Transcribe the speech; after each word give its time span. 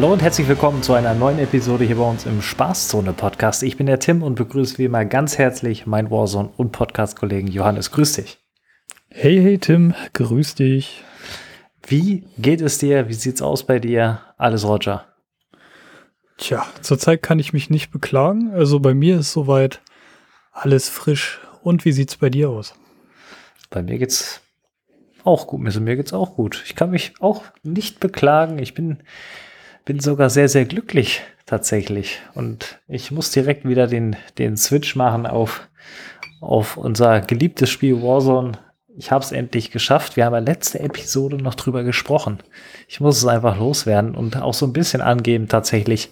Hallo 0.00 0.14
und 0.14 0.22
herzlich 0.22 0.48
willkommen 0.48 0.82
zu 0.82 0.94
einer 0.94 1.12
neuen 1.12 1.38
Episode 1.38 1.84
hier 1.84 1.96
bei 1.96 2.08
uns 2.08 2.24
im 2.24 2.40
Spaßzone 2.40 3.12
Podcast. 3.12 3.62
Ich 3.62 3.76
bin 3.76 3.84
der 3.84 3.98
Tim 3.98 4.22
und 4.22 4.34
begrüße 4.34 4.78
wie 4.78 4.86
immer 4.86 5.04
ganz 5.04 5.36
herzlich 5.36 5.84
meinen 5.84 6.10
Warzone 6.10 6.48
und 6.56 6.72
Podcast-Kollegen 6.72 7.48
Johannes. 7.48 7.90
Grüß 7.90 8.14
dich. 8.14 8.38
Hey, 9.10 9.36
hey 9.42 9.58
Tim, 9.58 9.92
grüß 10.14 10.54
dich. 10.54 11.04
Wie 11.86 12.24
geht 12.38 12.62
es 12.62 12.78
dir? 12.78 13.10
Wie 13.10 13.12
sieht's 13.12 13.42
aus 13.42 13.66
bei 13.66 13.78
dir? 13.78 14.22
Alles 14.38 14.66
Roger. 14.66 15.04
Tja, 16.38 16.64
zurzeit 16.80 17.22
kann 17.22 17.38
ich 17.38 17.52
mich 17.52 17.68
nicht 17.68 17.90
beklagen. 17.90 18.52
Also 18.54 18.80
bei 18.80 18.94
mir 18.94 19.18
ist 19.18 19.32
soweit 19.32 19.82
alles 20.50 20.88
frisch. 20.88 21.40
Und 21.62 21.84
wie 21.84 21.92
sieht's 21.92 22.16
bei 22.16 22.30
dir 22.30 22.48
aus? 22.48 22.74
Bei 23.68 23.82
mir 23.82 23.98
geht's 23.98 24.40
auch 25.24 25.46
gut. 25.46 25.66
Also 25.66 25.82
mir 25.82 25.96
geht's 25.96 26.14
auch 26.14 26.36
gut. 26.36 26.62
Ich 26.64 26.74
kann 26.74 26.90
mich 26.90 27.12
auch 27.20 27.44
nicht 27.62 28.00
beklagen. 28.00 28.58
Ich 28.60 28.72
bin 28.72 29.02
bin 29.90 29.98
sogar 29.98 30.30
sehr, 30.30 30.48
sehr 30.48 30.66
glücklich 30.66 31.20
tatsächlich. 31.46 32.20
Und 32.34 32.78
ich 32.86 33.10
muss 33.10 33.32
direkt 33.32 33.66
wieder 33.66 33.88
den, 33.88 34.14
den 34.38 34.56
Switch 34.56 34.94
machen 34.94 35.26
auf, 35.26 35.68
auf 36.40 36.76
unser 36.76 37.20
geliebtes 37.22 37.70
Spiel 37.70 38.00
Warzone. 38.00 38.52
Ich 38.96 39.10
habe 39.10 39.24
es 39.24 39.32
endlich 39.32 39.72
geschafft. 39.72 40.16
Wir 40.16 40.26
haben 40.26 40.34
ja 40.34 40.38
letzte 40.38 40.78
Episode 40.78 41.38
noch 41.38 41.56
drüber 41.56 41.82
gesprochen. 41.82 42.38
Ich 42.86 43.00
muss 43.00 43.16
es 43.16 43.26
einfach 43.26 43.58
loswerden 43.58 44.14
und 44.14 44.36
auch 44.36 44.54
so 44.54 44.64
ein 44.64 44.72
bisschen 44.72 45.00
angeben 45.00 45.48
tatsächlich. 45.48 46.10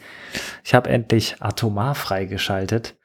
Ich 0.65 0.75
habe 0.75 0.91
endlich 0.91 1.37
Atomar 1.39 1.95
freigeschaltet 1.95 2.97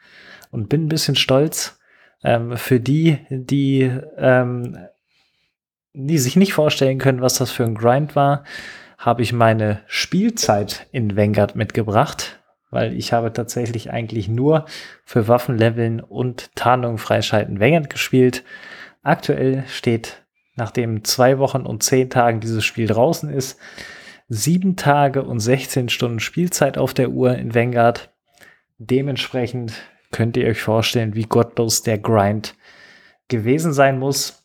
und 0.49 0.69
bin 0.69 0.85
ein 0.85 0.89
bisschen 0.89 1.15
stolz 1.15 1.77
ähm, 2.23 2.57
für 2.57 2.79
die, 2.79 3.19
die, 3.29 3.91
ähm, 4.17 4.75
die 5.93 6.17
sich 6.17 6.35
nicht 6.35 6.55
vorstellen 6.55 6.97
können, 6.97 7.21
was 7.21 7.35
das 7.35 7.51
für 7.51 7.63
ein 7.63 7.75
Grind 7.75 8.15
war 8.15 8.43
habe 9.03 9.21
ich 9.21 9.33
meine 9.33 9.81
Spielzeit 9.85 10.87
in 10.93 11.17
Vanguard 11.17 11.57
mitgebracht, 11.57 12.39
weil 12.71 12.93
ich 12.93 13.11
habe 13.11 13.33
tatsächlich 13.33 13.91
eigentlich 13.91 14.29
nur 14.29 14.65
für 15.03 15.27
Waffenleveln 15.27 15.99
und 15.99 16.55
Tarnung 16.55 16.97
freischalten 16.97 17.59
Vanguard 17.59 17.89
gespielt. 17.89 18.45
Aktuell 19.01 19.65
steht, 19.67 20.23
nachdem 20.55 21.03
zwei 21.03 21.37
Wochen 21.37 21.65
und 21.65 21.83
zehn 21.83 22.09
Tagen 22.09 22.39
dieses 22.39 22.63
Spiel 22.63 22.87
draußen 22.87 23.29
ist, 23.29 23.59
sieben 24.29 24.77
Tage 24.77 25.23
und 25.23 25.41
16 25.41 25.89
Stunden 25.89 26.21
Spielzeit 26.21 26.77
auf 26.77 26.93
der 26.93 27.09
Uhr 27.09 27.35
in 27.35 27.53
Vanguard. 27.53 28.09
Dementsprechend 28.77 29.73
könnt 30.13 30.37
ihr 30.37 30.47
euch 30.47 30.61
vorstellen, 30.61 31.13
wie 31.13 31.25
gottlos 31.25 31.83
der 31.83 31.97
Grind 31.97 32.55
gewesen 33.27 33.73
sein 33.73 33.99
muss. 33.99 34.42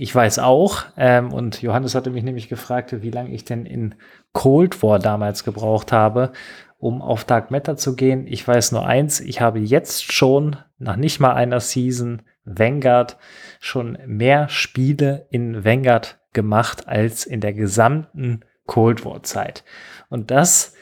Ich 0.00 0.14
weiß 0.14 0.38
auch, 0.38 0.84
ähm, 0.96 1.32
und 1.32 1.60
Johannes 1.60 1.96
hatte 1.96 2.10
mich 2.10 2.22
nämlich 2.22 2.48
gefragt, 2.48 3.02
wie 3.02 3.10
lange 3.10 3.30
ich 3.30 3.44
denn 3.44 3.66
in 3.66 3.96
Cold 4.32 4.80
War 4.80 5.00
damals 5.00 5.42
gebraucht 5.42 5.90
habe, 5.90 6.30
um 6.78 7.02
auf 7.02 7.24
Dark 7.24 7.50
Matter 7.50 7.76
zu 7.76 7.96
gehen. 7.96 8.28
Ich 8.28 8.46
weiß 8.46 8.70
nur 8.70 8.86
eins, 8.86 9.18
ich 9.18 9.40
habe 9.40 9.58
jetzt 9.58 10.12
schon, 10.12 10.54
nach 10.78 10.94
nicht 10.94 11.18
mal 11.18 11.34
einer 11.34 11.58
Season, 11.58 12.22
Vanguard 12.44 13.16
schon 13.58 13.98
mehr 14.06 14.48
Spiele 14.48 15.26
in 15.30 15.64
Vanguard 15.64 16.20
gemacht 16.32 16.86
als 16.86 17.26
in 17.26 17.40
der 17.40 17.52
gesamten 17.52 18.44
Cold 18.66 19.04
War 19.04 19.24
Zeit. 19.24 19.64
Und 20.10 20.30
das 20.30 20.74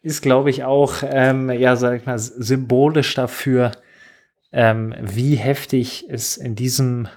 ist, 0.00 0.22
glaube 0.22 0.50
ich, 0.50 0.62
auch, 0.62 1.02
ähm, 1.02 1.50
ja, 1.50 1.74
sag 1.74 1.96
ich 1.96 2.06
mal, 2.06 2.20
symbolisch 2.20 3.14
dafür, 3.16 3.72
ähm, 4.52 4.94
wie 5.00 5.34
heftig 5.34 6.06
es 6.08 6.36
in 6.36 6.54
diesem 6.54 7.08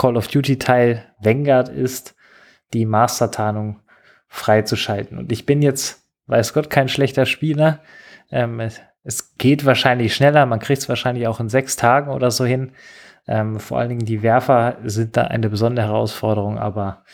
Call 0.00 0.16
of 0.16 0.28
Duty 0.28 0.58
Teil 0.58 1.04
Vanguard 1.18 1.68
ist, 1.68 2.14
die 2.72 2.86
Master-Tarnung 2.86 3.80
freizuschalten. 4.28 5.18
Und 5.18 5.30
ich 5.30 5.44
bin 5.44 5.60
jetzt, 5.60 6.08
weiß 6.26 6.54
Gott, 6.54 6.70
kein 6.70 6.88
schlechter 6.88 7.26
Spieler. 7.26 7.80
Ähm, 8.30 8.60
es, 8.60 8.80
es, 9.02 9.36
geht 9.36 9.66
wahrscheinlich 9.66 10.14
schneller, 10.14 10.46
man 10.46 10.58
kriegt 10.58 10.80
es 10.80 10.88
wahrscheinlich 10.88 11.26
auch 11.26 11.38
in 11.38 11.50
sechs 11.50 11.76
Tagen 11.76 12.10
oder 12.12 12.30
so 12.30 12.46
hin. 12.46 12.72
Ähm, 13.28 13.60
vor 13.60 13.78
allen 13.78 13.90
Dingen 13.90 14.06
die 14.06 14.22
Werfer 14.22 14.78
sind 14.84 15.18
da 15.18 15.24
eine 15.24 15.50
besondere 15.50 15.88
Herausforderung, 15.88 16.56
aber 16.56 17.04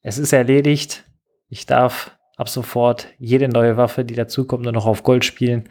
es 0.00 0.18
ist 0.18 0.32
erledigt. 0.32 1.04
Ich 1.48 1.66
darf 1.66 2.18
ab 2.36 2.48
sofort 2.48 3.06
jede 3.18 3.46
neue 3.46 3.76
Waffe, 3.76 4.04
die 4.04 4.16
dazukommt, 4.16 4.64
nur 4.64 4.72
noch 4.72 4.86
auf 4.86 5.04
Gold 5.04 5.24
spielen 5.24 5.68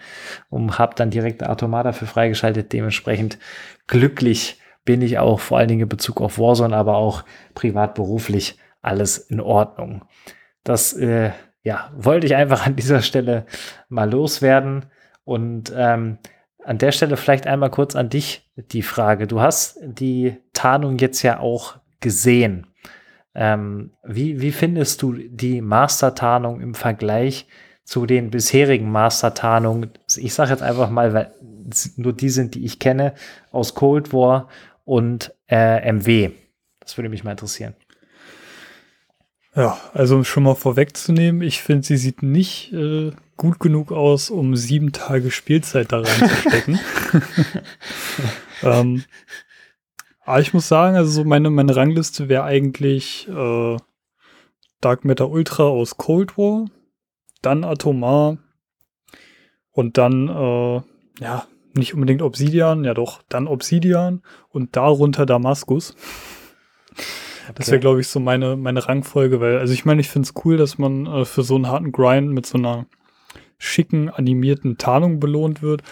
und 0.50 0.80
habe 0.80 0.96
dann 0.96 1.10
direkt 1.10 1.46
Automata 1.46 1.90
dafür 1.90 2.08
freigeschaltet. 2.08 2.72
Dementsprechend 2.72 3.40
glücklich 3.88 4.62
bin 4.86 5.02
ich 5.02 5.20
auch 5.20 5.40
vor 5.40 5.58
allen 5.58 5.68
Dingen 5.68 5.82
in 5.82 5.90
Bezug 5.90 6.22
auf 6.22 6.40
Warzone, 6.40 6.76
aber 6.76 6.98
auch 6.98 7.24
privat 7.54 7.96
beruflich 7.96 8.58
alles 8.82 9.18
in 9.18 9.40
Ordnung. 9.40 10.06
Das 10.64 10.94
äh, 10.94 11.32
ja, 11.64 11.92
wollte 11.96 12.28
ich 12.28 12.36
einfach 12.36 12.66
an 12.66 12.76
dieser 12.76 13.02
Stelle 13.02 13.46
mal 13.90 14.10
loswerden. 14.10 14.86
Und 15.24 15.72
ähm, 15.76 16.18
an 16.64 16.78
der 16.78 16.92
Stelle 16.92 17.18
vielleicht 17.18 17.48
einmal 17.48 17.70
kurz 17.70 17.96
an 17.96 18.10
dich 18.10 18.50
die 18.56 18.82
Frage. 18.82 19.28
Du 19.28 19.42
hast 19.42 19.80
die 19.84 20.38
Tarnung 20.54 20.98
jetzt 20.98 21.22
ja 21.22 21.40
auch 21.40 21.78
gesehen. 22.00 22.68
Ähm, 23.34 23.92
wie, 24.04 24.42
wie 24.42 24.52
findest 24.52 25.02
du 25.02 25.14
die 25.14 25.62
Master-Tarnung 25.62 26.60
im 26.60 26.74
Vergleich 26.74 27.48
zu 27.84 28.06
den 28.06 28.30
bisherigen 28.30 28.92
Master-Tarnungen? 28.92 29.92
Ich 30.18 30.34
sage 30.34 30.52
jetzt 30.52 30.64
einfach 30.64 30.90
mal, 30.90 31.14
weil 31.14 31.32
nur 31.96 32.14
die 32.14 32.30
sind, 32.30 32.56
die 32.56 32.66
ich 32.66 32.80
kenne, 32.80 33.14
aus 33.52 33.76
Cold 33.76 34.12
War 34.12 34.50
und 34.86 35.34
äh, 35.48 35.92
MW. 35.92 36.32
Das 36.80 36.98
würde 36.98 37.10
mich 37.10 37.24
mal 37.24 37.32
interessieren. 37.32 37.76
Ja, 39.56 39.78
also 39.94 40.16
um 40.16 40.24
schon 40.24 40.44
mal 40.44 40.56
vorwegzunehmen, 40.56 41.42
ich 41.42 41.62
finde, 41.62 41.86
sie 41.86 41.98
sieht 41.98 42.24
nicht 42.24 42.72
äh, 42.72 43.12
gut 43.36 43.60
genug 43.60 43.92
aus, 43.92 44.30
um 44.30 44.56
sieben 44.56 44.94
Tage 44.94 45.30
Spielzeit 45.30 45.92
da 45.92 46.00
reinzustecken. 46.00 46.80
ähm, 48.64 49.04
aber 50.24 50.40
ich 50.40 50.54
muss 50.54 50.70
sagen, 50.70 50.96
also 50.96 51.12
so 51.12 51.24
meine, 51.26 51.50
meine 51.50 51.76
Rangliste 51.76 52.30
wäre 52.30 52.44
eigentlich 52.44 53.28
äh, 53.28 53.78
Dark 54.80 55.04
Matter 55.04 55.30
Ultra 55.30 55.64
aus 55.64 55.98
Cold 55.98 56.38
War, 56.38 56.66
dann 57.42 57.66
Atomar 57.66 58.38
und 59.72 59.98
dann, 59.98 60.30
äh, 60.30 60.82
ja, 61.22 61.46
nicht 61.78 61.94
unbedingt 61.94 62.22
Obsidian, 62.22 62.84
ja 62.84 62.94
doch, 62.94 63.22
dann 63.30 63.48
Obsidian 63.48 64.22
und 64.50 64.76
darunter 64.76 65.26
Damaskus. 65.26 65.96
Okay. 67.44 67.54
Das 67.56 67.72
wäre, 67.72 67.80
glaube 67.80 68.02
ich, 68.02 68.08
so 68.08 68.20
meine, 68.20 68.56
meine 68.56 68.88
Rangfolge, 68.88 69.42
weil, 69.42 69.58
also 69.58 69.74
ich 69.74 69.86
meine, 69.86 70.02
ich 70.02 70.10
finde 70.10 70.28
es 70.28 70.46
cool, 70.46 70.58
dass 70.58 70.78
man 70.78 71.06
äh, 71.06 71.26
für 71.26 71.44
so 71.44 71.56
einen 71.56 71.68
harten 71.68 71.92
Grind 71.92 72.32
mit 72.32 72.46
so 72.46 72.58
einer 72.58 72.86
schicken, 73.58 74.10
animierten 74.10 74.78
Tarnung 74.78 75.20
belohnt 75.20 75.62
wird. 75.62 75.84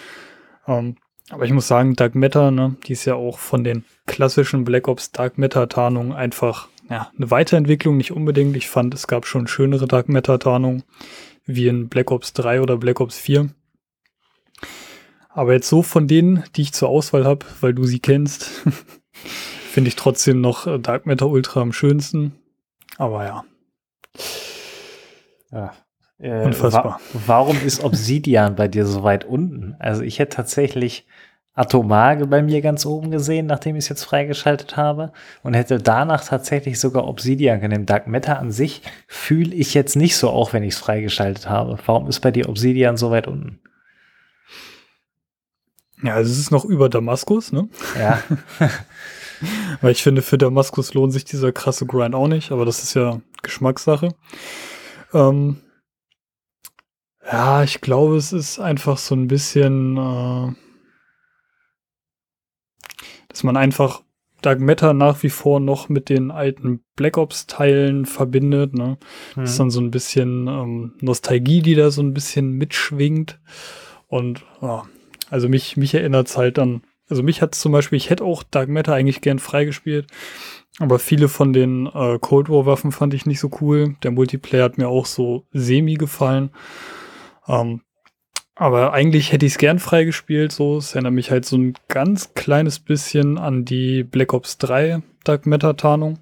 Ähm, 0.68 0.96
aber 1.30 1.46
ich 1.46 1.52
muss 1.52 1.68
sagen, 1.68 1.96
Dark 1.96 2.16
Matter, 2.16 2.52
ne, 2.52 2.76
die 2.86 2.94
ist 2.94 3.06
ja 3.06 3.16
auch 3.16 3.38
von 3.38 3.64
den 3.64 3.84
klassischen 4.08 4.64
Black 4.64 4.88
Ops 4.88 5.12
Dark 5.12 5.38
Matter 5.38 5.70
Tarnungen 5.70 6.14
einfach 6.14 6.68
ja, 6.90 7.12
eine 7.16 7.30
Weiterentwicklung, 7.30 7.98
nicht 7.98 8.12
unbedingt. 8.12 8.56
Ich 8.58 8.68
fand, 8.68 8.94
es 8.96 9.08
gab 9.08 9.28
schon 9.28 9.48
schönere 9.48 9.88
Dark 9.88 10.10
Matter 10.10 10.40
Tarnungen, 10.40 10.84
wie 11.46 11.68
in 11.68 11.88
Black 11.88 12.10
Ops 12.12 12.34
3 12.34 12.62
oder 12.62 12.78
Black 12.78 13.00
Ops 13.00 13.18
4. 13.20 13.50
Aber 15.30 15.54
jetzt 15.54 15.70
so 15.70 15.84
von 15.84 16.08
denen, 16.08 16.44
die 16.56 16.64
ich 16.64 16.74
zur 16.74 16.90
Auswahl 16.90 17.26
habe, 17.26 17.46
weil 17.62 17.74
du 17.74 17.86
sie 17.86 18.00
kennst, 18.00 18.44
finde 19.72 19.88
ich 19.88 19.96
trotzdem 19.96 20.42
noch 20.42 20.68
äh, 20.68 20.80
Dark 20.80 21.06
Matter 21.06 21.28
Ultra 21.28 21.62
am 21.62 21.72
schönsten. 21.72 22.34
Aber 22.98 23.24
ja. 23.24 23.44
ja. 25.52 25.74
Äh, 26.18 26.44
Unfassbar. 26.44 27.00
Wa 27.14 27.22
warum 27.28 27.58
ist 27.66 27.84
Obsidian 27.84 28.56
bei 28.56 28.68
dir 28.68 28.86
so 28.86 29.04
weit 29.04 29.24
unten? 29.24 29.76
Also 29.80 30.02
ich 30.02 30.20
hätte 30.20 30.36
tatsächlich 30.36 31.06
Atomage 31.54 32.26
bei 32.26 32.42
mir 32.42 32.62
ganz 32.62 32.86
oben 32.86 33.12
gesehen, 33.12 33.46
nachdem 33.46 33.76
ich 33.76 33.86
es 33.86 33.90
jetzt 33.90 34.04
freigeschaltet 34.04 34.78
habe 34.78 35.12
und 35.44 35.54
hätte 35.54 35.78
danach 35.78 36.24
tatsächlich 36.24 36.80
sogar 36.80 37.08
Obsidian 37.08 37.60
genommen. 37.60 37.86
Dark 37.86 38.08
Matter 38.08 38.40
an 38.40 38.52
sich 38.52 38.82
fühle 39.08 39.54
ich 39.54 39.74
jetzt 39.74 39.96
nicht 39.96 40.18
so, 40.18 40.30
auch 40.30 40.54
wenn 40.54 40.64
ich 40.64 40.74
es 40.74 40.80
freigeschaltet 40.80 41.50
habe. 41.50 41.78
Warum 41.86 42.08
ist 42.08 42.20
bei 42.22 42.32
dir 42.32 42.50
Obsidian 42.50 42.98
so 42.98 43.12
weit 43.12 43.28
unten? 43.28 43.60
Ja, 46.04 46.14
also 46.16 46.32
es 46.32 46.40
ist 46.40 46.52
noch 46.52 46.66
über 46.66 46.90
Damaskus, 46.90 47.52
ne? 47.52 47.68
Ja. 47.98 48.24
Weil 49.82 49.92
ich 49.92 50.04
finde, 50.04 50.22
für 50.22 50.38
Damaskus 50.38 50.94
lohnt 50.94 51.14
sich 51.14 51.26
dieser 51.26 51.52
krasse 51.52 51.86
Grind 51.86 52.16
auch 52.16 52.28
nicht, 52.28 52.52
aber 52.52 52.66
das 52.66 52.84
ist 52.84 52.94
ja 52.94 53.22
Geschmackssache. 53.42 54.14
Ähm, 55.14 55.58
ja, 57.26 57.64
ich 57.64 57.82
glaube, 57.82 58.18
es 58.18 58.34
ist 58.34 58.60
einfach 58.60 58.98
so 58.98 59.16
ein 59.16 59.28
bisschen, 59.28 59.98
äh, 59.98 60.54
dass 63.28 63.44
man 63.44 63.58
einfach 63.58 64.02
Dark 64.42 64.60
Matter 64.62 64.94
nach 64.94 65.22
wie 65.24 65.30
vor 65.30 65.60
noch 65.60 65.90
mit 65.90 66.10
den 66.10 66.32
alten 66.32 66.84
Black 66.96 67.18
Ops-Teilen 67.18 68.06
verbindet. 68.06 68.74
Ne? 68.74 68.98
Mhm. 69.36 69.42
Das 69.42 69.52
ist 69.52 69.60
dann 69.60 69.70
so 69.70 69.82
ein 69.82 69.92
bisschen 69.92 70.48
ähm, 70.48 70.94
Nostalgie, 71.02 71.62
die 71.62 71.76
da 71.76 71.92
so 71.92 72.02
ein 72.02 72.14
bisschen 72.14 72.52
mitschwingt. 72.54 73.40
Und 74.08 74.46
ja, 74.62 74.86
also 75.30 75.50
mich, 75.50 75.78
mich 75.78 75.94
erinnert 75.94 76.28
es 76.28 76.38
halt 76.38 76.58
dann, 76.58 76.82
also 77.10 77.24
mich 77.24 77.42
hat 77.42 77.56
zum 77.56 77.72
Beispiel, 77.72 77.98
ich 77.98 78.10
hätte 78.10 78.24
auch 78.24 78.44
Dark 78.44 78.70
Matter 78.70 78.94
eigentlich 78.94 79.22
gern 79.22 79.40
freigespielt, 79.40 80.08
Aber 80.80 81.00
viele 81.00 81.28
von 81.28 81.52
den 81.54 81.88
äh, 81.88 82.20
Cold 82.20 82.50
War 82.50 82.66
Waffen 82.66 82.92
fand 82.92 83.14
ich 83.14 83.26
nicht 83.26 83.40
so 83.40 83.50
cool. 83.62 83.96
Der 84.04 84.12
Multiplayer 84.12 84.64
hat 84.64 84.78
mir 84.78 84.88
auch 84.88 85.06
so 85.06 85.46
semi 85.52 85.96
gefallen. 85.96 86.52
Ähm, 87.48 87.82
aber 88.56 88.94
eigentlich 88.94 89.32
hätte 89.32 89.46
ich 89.46 89.54
es 89.54 89.58
gern 89.58 89.80
freigespielt. 89.80 90.52
So, 90.52 90.78
es 90.78 90.94
erinnert 90.94 91.14
mich 91.14 91.32
halt 91.32 91.46
so 91.46 91.58
ein 91.58 91.74
ganz 91.88 92.34
kleines 92.34 92.80
bisschen 92.80 93.38
an 93.38 93.66
die 93.66 94.04
Black 94.04 94.34
Ops 94.34 94.58
3 94.58 95.02
Dark 95.24 95.46
Matter 95.46 95.78
Tarnung. 95.78 96.20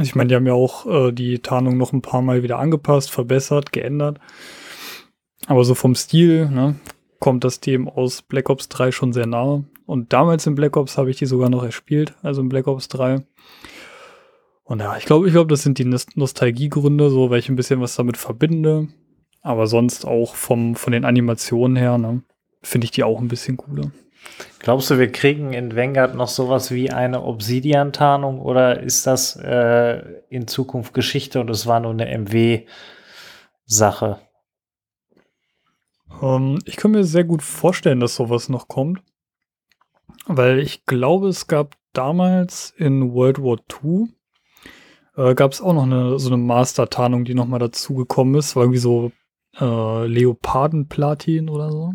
Ich 0.00 0.14
meine, 0.14 0.28
die 0.28 0.34
haben 0.34 0.46
ja 0.46 0.52
auch 0.52 0.86
äh, 0.86 1.12
die 1.12 1.38
Tarnung 1.38 1.78
noch 1.78 1.92
ein 1.92 2.02
paar 2.02 2.20
Mal 2.20 2.42
wieder 2.42 2.58
angepasst, 2.58 3.10
verbessert, 3.10 3.72
geändert. 3.72 4.18
Aber 5.46 5.64
so 5.64 5.74
vom 5.74 5.94
Stil 5.94 6.50
ne, 6.50 6.76
kommt 7.18 7.44
das 7.44 7.60
Team 7.60 7.88
aus 7.88 8.22
Black 8.22 8.50
Ops 8.50 8.68
3 8.68 8.92
schon 8.92 9.12
sehr 9.12 9.26
nahe. 9.26 9.64
Und 9.86 10.12
damals 10.12 10.46
in 10.46 10.54
Black 10.54 10.76
Ops 10.76 10.98
habe 10.98 11.10
ich 11.10 11.16
die 11.16 11.26
sogar 11.26 11.50
noch 11.50 11.64
erspielt, 11.64 12.14
also 12.22 12.42
in 12.42 12.48
Black 12.48 12.66
Ops 12.66 12.88
3. 12.88 13.22
Und 14.64 14.80
ja, 14.80 14.96
ich 14.98 15.06
glaube, 15.06 15.26
ich 15.26 15.32
glaube, 15.32 15.48
das 15.48 15.62
sind 15.62 15.78
die 15.78 15.84
Nostalgiegründe, 16.14 17.08
so 17.08 17.30
weil 17.30 17.38
ich 17.38 17.48
ein 17.48 17.56
bisschen 17.56 17.80
was 17.80 17.96
damit 17.96 18.18
verbinde. 18.18 18.88
Aber 19.40 19.66
sonst 19.66 20.04
auch 20.04 20.34
vom, 20.34 20.74
von 20.76 20.92
den 20.92 21.06
Animationen 21.06 21.76
her, 21.76 21.96
ne, 21.96 22.22
finde 22.62 22.84
ich 22.84 22.90
die 22.90 23.04
auch 23.04 23.18
ein 23.20 23.28
bisschen 23.28 23.56
cooler. 23.56 23.90
Glaubst 24.58 24.90
du, 24.90 24.98
wir 24.98 25.10
kriegen 25.10 25.54
in 25.54 25.74
Vanguard 25.74 26.14
noch 26.14 26.28
sowas 26.28 26.70
wie 26.70 26.90
eine 26.90 27.22
Obsidian-Tarnung 27.22 28.40
oder 28.40 28.80
ist 28.80 29.06
das 29.06 29.36
äh, 29.36 30.02
in 30.28 30.46
Zukunft 30.48 30.92
Geschichte 30.92 31.40
und 31.40 31.48
es 31.48 31.66
war 31.66 31.80
nur 31.80 31.92
eine 31.92 32.06
MW-Sache? 32.18 32.68
Ähm, 36.22 36.58
ich 36.64 36.76
kann 36.76 36.92
mir 36.92 37.04
sehr 37.04 37.24
gut 37.24 37.42
vorstellen, 37.42 38.00
dass 38.00 38.14
sowas 38.14 38.48
noch 38.48 38.68
kommt. 38.68 39.02
Weil 40.26 40.58
ich 40.58 40.84
glaube, 40.84 41.28
es 41.28 41.46
gab 41.46 41.76
damals 41.92 42.74
in 42.76 43.12
World 43.12 43.42
War 43.42 43.58
II 43.82 44.08
äh, 45.18 45.34
gab 45.34 45.52
es 45.52 45.60
auch 45.60 45.74
noch 45.74 45.82
eine, 45.82 46.18
so 46.18 46.28
eine 46.28 46.36
Master-Tarnung, 46.36 47.24
die 47.24 47.34
nochmal 47.34 47.58
dazugekommen 47.58 48.36
ist. 48.36 48.54
War 48.54 48.62
irgendwie 48.62 48.78
so 48.78 49.10
äh, 49.60 50.06
Leopardenplatin 50.06 51.50
oder 51.50 51.70
so. 51.72 51.92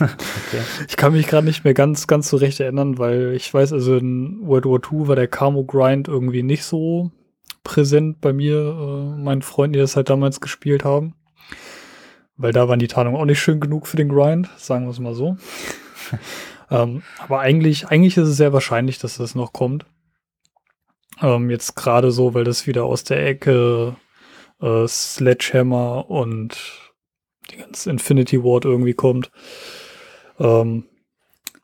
okay. 0.00 0.62
Ich 0.88 0.96
kann 0.96 1.12
mich 1.12 1.26
gerade 1.26 1.46
nicht 1.46 1.64
mehr 1.64 1.74
ganz, 1.74 2.06
ganz 2.06 2.28
so 2.28 2.36
recht 2.36 2.60
erinnern, 2.60 2.98
weil 2.98 3.32
ich 3.34 3.52
weiß, 3.52 3.72
also 3.72 3.96
in 3.96 4.38
World 4.42 4.66
War 4.66 4.80
II 4.92 5.08
war 5.08 5.16
der 5.16 5.28
Camo 5.28 5.64
Grind 5.64 6.06
irgendwie 6.06 6.44
nicht 6.44 6.64
so 6.64 7.10
präsent 7.64 8.20
bei 8.20 8.32
mir, 8.32 8.58
äh, 8.58 9.20
meinen 9.20 9.42
Freunden, 9.42 9.72
die 9.72 9.80
das 9.80 9.96
halt 9.96 10.08
damals 10.08 10.40
gespielt 10.40 10.84
haben. 10.84 11.14
Weil 12.38 12.52
da 12.52 12.68
waren 12.68 12.78
die 12.78 12.88
Tarnungen 12.88 13.20
auch 13.20 13.24
nicht 13.24 13.40
schön 13.40 13.60
genug 13.60 13.86
für 13.86 13.96
den 13.96 14.08
Grind, 14.08 14.48
sagen 14.56 14.86
wir 14.86 14.90
es 14.90 15.00
mal 15.00 15.14
so. 15.14 15.36
ähm, 16.70 17.02
aber 17.18 17.40
eigentlich, 17.40 17.88
eigentlich 17.88 18.16
ist 18.16 18.28
es 18.28 18.36
sehr 18.36 18.52
wahrscheinlich, 18.52 18.98
dass 18.98 19.18
das 19.18 19.34
noch 19.34 19.52
kommt. 19.52 19.84
Ähm, 21.20 21.50
jetzt 21.50 21.74
gerade 21.74 22.12
so, 22.12 22.34
weil 22.34 22.44
das 22.44 22.66
wieder 22.68 22.84
aus 22.84 23.02
der 23.02 23.26
Ecke 23.26 23.96
äh, 24.60 24.86
Sledgehammer 24.86 26.08
und 26.08 26.56
die 27.50 27.56
ganze 27.56 27.90
Infinity 27.90 28.42
Ward 28.42 28.64
irgendwie 28.64 28.94
kommt. 28.94 29.32
Ähm, 30.38 30.84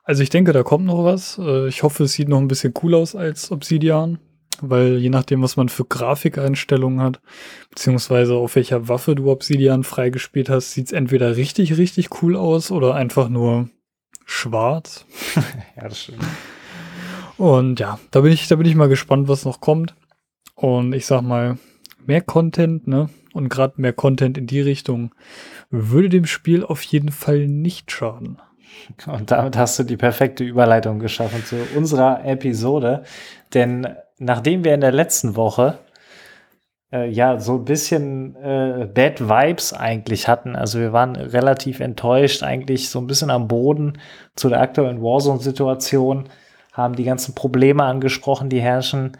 also 0.03 0.23
ich 0.23 0.29
denke, 0.29 0.51
da 0.51 0.63
kommt 0.63 0.85
noch 0.85 1.03
was. 1.03 1.37
Äh, 1.37 1.67
ich 1.67 1.83
hoffe, 1.83 2.03
es 2.03 2.13
sieht 2.13 2.27
noch 2.27 2.39
ein 2.39 2.47
bisschen 2.47 2.73
cool 2.83 2.95
aus 2.95 3.15
als 3.15 3.51
Obsidian, 3.51 4.19
weil 4.61 4.97
je 4.97 5.09
nachdem, 5.09 5.41
was 5.41 5.57
man 5.57 5.69
für 5.69 5.85
Grafikeinstellungen 5.85 7.01
hat, 7.01 7.19
beziehungsweise 7.69 8.35
auf 8.35 8.55
welcher 8.55 8.87
Waffe 8.87 9.15
du 9.15 9.31
Obsidian 9.31 9.83
freigespielt 9.83 10.49
hast, 10.49 10.71
sieht 10.71 10.87
es 10.87 10.91
entweder 10.91 11.35
richtig, 11.35 11.77
richtig 11.77 12.21
cool 12.21 12.35
aus 12.35 12.71
oder 12.71 12.95
einfach 12.95 13.29
nur 13.29 13.69
schwarz. 14.25 15.05
ja, 15.75 15.83
das 15.83 16.01
stimmt. 16.01 16.23
Und 17.37 17.79
ja, 17.79 17.99
da 18.11 18.21
bin 18.21 18.31
ich, 18.31 18.47
da 18.47 18.55
bin 18.55 18.65
ich 18.65 18.75
mal 18.75 18.89
gespannt, 18.89 19.27
was 19.27 19.45
noch 19.45 19.59
kommt. 19.59 19.95
Und 20.55 20.93
ich 20.93 21.05
sag 21.05 21.21
mal, 21.21 21.57
mehr 22.05 22.21
Content, 22.21 22.87
ne? 22.87 23.09
Und 23.33 23.49
gerade 23.49 23.73
mehr 23.77 23.91
Content 23.91 24.37
in 24.37 24.47
die 24.47 24.61
Richtung 24.61 25.13
würde 25.69 26.07
dem 26.07 26.25
Spiel 26.25 26.63
auf 26.63 26.81
jeden 26.83 27.11
Fall 27.11 27.47
nicht 27.47 27.91
schaden. 27.91 28.37
Und 29.07 29.31
damit 29.31 29.57
hast 29.57 29.77
du 29.79 29.83
die 29.83 29.97
perfekte 29.97 30.43
Überleitung 30.43 30.99
geschaffen 30.99 31.43
zu 31.43 31.57
unserer 31.75 32.23
Episode. 32.25 33.03
Denn 33.53 33.87
nachdem 34.17 34.63
wir 34.63 34.73
in 34.73 34.81
der 34.81 34.91
letzten 34.91 35.35
Woche 35.35 35.79
äh, 36.91 37.09
ja 37.09 37.39
so 37.39 37.55
ein 37.55 37.65
bisschen 37.65 38.35
äh, 38.35 38.87
Bad 38.93 39.21
Vibes 39.21 39.73
eigentlich 39.73 40.27
hatten, 40.27 40.55
also 40.55 40.79
wir 40.79 40.93
waren 40.93 41.15
relativ 41.15 41.79
enttäuscht, 41.79 42.43
eigentlich 42.43 42.89
so 42.89 42.99
ein 42.99 43.07
bisschen 43.07 43.29
am 43.29 43.47
Boden 43.47 43.99
zu 44.35 44.49
der 44.49 44.61
aktuellen 44.61 45.01
Warzone-Situation, 45.01 46.29
haben 46.71 46.95
die 46.95 47.03
ganzen 47.03 47.35
Probleme 47.35 47.83
angesprochen, 47.83 48.49
die 48.49 48.61
herrschen. 48.61 49.17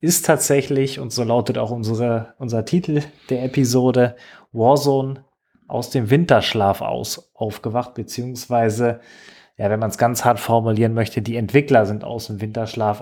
Ist 0.00 0.26
tatsächlich, 0.26 1.00
und 1.00 1.12
so 1.12 1.24
lautet 1.24 1.56
auch 1.56 1.70
unsere, 1.70 2.34
unser 2.38 2.66
Titel 2.66 3.00
der 3.30 3.42
Episode, 3.42 4.16
Warzone 4.52 5.24
aus 5.66 5.88
dem 5.88 6.10
Winterschlaf 6.10 6.82
aus 6.82 7.30
aufgewacht, 7.34 7.94
beziehungsweise, 7.94 9.00
ja, 9.56 9.70
wenn 9.70 9.80
man 9.80 9.88
es 9.88 9.96
ganz 9.96 10.24
hart 10.24 10.40
formulieren 10.40 10.92
möchte, 10.92 11.22
die 11.22 11.36
Entwickler 11.36 11.86
sind 11.86 12.04
aus 12.04 12.26
dem 12.26 12.42
Winterschlaf 12.42 13.00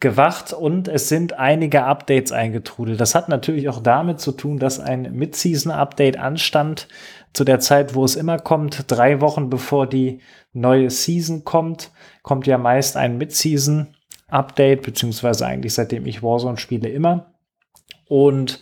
aufgewacht 0.00 0.54
und 0.54 0.88
es 0.88 1.10
sind 1.10 1.34
einige 1.34 1.84
Updates 1.84 2.32
eingetrudelt. 2.32 2.98
Das 2.98 3.14
hat 3.14 3.28
natürlich 3.28 3.68
auch 3.68 3.82
damit 3.82 4.18
zu 4.18 4.32
tun, 4.32 4.58
dass 4.58 4.80
ein 4.80 5.12
Mid-Season-Update 5.12 6.18
anstand, 6.18 6.88
zu 7.34 7.44
der 7.44 7.60
Zeit, 7.60 7.94
wo 7.94 8.04
es 8.04 8.16
immer 8.16 8.38
kommt, 8.38 8.90
drei 8.90 9.20
Wochen 9.20 9.50
bevor 9.50 9.86
die 9.86 10.20
neue 10.52 10.90
Season 10.90 11.44
kommt, 11.44 11.92
kommt 12.22 12.46
ja 12.46 12.56
meist 12.58 12.96
ein 12.96 13.18
Mid-Season 13.18 13.94
Update, 14.26 14.82
beziehungsweise 14.82 15.46
eigentlich 15.46 15.74
seitdem 15.74 16.06
ich 16.06 16.22
Warzone 16.22 16.56
spiele 16.56 16.88
immer. 16.88 17.34
Und 18.08 18.60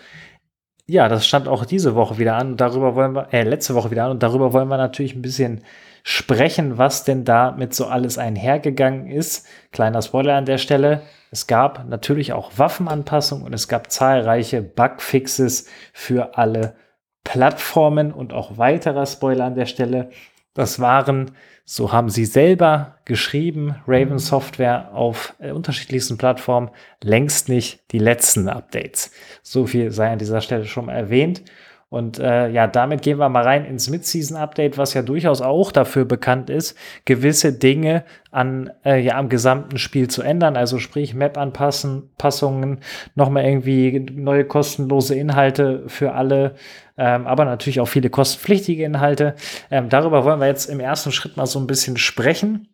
ja, 0.86 1.08
das 1.08 1.26
stand 1.26 1.46
auch 1.46 1.64
diese 1.64 1.94
Woche 1.94 2.18
wieder 2.18 2.36
an. 2.36 2.56
Darüber 2.56 2.94
wollen 2.94 3.14
wir, 3.14 3.32
äh, 3.32 3.44
letzte 3.44 3.74
Woche 3.74 3.90
wieder 3.90 4.06
an. 4.06 4.10
Und 4.10 4.22
darüber 4.22 4.52
wollen 4.52 4.68
wir 4.68 4.76
natürlich 4.76 5.14
ein 5.14 5.22
bisschen 5.22 5.62
sprechen, 6.10 6.78
was 6.78 7.04
denn 7.04 7.26
da 7.26 7.52
mit 7.52 7.74
so 7.74 7.84
alles 7.86 8.16
einhergegangen 8.16 9.08
ist. 9.08 9.46
Kleiner 9.72 10.00
Spoiler 10.00 10.36
an 10.36 10.46
der 10.46 10.56
Stelle. 10.56 11.02
Es 11.30 11.46
gab 11.46 11.86
natürlich 11.86 12.32
auch 12.32 12.52
Waffenanpassungen 12.56 13.44
und 13.44 13.52
es 13.52 13.68
gab 13.68 13.92
zahlreiche 13.92 14.62
Bugfixes 14.62 15.68
für 15.92 16.38
alle 16.38 16.76
Plattformen 17.24 18.10
und 18.10 18.32
auch 18.32 18.56
weiterer 18.56 19.04
Spoiler 19.04 19.44
an 19.44 19.54
der 19.54 19.66
Stelle. 19.66 20.08
Das 20.54 20.80
waren 20.80 21.32
so 21.70 21.92
haben 21.92 22.08
sie 22.08 22.24
selber 22.24 22.96
geschrieben, 23.04 23.74
Raven. 23.86 24.18
Software 24.18 24.94
auf 24.94 25.34
äh, 25.38 25.50
unterschiedlichsten 25.50 26.16
Plattformen, 26.16 26.70
längst 27.02 27.50
nicht 27.50 27.92
die 27.92 27.98
letzten 27.98 28.48
Updates. 28.48 29.10
So 29.42 29.66
viel 29.66 29.90
sei 29.90 30.10
an 30.10 30.18
dieser 30.18 30.40
Stelle 30.40 30.64
schon 30.64 30.88
erwähnt. 30.88 31.42
Und 31.90 32.18
äh, 32.18 32.50
ja, 32.50 32.66
damit 32.66 33.00
gehen 33.00 33.18
wir 33.18 33.30
mal 33.30 33.44
rein 33.44 33.64
ins 33.64 33.88
Mid-Season-Update, 33.88 34.76
was 34.76 34.92
ja 34.92 35.00
durchaus 35.00 35.40
auch 35.40 35.72
dafür 35.72 36.04
bekannt 36.04 36.50
ist, 36.50 36.76
gewisse 37.06 37.54
Dinge 37.54 38.04
an, 38.30 38.70
äh, 38.84 39.00
ja, 39.00 39.16
am 39.16 39.30
gesamten 39.30 39.78
Spiel 39.78 40.08
zu 40.08 40.20
ändern. 40.20 40.56
Also 40.58 40.78
sprich 40.78 41.14
Map-Anpassungen, 41.14 42.80
nochmal 43.14 43.44
irgendwie 43.44 44.00
neue 44.00 44.44
kostenlose 44.44 45.14
Inhalte 45.14 45.84
für 45.86 46.12
alle, 46.12 46.56
ähm, 46.98 47.26
aber 47.26 47.46
natürlich 47.46 47.80
auch 47.80 47.88
viele 47.88 48.10
kostenpflichtige 48.10 48.84
Inhalte. 48.84 49.34
Ähm, 49.70 49.88
darüber 49.88 50.24
wollen 50.24 50.40
wir 50.40 50.46
jetzt 50.46 50.66
im 50.66 50.80
ersten 50.80 51.10
Schritt 51.10 51.38
mal 51.38 51.46
so 51.46 51.58
ein 51.58 51.66
bisschen 51.66 51.96
sprechen. 51.96 52.68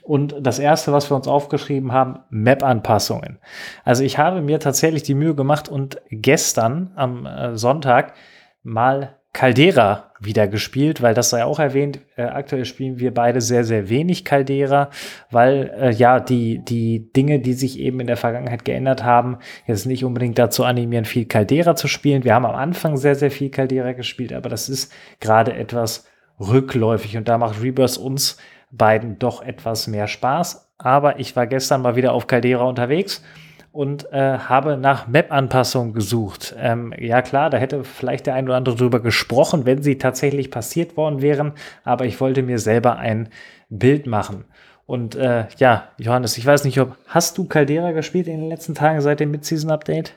Und 0.00 0.34
das 0.40 0.58
erste, 0.58 0.92
was 0.92 1.10
wir 1.10 1.16
uns 1.16 1.28
aufgeschrieben 1.28 1.92
haben, 1.92 2.20
Map-Anpassungen. 2.30 3.38
Also 3.84 4.02
ich 4.02 4.18
habe 4.18 4.40
mir 4.40 4.58
tatsächlich 4.58 5.02
die 5.02 5.14
Mühe 5.14 5.34
gemacht 5.34 5.68
und 5.68 6.00
gestern 6.10 6.92
am 6.96 7.26
äh, 7.26 7.56
Sonntag 7.56 8.14
mal 8.62 9.16
Caldera 9.32 10.12
wieder 10.20 10.46
gespielt, 10.46 11.00
weil 11.00 11.14
das 11.14 11.30
sei 11.30 11.44
auch 11.44 11.58
erwähnt. 11.58 12.00
Äh, 12.16 12.24
aktuell 12.24 12.64
spielen 12.66 12.98
wir 12.98 13.14
beide 13.14 13.40
sehr, 13.40 13.64
sehr 13.64 13.88
wenig 13.88 14.24
Caldera, 14.24 14.90
weil 15.30 15.72
äh, 15.78 15.90
ja 15.90 16.20
die, 16.20 16.58
die 16.58 17.10
Dinge, 17.12 17.40
die 17.40 17.54
sich 17.54 17.78
eben 17.78 17.98
in 18.00 18.06
der 18.06 18.18
Vergangenheit 18.18 18.64
geändert 18.64 19.04
haben, 19.04 19.38
jetzt 19.66 19.86
nicht 19.86 20.04
unbedingt 20.04 20.38
dazu 20.38 20.64
animieren, 20.64 21.06
viel 21.06 21.24
Caldera 21.24 21.74
zu 21.76 21.88
spielen. 21.88 22.24
Wir 22.24 22.34
haben 22.34 22.44
am 22.44 22.54
Anfang 22.54 22.96
sehr, 22.98 23.14
sehr 23.14 23.30
viel 23.30 23.50
Caldera 23.50 23.92
gespielt, 23.92 24.32
aber 24.32 24.50
das 24.50 24.68
ist 24.68 24.92
gerade 25.18 25.54
etwas 25.54 26.06
rückläufig 26.38 27.16
und 27.16 27.28
da 27.28 27.38
macht 27.38 27.62
Rebirth 27.62 27.96
uns 27.96 28.36
beiden 28.72 29.18
doch 29.18 29.42
etwas 29.42 29.86
mehr 29.86 30.08
Spaß. 30.08 30.74
Aber 30.78 31.20
ich 31.20 31.36
war 31.36 31.46
gestern 31.46 31.82
mal 31.82 31.94
wieder 31.94 32.12
auf 32.12 32.26
Caldera 32.26 32.64
unterwegs 32.64 33.22
und 33.70 34.12
äh, 34.12 34.38
habe 34.38 34.76
nach 34.76 35.06
Map-Anpassungen 35.06 35.94
gesucht. 35.94 36.54
Ähm, 36.58 36.92
ja 36.98 37.22
klar, 37.22 37.48
da 37.48 37.56
hätte 37.56 37.84
vielleicht 37.84 38.26
der 38.26 38.34
ein 38.34 38.46
oder 38.46 38.56
andere 38.56 38.76
drüber 38.76 39.00
gesprochen, 39.00 39.64
wenn 39.64 39.82
sie 39.82 39.96
tatsächlich 39.98 40.50
passiert 40.50 40.96
worden 40.96 41.22
wären, 41.22 41.52
aber 41.84 42.04
ich 42.04 42.20
wollte 42.20 42.42
mir 42.42 42.58
selber 42.58 42.96
ein 42.96 43.28
Bild 43.70 44.06
machen. 44.06 44.44
Und 44.84 45.14
äh, 45.14 45.46
ja, 45.56 45.88
Johannes, 45.98 46.36
ich 46.36 46.44
weiß 46.44 46.64
nicht, 46.64 46.78
ob 46.80 46.96
hast 47.06 47.38
du 47.38 47.46
Caldera 47.46 47.92
gespielt 47.92 48.26
in 48.26 48.40
den 48.40 48.48
letzten 48.48 48.74
Tagen 48.74 49.00
seit 49.00 49.20
dem 49.20 49.30
Mid-Season-Update? 49.30 50.14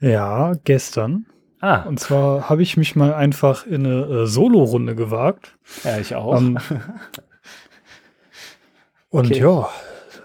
Ja, 0.00 0.52
gestern. 0.64 1.26
Ah. 1.60 1.82
Und 1.82 1.98
zwar 1.98 2.48
habe 2.48 2.62
ich 2.62 2.76
mich 2.76 2.94
mal 2.96 3.14
einfach 3.14 3.66
in 3.66 3.86
eine 3.86 4.04
äh, 4.04 4.26
Solo-Runde 4.26 4.94
gewagt. 4.94 5.56
Ja, 5.82 5.98
ich 5.98 6.14
auch. 6.14 6.36
Ähm, 6.38 6.58
und 9.10 9.26
okay. 9.26 9.40
ja, 9.40 9.68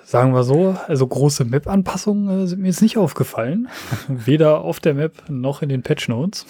Sagen 0.10 0.34
wir 0.34 0.44
so, 0.44 0.76
also 0.88 1.06
große 1.06 1.46
Map-Anpassungen 1.46 2.46
äh, 2.46 2.48
sind 2.48 2.62
mir 2.62 2.70
jetzt 2.70 2.82
nicht 2.82 2.98
aufgefallen. 2.98 3.68
Weder 4.08 4.62
auf 4.62 4.80
der 4.80 4.96
Map 4.96 5.30
noch 5.30 5.62
in 5.62 5.70
den 5.70 5.84
Patch 5.84 6.10
Notes. 6.10 6.48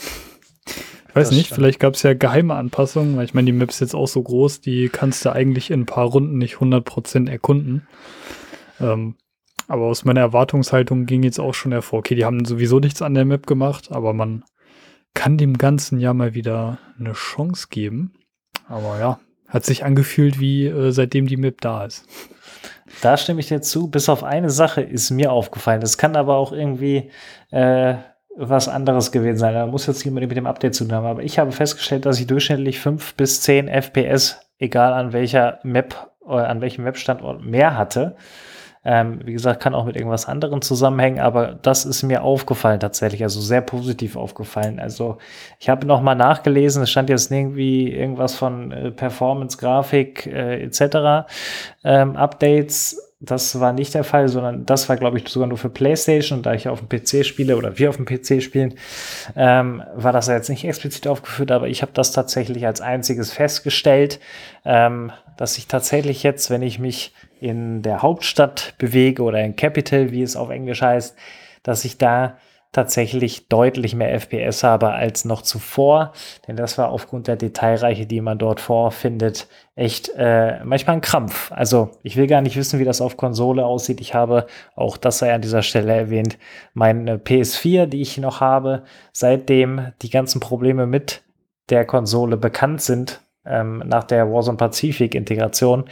Ich 0.66 1.14
weiß 1.14 1.28
das 1.28 1.32
nicht, 1.36 1.48
stimmt. 1.48 1.56
vielleicht 1.58 1.80
gab 1.82 1.96
es 1.96 2.04
ja 2.04 2.14
geheime 2.14 2.54
Anpassungen, 2.54 3.18
weil 3.18 3.26
ich 3.26 3.34
meine, 3.34 3.48
die 3.48 3.52
Map 3.52 3.68
ist 3.68 3.82
jetzt 3.82 3.96
auch 3.96 4.08
so 4.08 4.24
groß, 4.24 4.62
die 4.62 4.88
kannst 4.88 5.26
du 5.26 5.34
eigentlich 5.34 5.72
in 5.72 5.82
ein 5.82 5.86
paar 5.86 6.06
Runden 6.06 6.38
nicht 6.38 6.56
100% 6.56 7.30
erkunden. 7.30 7.86
Ähm, 8.80 9.16
aber 9.68 9.88
aus 9.88 10.06
meiner 10.06 10.22
Erwartungshaltung 10.22 11.06
ging 11.06 11.24
jetzt 11.24 11.42
auch 11.42 11.54
schon 11.54 11.74
hervor, 11.74 12.00
okay, 12.00 12.16
die 12.16 12.24
haben 12.24 12.46
sowieso 12.46 12.80
nichts 12.80 13.02
an 13.02 13.14
der 13.14 13.26
Map 13.26 13.46
gemacht, 13.46 13.92
aber 13.92 14.14
man 14.14 14.46
kann 15.20 15.38
dem 15.38 15.58
Ganzen 15.58 16.00
ja 16.00 16.14
mal 16.14 16.34
wieder 16.34 16.78
eine 16.98 17.12
Chance 17.12 17.68
geben. 17.70 18.14
Aber 18.70 19.00
ja, 19.02 19.20
hat 19.50 19.66
sich 19.66 19.84
angefühlt, 19.84 20.40
wie 20.40 20.68
äh, 20.68 20.92
seitdem 20.92 21.28
die 21.28 21.36
Map 21.36 21.60
da 21.60 21.84
ist. 21.84 22.06
Da 23.02 23.18
stimme 23.18 23.42
ich 23.42 23.50
dir 23.50 23.60
zu. 23.60 23.90
Bis 23.90 24.08
auf 24.08 24.24
eine 24.24 24.50
Sache 24.50 24.80
ist 24.80 25.12
mir 25.12 25.34
aufgefallen. 25.34 25.82
Das 25.82 25.98
kann 25.98 26.16
aber 26.16 26.38
auch 26.38 26.54
irgendwie 26.54 27.12
äh, 27.52 27.96
was 28.38 28.70
anderes 28.70 29.12
gewesen 29.12 29.38
sein. 29.38 29.56
Da 29.56 29.68
muss 29.68 29.88
jetzt 29.88 30.06
jemand 30.06 30.26
mit 30.26 30.38
dem 30.38 30.48
Update 30.48 30.74
zu 30.74 30.86
tun 30.86 30.94
haben. 30.94 31.06
Aber 31.06 31.22
ich 31.22 31.38
habe 31.38 31.52
festgestellt, 31.52 32.06
dass 32.06 32.18
ich 32.18 32.28
durchschnittlich 32.28 32.80
5 32.80 33.16
bis 33.16 33.42
10 33.42 33.68
FPS, 33.68 34.40
egal 34.58 34.94
an 34.94 35.12
welcher 35.12 35.60
Map 35.64 36.14
oder 36.22 36.48
an 36.48 36.62
welchem 36.62 36.86
Map-Standort, 36.86 37.44
mehr 37.44 37.76
hatte. 37.76 38.16
Ähm, 38.86 39.20
wie 39.26 39.34
gesagt, 39.34 39.62
kann 39.62 39.76
auch 39.76 39.86
mit 39.86 39.96
irgendwas 39.96 40.26
anderem 40.26 40.62
zusammenhängen, 40.62 41.20
aber 41.20 41.60
das 41.62 41.86
ist 41.86 42.04
mir 42.04 42.24
aufgefallen 42.24 42.80
tatsächlich, 42.80 43.24
also 43.24 43.42
sehr 43.42 43.62
positiv 43.62 44.16
aufgefallen. 44.16 44.80
Also 44.80 45.18
ich 45.60 45.70
habe 45.70 45.86
noch 45.86 46.02
mal 46.02 46.16
nachgelesen, 46.16 46.84
es 46.84 46.90
stand 46.90 47.10
jetzt 47.10 47.32
irgendwie 47.32 47.92
irgendwas 47.94 48.36
von 48.36 48.72
äh, 48.72 48.92
Performance, 48.92 49.58
Grafik 49.58 50.28
äh, 50.28 50.64
etc. 50.64 51.30
Ähm, 51.84 52.16
Updates 52.16 53.10
das 53.22 53.60
war 53.60 53.74
nicht 53.74 53.94
der 53.94 54.06
Fall, 54.06 54.30
sondern 54.30 54.66
das 54.66 54.88
war, 54.88 54.96
glaube 54.96 55.18
ich, 55.18 55.28
sogar 55.28 55.48
nur 55.48 55.58
für 55.58 55.70
PlayStation. 55.70 56.40
Und 56.40 56.46
da 56.46 56.54
ich 56.54 56.70
auf 56.70 56.80
dem 56.80 56.88
PC 56.88 57.26
spiele 57.26 57.58
oder 57.58 57.78
wir 57.78 57.90
auf 57.90 57.98
dem 57.98 58.06
PC 58.06 58.42
spielen, 58.42 58.76
ähm, 59.36 59.84
war 59.94 60.14
das 60.14 60.28
jetzt 60.28 60.50
nicht 60.50 60.64
explizit 60.64 61.06
aufgeführt, 61.06 61.52
aber 61.52 61.68
ich 61.68 61.82
habe 61.82 61.92
das 61.94 62.14
tatsächlich 62.14 62.66
als 62.66 62.80
einziges 62.80 63.32
festgestellt, 63.32 64.20
ähm, 64.64 65.12
dass 65.36 65.58
ich 65.58 65.68
tatsächlich 65.68 66.24
jetzt, 66.24 66.50
wenn 66.50 66.62
ich 66.62 66.80
mich 66.80 67.14
in 67.40 67.82
der 67.82 68.02
Hauptstadt 68.02 68.76
bewege 68.78 69.24
oder 69.24 69.44
in 69.44 69.56
Capital, 69.56 70.12
wie 70.12 70.22
es 70.22 70.36
auf 70.36 70.50
Englisch 70.50 70.82
heißt, 70.82 71.16
dass 71.64 71.86
ich 71.86 71.98
da 71.98 72.38
tatsächlich 72.72 73.48
deutlich 73.48 73.96
mehr 73.96 74.14
FPS 74.14 74.64
habe 74.64 74.92
als 74.92 75.26
noch 75.26 75.42
zuvor, 75.42 76.14
denn 76.48 76.56
das 76.56 76.78
war 76.78 76.90
aufgrund 76.90 77.28
der 77.28 77.36
Detailreiche, 77.36 78.06
die 78.06 78.22
man 78.22 78.38
dort 78.38 78.60
vorfindet, 78.60 79.48
echt 79.76 80.12
äh, 80.16 80.64
manchmal 80.64 80.98
ein 80.98 81.02
Krampf. 81.02 81.52
Also 81.52 81.90
ich 82.04 82.16
will 82.16 82.28
gar 82.28 82.42
nicht 82.42 82.58
wissen, 82.58 82.80
wie 82.80 82.86
das 82.86 83.02
auf 83.02 83.18
Konsole 83.18 83.66
aussieht. 83.66 84.02
Ich 84.02 84.14
habe, 84.14 84.46
auch 84.76 84.98
das 84.98 85.18
sei 85.18 85.34
an 85.34 85.42
dieser 85.42 85.64
Stelle 85.64 85.94
erwähnt, 85.94 86.38
meine 86.76 87.18
PS4, 87.18 87.88
die 87.88 88.02
ich 88.02 88.20
noch 88.20 88.40
habe, 88.40 88.84
seitdem 89.14 89.92
die 90.04 90.12
ganzen 90.12 90.40
Probleme 90.40 90.86
mit 90.86 91.24
der 91.70 91.86
Konsole 91.86 92.38
bekannt 92.38 92.82
sind, 92.82 93.22
ähm, 93.46 93.82
nach 93.86 94.04
der 94.04 94.32
Warzone 94.32 94.58
Pacific 94.58 95.16
Integration, 95.16 95.86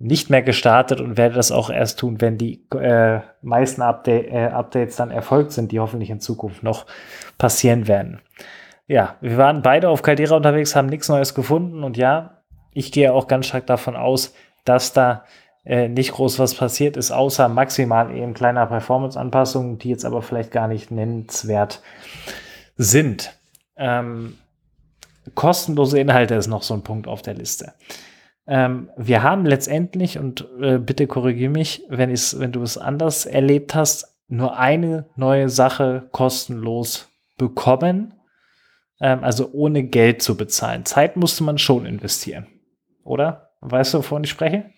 nicht 0.00 0.30
mehr 0.30 0.42
gestartet 0.42 1.00
und 1.00 1.18
werde 1.18 1.34
das 1.34 1.52
auch 1.52 1.68
erst 1.68 1.98
tun, 1.98 2.22
wenn 2.22 2.38
die 2.38 2.66
äh, 2.74 3.20
meisten 3.42 3.82
Update, 3.82 4.32
äh, 4.32 4.46
Updates 4.46 4.96
dann 4.96 5.10
erfolgt 5.10 5.52
sind, 5.52 5.72
die 5.72 5.78
hoffentlich 5.78 6.08
in 6.08 6.20
Zukunft 6.20 6.62
noch 6.62 6.86
passieren 7.36 7.86
werden. 7.86 8.20
Ja, 8.88 9.16
wir 9.20 9.36
waren 9.36 9.60
beide 9.60 9.90
auf 9.90 10.00
Caldera 10.00 10.36
unterwegs, 10.36 10.74
haben 10.74 10.88
nichts 10.88 11.10
Neues 11.10 11.34
gefunden 11.34 11.84
und 11.84 11.98
ja, 11.98 12.42
ich 12.72 12.92
gehe 12.92 13.12
auch 13.12 13.28
ganz 13.28 13.46
stark 13.46 13.66
davon 13.66 13.94
aus, 13.94 14.34
dass 14.64 14.94
da 14.94 15.24
äh, 15.66 15.88
nicht 15.88 16.12
groß 16.12 16.38
was 16.38 16.54
passiert 16.54 16.96
ist, 16.96 17.10
außer 17.10 17.50
maximal 17.50 18.10
eben 18.16 18.32
kleiner 18.32 18.66
Performance-Anpassungen, 18.66 19.78
die 19.78 19.90
jetzt 19.90 20.06
aber 20.06 20.22
vielleicht 20.22 20.50
gar 20.50 20.66
nicht 20.66 20.90
nennenswert 20.90 21.82
sind. 22.78 23.38
Ähm, 23.76 24.38
kostenlose 25.34 26.00
Inhalte 26.00 26.36
ist 26.36 26.46
noch 26.46 26.62
so 26.62 26.72
ein 26.72 26.82
Punkt 26.82 27.06
auf 27.06 27.20
der 27.20 27.34
Liste. 27.34 27.74
Ähm, 28.50 28.90
wir 28.96 29.22
haben 29.22 29.46
letztendlich, 29.46 30.18
und 30.18 30.48
äh, 30.60 30.78
bitte 30.78 31.06
korrigiere 31.06 31.52
mich, 31.52 31.84
wenn, 31.88 32.10
wenn 32.10 32.50
du 32.50 32.62
es 32.62 32.78
anders 32.78 33.24
erlebt 33.24 33.76
hast, 33.76 34.18
nur 34.26 34.58
eine 34.58 35.08
neue 35.14 35.48
Sache 35.48 36.08
kostenlos 36.10 37.08
bekommen, 37.38 38.12
ähm, 39.00 39.22
also 39.22 39.50
ohne 39.52 39.84
Geld 39.84 40.20
zu 40.20 40.36
bezahlen. 40.36 40.84
Zeit 40.84 41.16
musste 41.16 41.44
man 41.44 41.58
schon 41.58 41.86
investieren, 41.86 42.48
oder? 43.04 43.52
Weißt 43.60 43.94
du, 43.94 43.98
wovon 43.98 44.24
ich 44.24 44.30
spreche? 44.30 44.70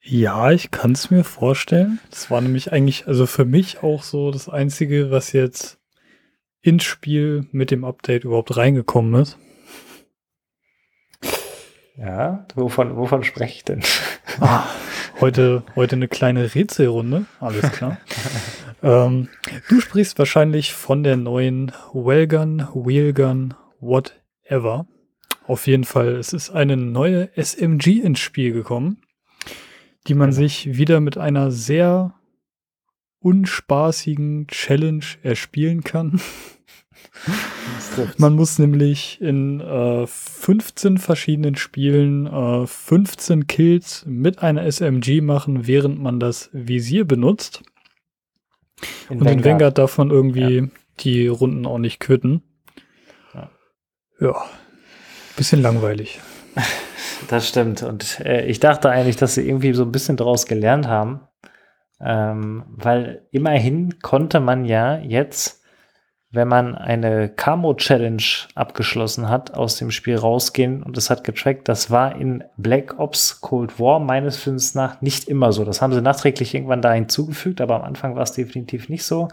Ja, 0.00 0.52
ich 0.52 0.70
kann 0.70 0.92
es 0.92 1.10
mir 1.10 1.24
vorstellen. 1.24 1.98
Das 2.10 2.30
war 2.30 2.40
nämlich 2.40 2.70
eigentlich, 2.70 3.08
also 3.08 3.26
für 3.26 3.46
mich 3.46 3.82
auch 3.82 4.04
so 4.04 4.30
das 4.30 4.48
Einzige, 4.48 5.10
was 5.10 5.32
jetzt 5.32 5.80
ins 6.62 6.84
Spiel 6.84 7.48
mit 7.50 7.72
dem 7.72 7.84
Update 7.84 8.22
überhaupt 8.22 8.56
reingekommen 8.56 9.20
ist. 9.20 9.38
Ja, 11.96 12.44
wovon, 12.56 12.96
wovon 12.96 13.22
spreche 13.22 13.54
ich 13.54 13.64
denn? 13.64 13.82
Ah, 14.40 14.64
heute, 15.20 15.62
heute 15.76 15.94
eine 15.94 16.08
kleine 16.08 16.54
Rätselrunde, 16.54 17.26
alles 17.38 17.70
klar. 17.70 17.98
ähm, 18.82 19.28
du 19.68 19.80
sprichst 19.80 20.18
wahrscheinlich 20.18 20.72
von 20.74 21.04
der 21.04 21.16
neuen 21.16 21.70
Wellgun, 21.92 22.66
Wheelgun, 22.74 23.54
whatever. 23.78 24.86
Auf 25.46 25.68
jeden 25.68 25.84
Fall, 25.84 26.16
es 26.16 26.32
ist 26.32 26.50
eine 26.50 26.76
neue 26.76 27.30
SMG 27.36 28.00
ins 28.00 28.18
Spiel 28.18 28.52
gekommen, 28.52 29.02
die 30.08 30.14
man 30.14 30.30
genau. 30.30 30.40
sich 30.40 30.76
wieder 30.76 30.98
mit 30.98 31.16
einer 31.16 31.52
sehr 31.52 32.14
unspaßigen 33.20 34.48
Challenge 34.48 35.04
erspielen 35.22 35.84
kann. 35.84 36.20
Man 38.18 38.34
muss 38.34 38.58
nämlich 38.58 39.20
in 39.20 39.60
äh, 39.60 40.06
15 40.06 40.98
verschiedenen 40.98 41.56
Spielen 41.56 42.26
äh, 42.26 42.66
15 42.66 43.46
Kills 43.46 44.04
mit 44.06 44.42
einer 44.42 44.64
SMG 44.64 45.20
machen, 45.20 45.66
während 45.66 46.00
man 46.00 46.20
das 46.20 46.50
Visier 46.52 47.04
benutzt. 47.04 47.62
In 49.08 49.18
Und 49.18 49.26
Vanguard. 49.26 49.36
in 49.36 49.44
Vanguard 49.44 49.78
darf 49.78 49.98
man 49.98 50.10
irgendwie 50.10 50.56
ja. 50.56 50.66
die 51.00 51.28
Runden 51.28 51.66
auch 51.66 51.78
nicht 51.78 52.00
quitten. 52.00 52.42
Ja. 53.34 53.50
ja. 54.20 54.44
Bisschen 55.36 55.62
langweilig. 55.62 56.20
Das 57.28 57.48
stimmt. 57.48 57.82
Und 57.82 58.20
äh, 58.20 58.44
ich 58.46 58.60
dachte 58.60 58.90
eigentlich, 58.90 59.16
dass 59.16 59.34
sie 59.34 59.46
irgendwie 59.48 59.72
so 59.72 59.84
ein 59.84 59.92
bisschen 59.92 60.16
daraus 60.16 60.44
gelernt 60.46 60.88
haben. 60.88 61.20
Ähm, 62.00 62.64
weil 62.68 63.26
immerhin 63.30 63.98
konnte 64.00 64.40
man 64.40 64.64
ja 64.66 64.98
jetzt 64.98 65.63
wenn 66.34 66.48
man 66.48 66.74
eine 66.74 67.28
Camo-Challenge 67.28 68.22
abgeschlossen 68.54 69.28
hat, 69.28 69.54
aus 69.54 69.76
dem 69.76 69.90
Spiel 69.90 70.16
rausgehen 70.16 70.82
und 70.82 70.98
es 70.98 71.10
hat 71.10 71.24
getrackt. 71.24 71.68
Das 71.68 71.90
war 71.90 72.16
in 72.16 72.44
Black 72.56 72.98
Ops 72.98 73.40
Cold 73.40 73.78
War 73.78 74.00
meines 74.00 74.38
Wissens 74.38 74.74
nach 74.74 75.00
nicht 75.00 75.28
immer 75.28 75.52
so. 75.52 75.64
Das 75.64 75.80
haben 75.80 75.92
sie 75.92 76.02
nachträglich 76.02 76.54
irgendwann 76.54 76.82
da 76.82 76.92
hinzugefügt, 76.92 77.60
aber 77.60 77.76
am 77.76 77.82
Anfang 77.82 78.16
war 78.16 78.22
es 78.22 78.32
definitiv 78.32 78.88
nicht 78.88 79.04
so. 79.04 79.28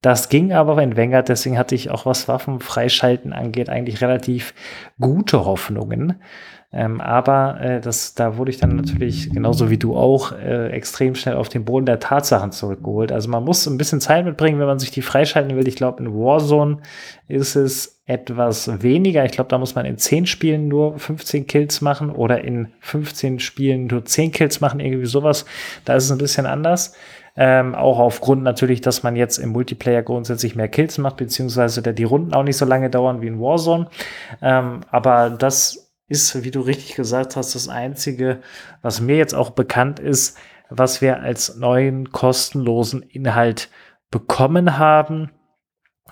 Das 0.00 0.28
ging 0.28 0.52
aber 0.52 0.80
in 0.80 0.96
Vanguard, 0.96 1.28
deswegen 1.28 1.58
hatte 1.58 1.74
ich 1.74 1.90
auch 1.90 2.06
was 2.06 2.28
Waffen 2.28 2.60
freischalten 2.60 3.32
angeht, 3.32 3.68
eigentlich 3.68 4.00
relativ 4.00 4.54
gute 5.00 5.44
Hoffnungen. 5.44 6.22
Ähm, 6.70 7.00
aber 7.00 7.60
äh, 7.62 7.80
das, 7.80 8.14
da 8.14 8.36
wurde 8.36 8.50
ich 8.50 8.58
dann 8.58 8.76
natürlich, 8.76 9.30
genauso 9.30 9.70
wie 9.70 9.78
du 9.78 9.96
auch, 9.96 10.32
äh, 10.32 10.68
extrem 10.68 11.14
schnell 11.14 11.36
auf 11.36 11.48
den 11.48 11.64
Boden 11.64 11.86
der 11.86 11.98
Tatsachen 11.98 12.52
zurückgeholt. 12.52 13.10
Also 13.10 13.30
man 13.30 13.42
muss 13.42 13.66
ein 13.66 13.78
bisschen 13.78 14.02
Zeit 14.02 14.26
mitbringen, 14.26 14.60
wenn 14.60 14.66
man 14.66 14.78
sich 14.78 14.90
die 14.90 15.00
freischalten 15.00 15.56
will. 15.56 15.66
Ich 15.66 15.76
glaube, 15.76 16.02
in 16.02 16.12
Warzone 16.12 16.78
ist 17.26 17.56
es 17.56 18.02
etwas 18.04 18.82
weniger. 18.82 19.24
Ich 19.24 19.32
glaube, 19.32 19.48
da 19.48 19.56
muss 19.56 19.74
man 19.74 19.86
in 19.86 19.96
10 19.96 20.26
Spielen 20.26 20.68
nur 20.68 20.98
15 20.98 21.46
Kills 21.46 21.80
machen 21.80 22.10
oder 22.10 22.44
in 22.44 22.68
15 22.80 23.38
Spielen 23.40 23.86
nur 23.86 24.04
10 24.04 24.32
Kills 24.32 24.60
machen, 24.60 24.80
irgendwie 24.80 25.06
sowas. 25.06 25.46
Da 25.86 25.94
ist 25.94 26.04
es 26.04 26.12
ein 26.12 26.18
bisschen 26.18 26.44
anders. 26.44 26.94
Ähm, 27.34 27.74
auch 27.74 27.98
aufgrund 27.98 28.42
natürlich, 28.42 28.82
dass 28.82 29.04
man 29.04 29.16
jetzt 29.16 29.38
im 29.38 29.50
Multiplayer 29.50 30.02
grundsätzlich 30.02 30.54
mehr 30.56 30.68
Kills 30.68 30.98
macht, 30.98 31.16
beziehungsweise 31.16 31.82
die 31.82 32.04
Runden 32.04 32.34
auch 32.34 32.42
nicht 32.42 32.56
so 32.56 32.64
lange 32.66 32.90
dauern 32.90 33.22
wie 33.22 33.28
in 33.28 33.40
Warzone. 33.40 33.88
Ähm, 34.42 34.80
aber 34.90 35.30
das 35.30 35.87
ist, 36.08 36.42
wie 36.42 36.50
du 36.50 36.60
richtig 36.60 36.94
gesagt 36.94 37.36
hast, 37.36 37.54
das 37.54 37.68
Einzige, 37.68 38.40
was 38.82 39.00
mir 39.00 39.16
jetzt 39.16 39.34
auch 39.34 39.50
bekannt 39.50 40.00
ist, 40.00 40.38
was 40.70 41.00
wir 41.00 41.20
als 41.20 41.56
neuen 41.56 42.12
kostenlosen 42.12 43.02
Inhalt 43.02 43.70
bekommen 44.10 44.78
haben. 44.78 45.30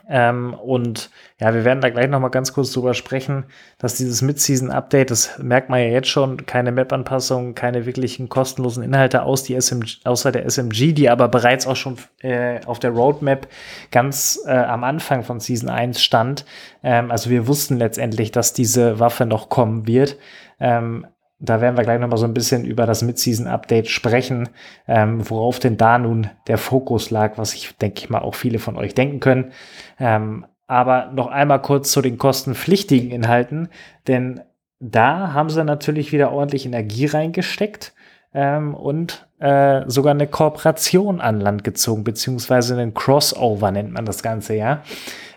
Ähm, 0.08 0.54
und 0.54 1.10
ja, 1.40 1.52
wir 1.52 1.64
werden 1.64 1.80
da 1.80 1.90
gleich 1.90 2.08
noch 2.08 2.20
mal 2.20 2.28
ganz 2.28 2.52
kurz 2.52 2.72
drüber 2.72 2.94
sprechen, 2.94 3.44
dass 3.78 3.96
dieses 3.96 4.22
Mid-Season-Update, 4.22 5.10
das 5.10 5.38
merkt 5.38 5.68
man 5.68 5.80
ja 5.80 5.88
jetzt 5.88 6.08
schon, 6.08 6.46
keine 6.46 6.70
Map-Anpassungen, 6.70 7.54
keine 7.54 7.86
wirklichen 7.86 8.28
kostenlosen 8.28 8.84
Inhalte 8.84 9.22
aus 9.22 9.42
die 9.42 9.54
SMG, 9.54 9.98
außer 10.04 10.30
der 10.30 10.46
SMG, 10.46 10.92
die 10.92 11.10
aber 11.10 11.28
bereits 11.28 11.66
auch 11.66 11.76
schon 11.76 11.96
äh, 12.20 12.60
auf 12.66 12.78
der 12.78 12.90
Roadmap 12.90 13.48
ganz 13.90 14.40
äh, 14.46 14.52
am 14.52 14.84
Anfang 14.84 15.24
von 15.24 15.40
Season 15.40 15.68
1 15.68 16.00
stand. 16.00 16.44
Ähm, 16.84 17.10
also 17.10 17.28
wir 17.30 17.48
wussten 17.48 17.76
letztendlich, 17.76 18.30
dass 18.30 18.52
diese 18.52 19.00
Waffe 19.00 19.26
noch 19.26 19.48
kommen 19.48 19.86
wird. 19.88 20.16
Ähm, 20.60 21.06
da 21.38 21.60
werden 21.60 21.76
wir 21.76 21.84
gleich 21.84 22.00
nochmal 22.00 22.18
so 22.18 22.24
ein 22.24 22.34
bisschen 22.34 22.64
über 22.64 22.86
das 22.86 23.02
Mid-Season-Update 23.02 23.88
sprechen, 23.88 24.48
ähm, 24.88 25.28
worauf 25.28 25.58
denn 25.58 25.76
da 25.76 25.98
nun 25.98 26.30
der 26.46 26.58
Fokus 26.58 27.10
lag, 27.10 27.36
was 27.36 27.54
ich 27.54 27.76
denke 27.76 28.00
ich 28.00 28.10
mal 28.10 28.20
auch 28.20 28.34
viele 28.34 28.58
von 28.58 28.76
euch 28.76 28.94
denken 28.94 29.20
können. 29.20 29.52
Ähm, 29.98 30.46
aber 30.66 31.12
noch 31.12 31.28
einmal 31.28 31.62
kurz 31.62 31.92
zu 31.92 32.00
den 32.00 32.18
kostenpflichtigen 32.18 33.10
Inhalten, 33.10 33.68
denn 34.08 34.40
da 34.80 35.32
haben 35.32 35.50
sie 35.50 35.64
natürlich 35.64 36.12
wieder 36.12 36.32
ordentlich 36.32 36.66
Energie 36.66 37.06
reingesteckt 37.06 37.94
ähm, 38.34 38.74
und 38.74 39.26
äh, 39.38 39.82
sogar 39.86 40.12
eine 40.12 40.26
Kooperation 40.26 41.20
an 41.20 41.40
Land 41.40 41.64
gezogen, 41.64 42.04
beziehungsweise 42.04 42.74
einen 42.74 42.94
Crossover 42.94 43.70
nennt 43.70 43.92
man 43.92 44.04
das 44.04 44.22
Ganze 44.22 44.54
ja. 44.54 44.82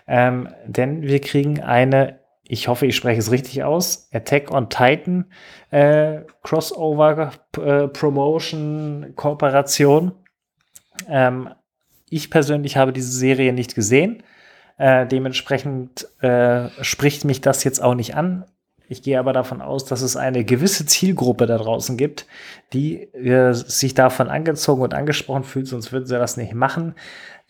Ähm, 0.08 0.50
denn 0.65 1.03
wir 1.03 1.22
kriegen 1.22 1.62
eine, 1.62 2.19
ich 2.51 2.68
hoffe, 2.68 2.88
ich 2.88 2.96
spreche 2.96 3.20
es 3.20 3.32
richtig 3.32 3.63
aus, 3.63 4.10
Attack 4.12 4.51
on 4.51 4.70
Titan 4.70 5.25
äh, 5.70 6.22
Crossover 6.41 7.32
äh, 7.58 7.88
Promotion 7.88 9.13
Kooperation. 9.15 10.13
Ähm, 11.08 11.50
ich 12.10 12.32
persönlich 12.32 12.75
habe 12.75 12.91
diese 12.91 13.12
Serie 13.12 13.53
nicht 13.53 13.75
gesehen. 13.75 14.24
Äh, 14.77 15.06
dementsprechend 15.06 16.08
äh, 16.24 16.70
spricht 16.82 17.24
mich 17.24 17.39
das 17.39 17.63
jetzt 17.63 17.84
auch 17.84 17.94
nicht 17.94 18.15
an. 18.15 18.46
Ich 18.88 19.03
gehe 19.03 19.20
aber 19.20 19.32
davon 19.32 19.62
aus, 19.62 19.86
dass 19.86 20.01
es 20.01 20.18
eine 20.18 20.44
gewisse 20.44 20.88
Zielgruppe 20.88 21.46
da 21.46 21.60
draußen 21.60 21.98
gibt, 21.98 22.25
die 22.74 23.03
äh, 23.13 23.53
sich 23.53 23.94
davon 23.94 24.27
angezogen 24.27 24.82
und 24.82 24.96
angesprochen 24.96 25.44
fühlt, 25.44 25.68
sonst 25.68 25.91
würden 25.91 26.08
sie 26.08 26.18
das 26.18 26.36
nicht 26.36 26.56
machen. 26.56 26.96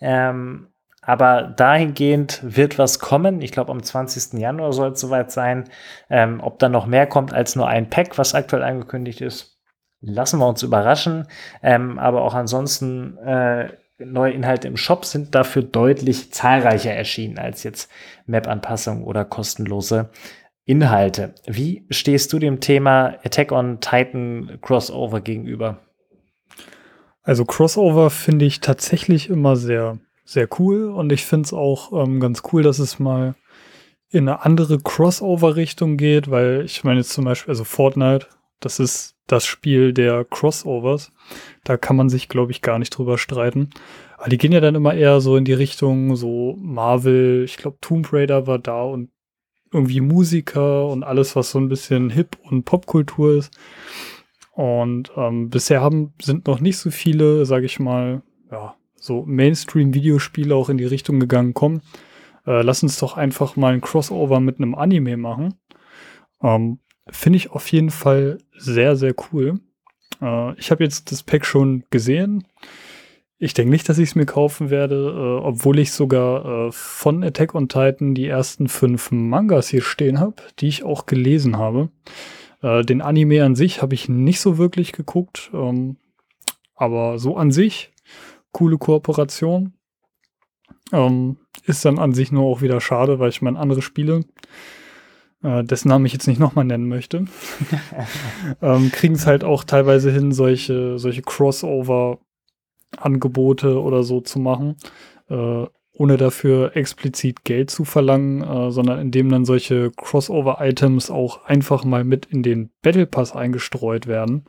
Ähm, 0.01 0.67
aber 1.01 1.43
dahingehend 1.43 2.39
wird 2.43 2.77
was 2.77 2.99
kommen. 2.99 3.41
Ich 3.41 3.51
glaube, 3.51 3.71
am 3.71 3.81
20. 3.81 4.39
Januar 4.39 4.73
soll 4.73 4.91
es 4.91 4.99
soweit 4.99 5.31
sein. 5.31 5.65
Ähm, 6.09 6.39
ob 6.41 6.59
da 6.59 6.69
noch 6.69 6.85
mehr 6.85 7.07
kommt 7.07 7.33
als 7.33 7.55
nur 7.55 7.67
ein 7.67 7.89
Pack, 7.89 8.17
was 8.17 8.35
aktuell 8.35 8.63
angekündigt 8.63 9.21
ist, 9.21 9.57
lassen 10.01 10.39
wir 10.39 10.47
uns 10.47 10.63
überraschen. 10.63 11.27
Ähm, 11.63 11.99
aber 11.99 12.21
auch 12.21 12.33
ansonsten 12.33 13.17
äh, 13.17 13.69
neue 13.97 14.33
Inhalte 14.33 14.67
im 14.67 14.77
Shop 14.77 15.05
sind 15.05 15.35
dafür 15.35 15.63
deutlich 15.63 16.31
zahlreicher 16.33 16.93
erschienen 16.93 17.37
als 17.37 17.63
jetzt 17.63 17.91
Map-Anpassungen 18.25 19.03
oder 19.03 19.25
kostenlose 19.25 20.09
Inhalte. 20.65 21.33
Wie 21.47 21.85
stehst 21.89 22.31
du 22.31 22.39
dem 22.39 22.59
Thema 22.59 23.15
Attack 23.23 23.51
on 23.51 23.79
Titan 23.81 24.59
Crossover 24.61 25.21
gegenüber? 25.21 25.79
Also 27.23 27.45
Crossover 27.45 28.09
finde 28.09 28.45
ich 28.45 28.59
tatsächlich 28.59 29.29
immer 29.29 29.55
sehr, 29.55 29.97
sehr 30.29 30.47
cool 30.59 30.85
und 30.85 31.11
ich 31.11 31.25
finde 31.25 31.47
es 31.47 31.53
auch 31.53 31.91
ähm, 31.91 32.19
ganz 32.19 32.43
cool, 32.51 32.61
dass 32.61 32.77
es 32.77 32.99
mal 32.99 33.35
in 34.11 34.27
eine 34.27 34.45
andere 34.45 34.79
Crossover-Richtung 34.79 35.97
geht, 35.97 36.29
weil 36.29 36.63
ich 36.65 36.83
meine 36.83 36.99
jetzt 36.99 37.13
zum 37.13 37.25
Beispiel, 37.25 37.51
also 37.51 37.63
Fortnite, 37.63 38.27
das 38.59 38.79
ist 38.79 39.15
das 39.25 39.45
Spiel 39.45 39.93
der 39.93 40.25
Crossovers. 40.25 41.11
Da 41.63 41.77
kann 41.77 41.95
man 41.95 42.09
sich, 42.09 42.29
glaube 42.29 42.51
ich, 42.51 42.61
gar 42.61 42.77
nicht 42.77 42.91
drüber 42.91 43.17
streiten. 43.17 43.69
Aber 44.17 44.29
die 44.29 44.37
gehen 44.37 44.51
ja 44.51 44.59
dann 44.59 44.75
immer 44.75 44.93
eher 44.93 45.21
so 45.21 45.35
in 45.35 45.45
die 45.45 45.53
Richtung 45.53 46.15
so 46.15 46.55
Marvel, 46.59 47.43
ich 47.43 47.57
glaube 47.57 47.77
Tomb 47.81 48.11
Raider 48.11 48.47
war 48.47 48.59
da 48.59 48.83
und 48.83 49.09
irgendwie 49.71 50.01
Musiker 50.01 50.87
und 50.87 51.03
alles, 51.03 51.35
was 51.35 51.51
so 51.51 51.59
ein 51.59 51.69
bisschen 51.69 52.09
Hip- 52.09 52.37
und 52.43 52.65
Popkultur 52.65 53.35
ist. 53.37 53.51
Und 54.51 55.11
ähm, 55.15 55.49
bisher 55.49 55.81
haben, 55.81 56.13
sind 56.21 56.47
noch 56.47 56.59
nicht 56.59 56.77
so 56.77 56.91
viele, 56.91 57.45
sage 57.45 57.65
ich 57.65 57.79
mal, 57.79 58.23
ja, 58.51 58.75
so 58.99 59.23
Mainstream-Videospiele 59.25 60.55
auch 60.55 60.69
in 60.69 60.77
die 60.77 60.85
Richtung 60.85 61.19
gegangen. 61.19 61.53
Komm, 61.53 61.81
äh, 62.45 62.61
lass 62.61 62.83
uns 62.83 62.99
doch 62.99 63.17
einfach 63.17 63.55
mal 63.55 63.73
ein 63.73 63.81
Crossover 63.81 64.39
mit 64.39 64.57
einem 64.57 64.75
Anime 64.75 65.17
machen. 65.17 65.55
Ähm, 66.41 66.79
Finde 67.11 67.37
ich 67.37 67.51
auf 67.51 67.71
jeden 67.71 67.89
Fall 67.89 68.37
sehr, 68.55 68.95
sehr 68.95 69.15
cool. 69.31 69.59
Äh, 70.21 70.53
ich 70.59 70.71
habe 70.71 70.83
jetzt 70.83 71.11
das 71.11 71.23
Pack 71.23 71.45
schon 71.45 71.83
gesehen. 71.89 72.45
Ich 73.41 73.53
denke 73.53 73.71
nicht, 73.71 73.87
dass 73.87 73.97
ich 73.97 74.09
es 74.09 74.15
mir 74.15 74.25
kaufen 74.25 74.69
werde, 74.69 74.95
äh, 74.95 75.45
obwohl 75.45 75.79
ich 75.79 75.91
sogar 75.91 76.67
äh, 76.67 76.71
von 76.71 77.23
Attack 77.23 77.55
on 77.55 77.69
Titan 77.69 78.13
die 78.13 78.27
ersten 78.27 78.67
fünf 78.67 79.11
Mangas 79.11 79.69
hier 79.69 79.81
stehen 79.81 80.19
habe, 80.19 80.35
die 80.59 80.67
ich 80.67 80.83
auch 80.83 81.05
gelesen 81.05 81.57
habe. 81.57 81.89
Äh, 82.61 82.83
den 82.83 83.01
Anime 83.01 83.43
an 83.45 83.55
sich 83.55 83.81
habe 83.81 83.95
ich 83.95 84.09
nicht 84.09 84.41
so 84.41 84.57
wirklich 84.57 84.91
geguckt, 84.91 85.49
ähm, 85.53 85.95
aber 86.75 87.17
so 87.17 87.37
an 87.37 87.51
sich 87.51 87.91
coole 88.51 88.77
Kooperation. 88.77 89.73
Ähm, 90.91 91.37
ist 91.65 91.85
dann 91.85 91.99
an 91.99 92.13
sich 92.13 92.31
nur 92.31 92.43
auch 92.43 92.61
wieder 92.61 92.81
schade, 92.81 93.19
weil 93.19 93.29
ich 93.29 93.41
meine 93.41 93.59
andere 93.59 93.81
Spiele, 93.81 94.25
äh, 95.43 95.63
dessen 95.63 95.89
Namen 95.89 96.05
ich 96.05 96.13
jetzt 96.13 96.27
nicht 96.27 96.39
nochmal 96.39 96.65
nennen 96.65 96.87
möchte, 96.87 97.25
ähm, 98.61 98.91
kriegen 98.91 99.15
es 99.15 99.27
halt 99.27 99.43
auch 99.43 99.63
teilweise 99.63 100.11
hin, 100.11 100.31
solche, 100.31 100.97
solche 100.97 101.21
Crossover 101.21 102.19
Angebote 102.97 103.81
oder 103.81 104.03
so 104.03 104.21
zu 104.21 104.39
machen, 104.39 104.75
äh, 105.29 105.65
ohne 105.93 106.17
dafür 106.17 106.75
explizit 106.75 107.43
Geld 107.43 107.69
zu 107.69 107.83
verlangen, 107.83 108.41
äh, 108.41 108.71
sondern 108.71 108.99
indem 108.99 109.29
dann 109.29 109.45
solche 109.45 109.91
Crossover-Items 109.91 111.11
auch 111.11 111.45
einfach 111.45 111.83
mal 111.83 112.03
mit 112.03 112.25
in 112.25 112.41
den 112.41 112.71
Battle 112.81 113.05
Pass 113.05 113.35
eingestreut 113.35 114.07
werden. 114.07 114.45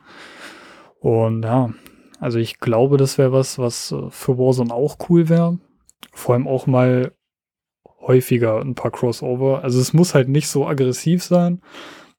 Und 0.99 1.43
ja, 1.43 1.73
also 2.21 2.37
ich 2.37 2.59
glaube, 2.59 2.97
das 2.97 3.17
wäre 3.17 3.31
was, 3.33 3.57
was 3.57 3.91
äh, 3.91 4.09
für 4.11 4.37
Warzone 4.37 4.71
auch 4.71 4.97
cool 5.09 5.27
wäre. 5.27 5.57
Vor 6.13 6.35
allem 6.35 6.47
auch 6.47 6.67
mal 6.67 7.13
häufiger 7.99 8.61
ein 8.61 8.75
paar 8.75 8.91
Crossover. 8.91 9.63
Also 9.63 9.81
es 9.81 9.91
muss 9.91 10.13
halt 10.13 10.29
nicht 10.29 10.47
so 10.47 10.67
aggressiv 10.67 11.23
sein, 11.23 11.61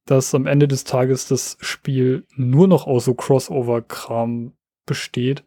dass 0.04 0.34
am 0.34 0.46
Ende 0.46 0.66
des 0.66 0.82
Tages 0.82 1.28
das 1.28 1.56
Spiel 1.60 2.26
nur 2.34 2.66
noch 2.66 2.88
aus 2.88 3.04
so 3.04 3.14
Crossover-Kram 3.14 4.52
besteht, 4.86 5.44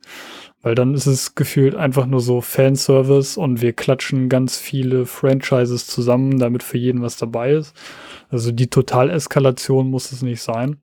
weil 0.62 0.74
dann 0.74 0.94
ist 0.94 1.06
es 1.06 1.36
gefühlt 1.36 1.76
einfach 1.76 2.06
nur 2.06 2.22
so 2.22 2.40
Fanservice 2.40 3.38
und 3.38 3.62
wir 3.62 3.74
klatschen 3.74 4.30
ganz 4.30 4.58
viele 4.58 5.06
Franchises 5.06 5.88
zusammen, 5.88 6.40
damit 6.40 6.64
für 6.64 6.78
jeden 6.78 7.02
was 7.02 7.18
dabei 7.18 7.52
ist. 7.52 7.76
Also 8.30 8.54
die 8.54 8.68
Totaleskalation 8.68 9.90
muss 9.90 10.14
es 10.14 10.22
nicht 10.22 10.42
sein. 10.42 10.78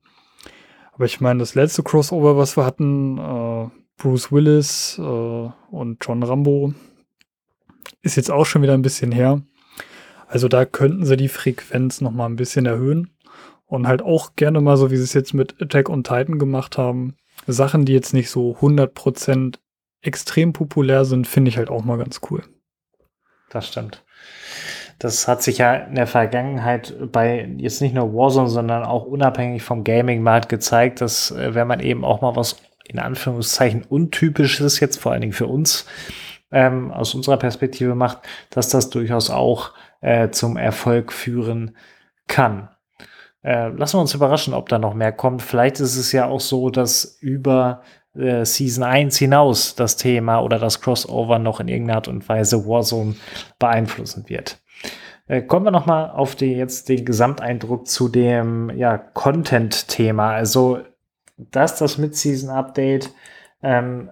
Aber 0.93 1.05
ich 1.05 1.19
meine, 1.21 1.39
das 1.39 1.55
letzte 1.55 1.83
Crossover, 1.83 2.37
was 2.37 2.55
wir 2.55 2.65
hatten, 2.65 3.17
äh, 3.17 3.69
Bruce 3.97 4.31
Willis 4.31 4.97
äh, 4.99 5.01
und 5.01 5.97
John 6.01 6.23
Rambo, 6.23 6.73
ist 8.01 8.15
jetzt 8.15 8.31
auch 8.31 8.45
schon 8.45 8.61
wieder 8.61 8.73
ein 8.73 8.81
bisschen 8.81 9.11
her. 9.11 9.41
Also 10.27 10.47
da 10.47 10.65
könnten 10.65 11.05
sie 11.05 11.17
die 11.17 11.29
Frequenz 11.29 12.01
noch 12.01 12.11
mal 12.11 12.25
ein 12.25 12.35
bisschen 12.35 12.65
erhöhen 12.65 13.11
und 13.65 13.87
halt 13.87 14.01
auch 14.01 14.35
gerne 14.35 14.61
mal 14.61 14.77
so, 14.77 14.91
wie 14.91 14.97
sie 14.97 15.03
es 15.03 15.13
jetzt 15.13 15.33
mit 15.33 15.61
Attack 15.61 15.89
on 15.89 16.03
Titan 16.03 16.39
gemacht 16.39 16.77
haben, 16.77 17.15
Sachen, 17.47 17.85
die 17.85 17.93
jetzt 17.93 18.13
nicht 18.13 18.29
so 18.29 18.55
100% 18.57 19.57
extrem 20.01 20.53
populär 20.53 21.05
sind, 21.05 21.27
finde 21.27 21.49
ich 21.49 21.57
halt 21.57 21.69
auch 21.69 21.83
mal 21.83 21.97
ganz 21.97 22.21
cool. 22.29 22.43
Das 23.49 23.67
stimmt. 23.67 24.03
Das 25.03 25.27
hat 25.27 25.43
sich 25.43 25.57
ja 25.57 25.73
in 25.75 25.95
der 25.95 26.07
Vergangenheit 26.07 26.95
bei 27.11 27.45
jetzt 27.57 27.81
nicht 27.81 27.93
nur 27.93 28.13
Warzone, 28.13 28.47
sondern 28.47 28.85
auch 28.85 29.03
unabhängig 29.03 29.61
vom 29.61 29.83
Gaming-Markt 29.83 30.47
gezeigt, 30.47 31.01
dass 31.01 31.29
äh, 31.31 31.53
wenn 31.53 31.67
man 31.67 31.81
eben 31.81 32.05
auch 32.05 32.21
mal 32.21 32.37
was 32.37 32.55
in 32.85 32.99
Anführungszeichen 32.99 33.83
untypisches 33.83 34.79
jetzt 34.79 35.01
vor 35.01 35.11
allen 35.11 35.19
Dingen 35.19 35.33
für 35.33 35.47
uns 35.47 35.85
ähm, 36.53 36.89
aus 36.91 37.15
unserer 37.15 37.35
Perspektive 37.35 37.95
macht, 37.95 38.19
dass 38.49 38.69
das 38.69 38.89
durchaus 38.91 39.29
auch 39.29 39.73
äh, 39.99 40.29
zum 40.29 40.55
Erfolg 40.55 41.11
führen 41.11 41.75
kann. 42.27 42.69
Äh, 43.43 43.71
lassen 43.71 43.97
wir 43.97 44.01
uns 44.01 44.13
überraschen, 44.13 44.53
ob 44.53 44.69
da 44.69 44.79
noch 44.79 44.93
mehr 44.93 45.11
kommt. 45.11 45.41
Vielleicht 45.41 45.81
ist 45.81 45.97
es 45.97 46.13
ja 46.13 46.27
auch 46.27 46.39
so, 46.39 46.69
dass 46.69 47.17
über 47.19 47.81
äh, 48.15 48.45
Season 48.45 48.85
1 48.85 49.17
hinaus 49.17 49.75
das 49.75 49.97
Thema 49.97 50.39
oder 50.39 50.59
das 50.59 50.79
Crossover 50.79 51.39
noch 51.39 51.59
in 51.59 51.67
irgendeiner 51.67 51.97
Art 51.97 52.07
und 52.07 52.29
Weise 52.29 52.65
Warzone 52.65 53.15
beeinflussen 53.59 54.29
wird. 54.29 54.62
Äh, 55.27 55.41
kommen 55.41 55.65
wir 55.65 55.71
noch 55.71 55.85
mal 55.85 56.09
auf 56.09 56.35
die, 56.35 56.53
jetzt 56.53 56.89
den 56.89 57.05
Gesamteindruck 57.05 57.87
zu 57.87 58.09
dem 58.09 58.69
ja, 58.75 58.97
Content-Thema. 58.97 60.31
Also, 60.31 60.79
dass 61.37 61.77
das 61.77 61.97
Mid-Season-Update 61.97 63.11
ähm, 63.61 64.09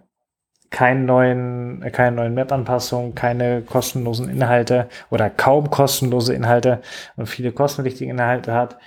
keinen 0.69 1.05
neuen, 1.05 1.81
keine 1.91 2.15
neuen 2.15 2.33
Map-Anpassungen, 2.33 3.13
keine 3.13 3.61
kostenlosen 3.61 4.29
Inhalte 4.29 4.87
oder 5.09 5.29
kaum 5.29 5.69
kostenlose 5.69 6.33
Inhalte 6.33 6.81
und 7.17 7.27
viele 7.27 7.51
kostenpflichtige 7.51 8.09
Inhalte 8.09 8.53
hat. 8.53 8.77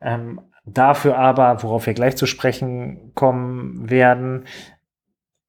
Ähm, 0.00 0.40
Dafür 0.66 1.18
aber, 1.18 1.62
worauf 1.62 1.86
wir 1.86 1.92
gleich 1.92 2.16
zu 2.16 2.24
sprechen 2.24 3.12
kommen 3.14 3.90
werden, 3.90 4.44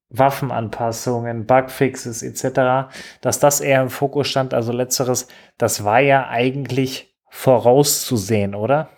Waffenanpassungen, 0.09 1.45
Bugfixes 1.45 2.23
etc., 2.23 2.89
dass 3.21 3.39
das 3.39 3.61
eher 3.61 3.81
im 3.81 3.89
Fokus 3.89 4.27
stand. 4.27 4.53
Also 4.53 4.71
letzteres, 4.71 5.27
das 5.57 5.83
war 5.83 5.99
ja 5.99 6.27
eigentlich 6.27 7.15
vorauszusehen, 7.29 8.55
oder? 8.55 8.89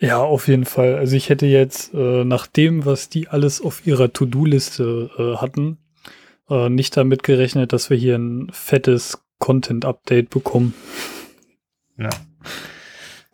Ja, 0.00 0.18
auf 0.18 0.48
jeden 0.48 0.66
Fall. 0.66 0.96
Also 0.96 1.16
ich 1.16 1.30
hätte 1.30 1.46
jetzt 1.46 1.94
äh, 1.94 2.24
nach 2.24 2.46
dem, 2.46 2.84
was 2.84 3.08
die 3.08 3.28
alles 3.28 3.62
auf 3.62 3.86
ihrer 3.86 4.12
To-Do-Liste 4.12 5.10
äh, 5.16 5.36
hatten, 5.40 5.78
äh, 6.50 6.68
nicht 6.68 6.96
damit 6.96 7.22
gerechnet, 7.22 7.72
dass 7.72 7.88
wir 7.90 7.96
hier 7.96 8.16
ein 8.16 8.50
fettes 8.52 9.24
Content-Update 9.38 10.30
bekommen. 10.30 10.74
Ja. 11.96 12.10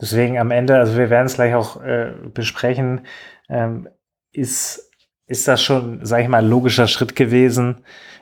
Deswegen 0.00 0.38
am 0.38 0.50
Ende, 0.50 0.76
also 0.76 0.96
wir 0.96 1.10
werden 1.10 1.26
es 1.26 1.34
gleich 1.34 1.54
auch 1.54 1.82
äh, 1.82 2.12
besprechen, 2.32 3.02
ähm, 3.48 3.88
ist, 4.32 4.89
ist 5.30 5.46
das 5.46 5.62
schon, 5.62 6.00
sag 6.02 6.22
ich 6.22 6.28
mal, 6.28 6.42
ein 6.42 6.50
logischer 6.50 6.88
Schritt 6.88 7.14
gewesen, 7.14 7.76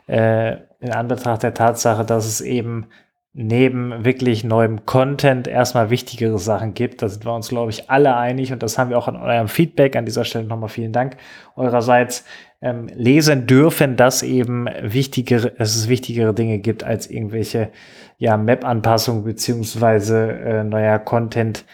äh, 0.06 0.56
in 0.80 0.92
Anbetracht 0.92 1.42
der 1.42 1.54
Tatsache, 1.54 2.04
dass 2.04 2.26
es 2.26 2.42
eben 2.42 2.86
neben 3.32 4.04
wirklich 4.04 4.44
neuem 4.44 4.84
Content 4.84 5.48
erstmal 5.48 5.90
wichtigere 5.90 6.38
Sachen 6.38 6.74
gibt. 6.74 7.00
Da 7.00 7.08
sind 7.08 7.24
wir 7.24 7.32
uns, 7.32 7.48
glaube 7.48 7.70
ich, 7.70 7.88
alle 7.88 8.16
einig 8.16 8.52
und 8.52 8.62
das 8.62 8.76
haben 8.76 8.90
wir 8.90 8.98
auch 8.98 9.08
an 9.08 9.16
eurem 9.16 9.48
Feedback. 9.48 9.96
An 9.96 10.04
dieser 10.04 10.24
Stelle 10.24 10.44
nochmal 10.44 10.68
vielen 10.68 10.92
Dank 10.92 11.16
eurerseits 11.56 12.24
ähm, 12.60 12.88
lesen 12.94 13.46
dürfen, 13.46 13.96
dass 13.96 14.22
eben 14.22 14.66
wichtigere, 14.82 15.50
dass 15.52 15.76
es 15.76 15.88
wichtigere 15.88 16.34
Dinge 16.34 16.58
gibt 16.58 16.84
als 16.84 17.08
irgendwelche 17.08 17.70
ja, 18.18 18.36
Map-Anpassungen 18.36 19.24
beziehungsweise 19.24 20.32
äh, 20.32 20.64
neuer 20.64 20.98
Content, 20.98 21.64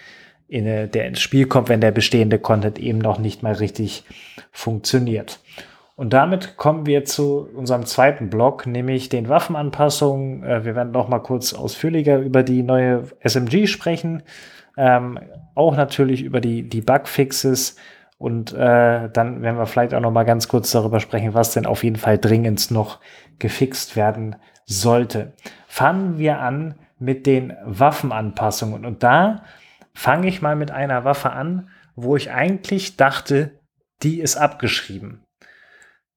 in, 0.55 0.67
äh, 0.67 0.89
der 0.89 1.07
ins 1.07 1.21
Spiel 1.21 1.47
kommt, 1.47 1.69
wenn 1.69 1.81
der 1.81 1.91
bestehende 1.91 2.39
Content 2.39 2.79
eben 2.79 2.99
noch 2.99 3.19
nicht 3.19 3.43
mal 3.43 3.55
richtig 3.55 4.05
funktioniert. 4.53 5.41
Und 5.97 6.13
damit 6.13 6.57
kommen 6.57 6.87
wir 6.87 7.05
zu 7.05 7.49
unserem 7.55 7.87
zweiten 7.87 8.31
Block, 8.31 8.67
nämlich 8.67 9.09
den 9.09 9.29
Waffenanpassungen. 9.29 10.45
Äh, 10.45 10.65
wir 10.65 10.77
werden 10.77 10.93
noch 10.93 11.09
mal 11.09 11.19
kurz 11.19 11.55
ausführlicher 11.55 12.19
über 12.19 12.45
die 12.45 12.63
neue 12.63 13.05
SMG 13.21 13.67
sprechen, 13.67 14.23
ähm, 14.77 15.19
auch 15.57 15.77
natürlich 15.77 16.23
über 16.23 16.41
die, 16.41 16.69
die 16.69 16.81
Bugfixes 16.81 17.77
und 18.17 18.53
äh, 18.53 19.09
dann 19.13 19.43
werden 19.43 19.59
wir 19.59 19.67
vielleicht 19.67 19.93
auch 19.93 20.01
noch 20.01 20.13
mal 20.13 20.25
ganz 20.25 20.47
kurz 20.47 20.71
darüber 20.71 21.01
sprechen, 21.01 21.35
was 21.35 21.53
denn 21.53 21.67
auf 21.67 21.83
jeden 21.83 21.97
Fall 21.97 22.17
dringend 22.17 22.71
noch 22.71 23.01
gefixt 23.41 23.97
werden 23.97 24.37
sollte. 24.67 25.33
Fangen 25.67 26.17
wir 26.17 26.39
an 26.39 26.77
mit 27.01 27.27
den 27.27 27.53
Waffenanpassungen 27.65 28.87
und 28.87 29.03
da 29.03 29.43
fange 29.95 30.29
ich 30.29 30.43
mal 30.43 30.57
mit 30.57 30.71
einer 30.71 31.05
Waffe 31.05 31.31
an, 31.31 31.71
wo 31.95 32.17
ich 32.17 32.31
eigentlich 32.31 32.97
dachte, 32.97 33.59
die 34.03 34.21
ist 34.21 34.37
abgeschrieben. 34.37 35.25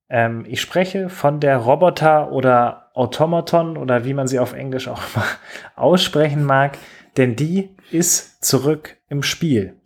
Ähm, 0.09 0.45
ich 0.47 0.61
spreche 0.61 1.09
von 1.09 1.39
der 1.39 1.57
Roboter 1.57 2.31
oder 2.31 2.91
Automaton 2.93 3.77
oder 3.77 4.05
wie 4.05 4.13
man 4.13 4.27
sie 4.27 4.39
auf 4.39 4.53
Englisch 4.53 4.87
auch 4.87 5.01
mal 5.15 5.25
aussprechen 5.75 6.43
mag, 6.43 6.77
denn 7.17 7.35
die 7.35 7.75
ist 7.91 8.43
zurück 8.43 8.97
im 9.09 9.23
Spiel. 9.23 9.79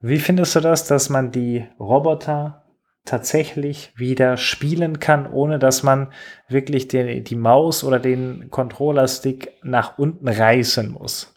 Wie 0.00 0.18
findest 0.18 0.54
du 0.56 0.60
das, 0.60 0.86
dass 0.86 1.08
man 1.08 1.30
die 1.30 1.66
Roboter 1.78 2.64
tatsächlich 3.04 3.92
wieder 3.96 4.36
spielen 4.36 4.98
kann, 4.98 5.30
ohne 5.30 5.58
dass 5.58 5.82
man 5.82 6.12
wirklich 6.48 6.88
den, 6.88 7.24
die 7.24 7.36
Maus 7.36 7.84
oder 7.84 7.98
den 7.98 8.50
Controller-Stick 8.50 9.52
nach 9.62 9.98
unten 9.98 10.28
reißen 10.28 10.90
muss? 10.90 11.33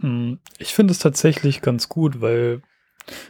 Hm, 0.00 0.38
ich 0.58 0.74
finde 0.74 0.92
es 0.92 0.98
tatsächlich 0.98 1.62
ganz 1.62 1.88
gut, 1.88 2.20
weil 2.20 2.62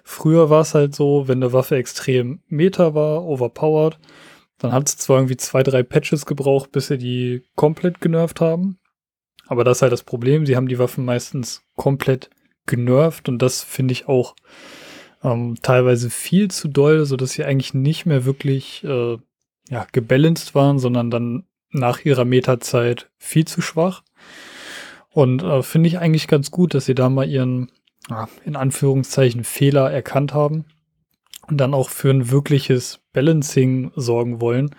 Früher 0.05 0.51
war 0.51 0.63
es 0.63 0.75
halt 0.75 0.95
so, 0.95 1.29
wenn 1.29 1.43
eine 1.43 1.53
Waffe 1.53 1.77
extrem 1.77 2.41
meta 2.49 2.95
war, 2.95 3.25
overpowered, 3.25 3.99
dann 4.59 4.73
hat 4.73 4.89
es 4.89 4.97
zwar 4.97 5.19
irgendwie 5.19 5.37
zwei, 5.37 5.63
drei 5.63 5.83
Patches 5.83 6.27
gebraucht, 6.27 6.73
bis 6.73 6.89
sie 6.89 6.99
die 6.99 7.43
komplett 7.55 8.01
genervt 8.01 8.41
haben. 8.41 8.79
Aber 9.47 9.65
das 9.65 9.79
ist 9.79 9.83
halt 9.83 9.93
das 9.93 10.03
Problem. 10.03 10.47
Sie 10.47 10.57
haben 10.57 10.69
die 10.69 10.79
Waffen 10.79 11.05
meistens 11.05 11.63
komplett 11.77 12.31
genervt 12.67 13.29
und 13.29 13.41
das 13.41 13.63
finde 13.63 13.93
ich 13.93 14.07
auch 14.07 14.37
ähm, 15.23 15.57
teilweise 15.63 16.11
viel 16.11 16.51
zu 16.51 16.69
doll, 16.69 17.05
sodass 17.05 17.33
sie 17.33 17.45
eigentlich 17.45 17.75
nicht 17.75 18.07
mehr 18.07 18.25
wirklich 18.25 18.85
äh, 18.85 19.19
ja, 19.69 19.87
gebalanced 19.93 20.55
waren, 20.55 20.79
sondern 20.79 21.11
dann 21.11 21.47
nach 21.71 22.05
ihrer 22.05 22.25
Meta-Zeit 22.25 23.11
viel 23.17 23.47
zu 23.47 23.61
schwach. 23.61 24.03
Und 25.13 25.43
äh, 25.43 25.63
finde 25.63 25.89
ich 25.89 25.99
eigentlich 25.99 26.29
ganz 26.29 26.51
gut, 26.51 26.75
dass 26.75 26.87
sie 26.87 26.95
da 26.95 27.09
mal 27.09 27.29
ihren 27.29 27.71
in 28.45 28.57
Anführungszeichen 28.57 29.45
Fehler 29.45 29.91
erkannt 29.91 30.35
haben 30.35 30.65
und 31.49 31.59
dann 31.59 31.75
auch 31.75 31.91
für 31.91 32.11
ein 32.11 32.31
wirkliches 32.31 33.01
Balancing 33.13 33.93
sorgen 33.95 34.41
wollen, 34.41 34.75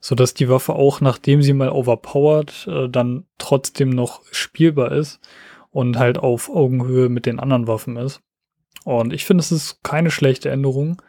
sodass 0.00 0.34
die 0.34 0.48
Waffe 0.48 0.74
auch, 0.74 1.00
nachdem 1.00 1.42
sie 1.42 1.52
mal 1.52 1.70
overpowered, 1.70 2.66
äh, 2.68 2.88
dann 2.88 3.24
trotzdem 3.38 3.90
noch 3.90 4.22
spielbar 4.30 4.92
ist 4.92 5.20
und 5.70 5.98
halt 5.98 6.18
auf 6.18 6.50
Augenhöhe 6.50 7.08
mit 7.08 7.26
den 7.26 7.40
anderen 7.40 7.66
Waffen 7.66 7.96
ist. 7.96 8.20
Und 8.84 9.12
ich 9.12 9.24
finde, 9.24 9.42
es 9.42 9.52
ist 9.52 9.82
keine 9.82 10.10
schlechte 10.10 10.50
Änderung. 10.50 11.02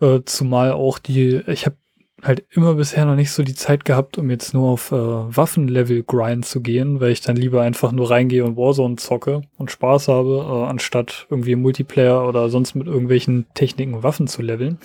Äh, 0.00 0.20
zumal 0.24 0.72
auch 0.72 0.98
die, 0.98 1.42
ich 1.46 1.66
habe 1.66 1.76
halt 2.22 2.44
immer 2.50 2.74
bisher 2.74 3.04
noch 3.04 3.14
nicht 3.14 3.32
so 3.32 3.42
die 3.42 3.54
Zeit 3.54 3.84
gehabt, 3.84 4.18
um 4.18 4.30
jetzt 4.30 4.54
nur 4.54 4.70
auf 4.70 4.92
äh, 4.92 4.96
Waffenlevel-Grind 4.96 6.44
zu 6.44 6.60
gehen, 6.60 7.00
weil 7.00 7.12
ich 7.12 7.20
dann 7.20 7.36
lieber 7.36 7.62
einfach 7.62 7.92
nur 7.92 8.10
reingehe 8.10 8.44
und 8.44 8.56
Warzone 8.56 8.96
zocke 8.96 9.42
und 9.56 9.70
Spaß 9.70 10.08
habe, 10.08 10.46
äh, 10.46 10.68
anstatt 10.68 11.26
irgendwie 11.30 11.56
Multiplayer 11.56 12.26
oder 12.26 12.48
sonst 12.50 12.74
mit 12.74 12.86
irgendwelchen 12.86 13.46
Techniken 13.54 14.02
Waffen 14.02 14.26
zu 14.26 14.42
leveln. 14.42 14.78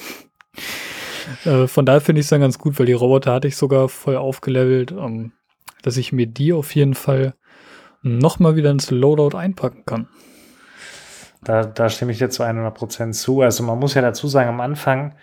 äh, 1.46 1.68
von 1.68 1.86
daher 1.86 2.02
finde 2.02 2.20
ich 2.20 2.26
es 2.26 2.30
dann 2.30 2.42
ganz 2.42 2.58
gut, 2.58 2.80
weil 2.80 2.86
die 2.86 2.94
Roboter 2.94 3.34
hatte 3.34 3.48
ich 3.48 3.58
sogar 3.58 3.90
voll 3.90 4.16
aufgelevelt, 4.16 4.92
ähm, 4.92 5.34
dass 5.82 5.98
ich 5.98 6.12
mir 6.12 6.28
die 6.28 6.54
auf 6.54 6.74
jeden 6.76 6.96
Fall 6.96 7.34
nochmal 8.02 8.56
wieder 8.56 8.72
ins 8.72 8.92
Loadout 8.92 9.38
einpacken 9.38 9.84
kann. 9.86 10.08
Da, 11.44 11.64
da 11.64 11.90
stimme 11.90 12.12
ich 12.12 12.18
dir 12.18 12.30
zu 12.30 12.44
100% 12.44 13.12
zu. 13.12 13.42
Also 13.42 13.64
man 13.64 13.78
muss 13.78 13.94
ja 13.94 14.02
dazu 14.02 14.28
sagen, 14.28 14.50
am 14.50 14.62
Anfang 14.62 15.16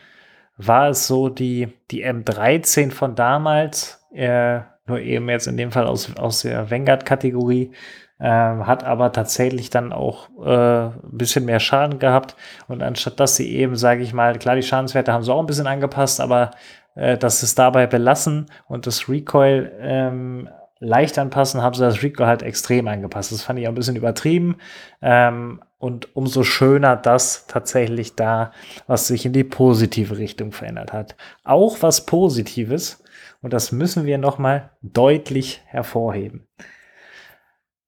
war 0.57 0.91
es 0.91 1.07
so 1.07 1.29
die, 1.29 1.73
die 1.91 2.05
M13 2.07 2.91
von 2.91 3.15
damals, 3.15 4.05
äh, 4.15 4.61
nur 4.87 5.01
eben 5.01 5.29
jetzt 5.29 5.47
in 5.47 5.57
dem 5.57 5.73
Fall 5.73 5.87
aus, 5.87 6.15
aus 6.17 6.43
der 6.43 6.71
Vanguard-Kategorie, 6.71 7.73
äh, 8.19 8.29
hat 8.29 8.85
aber 8.85 9.13
tatsächlich 9.13 9.71
dann 9.71 9.93
auch 9.93 10.29
äh, 10.45 10.87
ein 10.87 11.19
bisschen 11.19 11.45
mehr 11.45 11.61
Schaden 11.61 11.99
gehabt. 11.99 12.37
Und 12.69 12.83
anstatt 12.83 13.19
dass 13.19 13.37
sie 13.37 13.53
eben, 13.57 13.77
sage 13.77 14.03
ich 14.03 14.13
mal, 14.13 14.39
klar, 14.39 14.55
die 14.55 14.63
Schadenswerte 14.63 15.13
haben 15.13 15.25
sie 15.25 15.33
auch 15.33 15.41
ein 15.41 15.47
bisschen 15.47 15.67
angepasst, 15.67 16.21
aber 16.21 16.53
äh, 16.95 17.19
dass 17.19 17.43
es 17.43 17.55
dabei 17.55 17.87
belassen 17.87 18.47
und 18.69 18.87
das 18.87 19.09
Recoil 19.09 19.73
ähm, 19.81 20.49
leicht 20.79 21.19
anpassen, 21.19 21.63
haben 21.63 21.75
sie 21.75 21.85
das 21.85 22.03
Recoil 22.03 22.27
halt 22.27 22.43
extrem 22.43 22.89
angepasst. 22.89 23.33
Das 23.33 23.43
fand 23.43 23.59
ich 23.59 23.67
auch 23.67 23.73
ein 23.73 23.77
bisschen 23.77 23.97
übertrieben. 23.97 24.57
Ähm, 25.01 25.61
und 25.83 26.15
umso 26.15 26.45
schöner, 26.45 26.95
dass 26.95 27.49
tatsächlich 27.49 28.15
da 28.15 28.53
was 28.87 29.09
sich 29.09 29.27
in 29.27 29.33
die 29.33 29.43
positive 29.43 30.17
Richtung 30.17 30.53
verändert 30.53 30.93
hat. 30.93 31.17
Auch 31.43 31.83
was 31.83 32.07
Positives, 32.07 33.03
und 33.41 33.53
das 33.53 33.73
müssen 33.73 34.07
wir 34.07 34.17
nochmal 34.17 34.71
deutlich 34.81 35.61
hervorheben. 35.65 36.47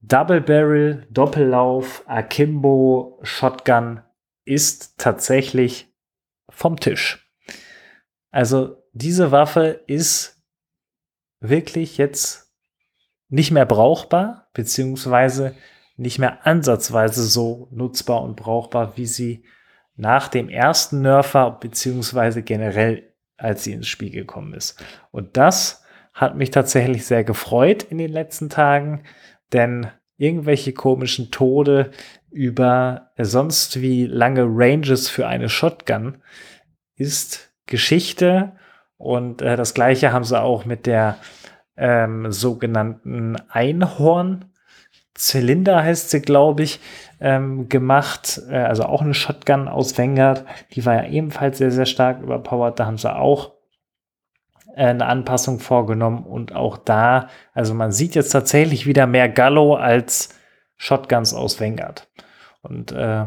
Double 0.01 0.41
Barrel, 0.41 1.07
Doppellauf, 1.09 2.03
Akimbo, 2.05 3.17
Shotgun 3.23 4.01
ist 4.43 4.97
tatsächlich 4.97 5.87
vom 6.49 6.77
Tisch. 6.77 7.31
Also 8.29 8.83
diese 8.91 9.31
Waffe 9.31 9.83
ist 9.87 10.43
wirklich 11.39 11.97
jetzt 11.97 12.53
nicht 13.29 13.51
mehr 13.51 13.65
brauchbar, 13.65 14.49
beziehungsweise 14.53 15.55
nicht 15.97 16.19
mehr 16.19 16.45
ansatzweise 16.45 17.23
so 17.23 17.67
nutzbar 17.71 18.21
und 18.21 18.35
brauchbar, 18.35 18.93
wie 18.97 19.05
sie 19.05 19.43
nach 19.95 20.27
dem 20.27 20.49
ersten 20.49 21.01
Nerfer 21.01 21.51
beziehungsweise 21.51 22.43
generell, 22.43 23.13
als 23.37 23.63
sie 23.63 23.73
ins 23.73 23.87
Spiel 23.87 24.11
gekommen 24.11 24.53
ist. 24.53 24.83
Und 25.11 25.37
das 25.37 25.83
hat 26.13 26.35
mich 26.35 26.51
tatsächlich 26.51 27.05
sehr 27.05 27.23
gefreut 27.23 27.83
in 27.83 27.97
den 27.97 28.11
letzten 28.11 28.49
Tagen, 28.49 29.03
denn 29.53 29.87
irgendwelche 30.17 30.73
komischen 30.73 31.31
Tode 31.31 31.91
über 32.31 33.11
sonst 33.17 33.81
wie 33.81 34.05
lange 34.05 34.45
Ranges 34.45 35.09
für 35.09 35.27
eine 35.27 35.49
Shotgun 35.49 36.17
ist 36.95 37.53
Geschichte. 37.65 38.53
Und 38.97 39.41
äh, 39.41 39.55
das 39.55 39.73
gleiche 39.73 40.13
haben 40.13 40.23
sie 40.23 40.39
auch 40.39 40.65
mit 40.65 40.85
der 40.85 41.17
ähm, 41.77 42.31
sogenannten 42.31 43.35
Einhorn 43.49 44.45
Zylinder 45.15 45.81
heißt 45.81 46.09
sie, 46.09 46.21
glaube 46.21 46.63
ich, 46.63 46.79
ähm, 47.19 47.69
gemacht. 47.69 48.41
Äh, 48.49 48.57
also 48.57 48.83
auch 48.83 49.01
eine 49.01 49.13
Shotgun 49.13 49.67
aus 49.67 49.97
Vanguard. 49.97 50.45
Die 50.73 50.85
war 50.85 50.95
ja 50.95 51.09
ebenfalls 51.09 51.57
sehr, 51.57 51.71
sehr 51.71 51.85
stark 51.85 52.21
überpowered. 52.21 52.79
Da 52.79 52.85
haben 52.85 52.97
sie 52.97 53.13
auch 53.13 53.53
äh, 54.75 54.87
eine 54.87 55.05
Anpassung 55.05 55.59
vorgenommen. 55.59 56.23
Und 56.25 56.53
auch 56.53 56.77
da, 56.77 57.29
also 57.53 57.73
man 57.73 57.91
sieht 57.91 58.15
jetzt 58.15 58.29
tatsächlich 58.29 58.85
wieder 58.85 59.07
mehr 59.07 59.29
Gallo 59.29 59.75
als 59.75 60.29
Shotguns 60.75 61.33
aus 61.33 61.61
Vanguard. 61.61 62.09
Und 62.61 62.91
äh, 62.91 63.25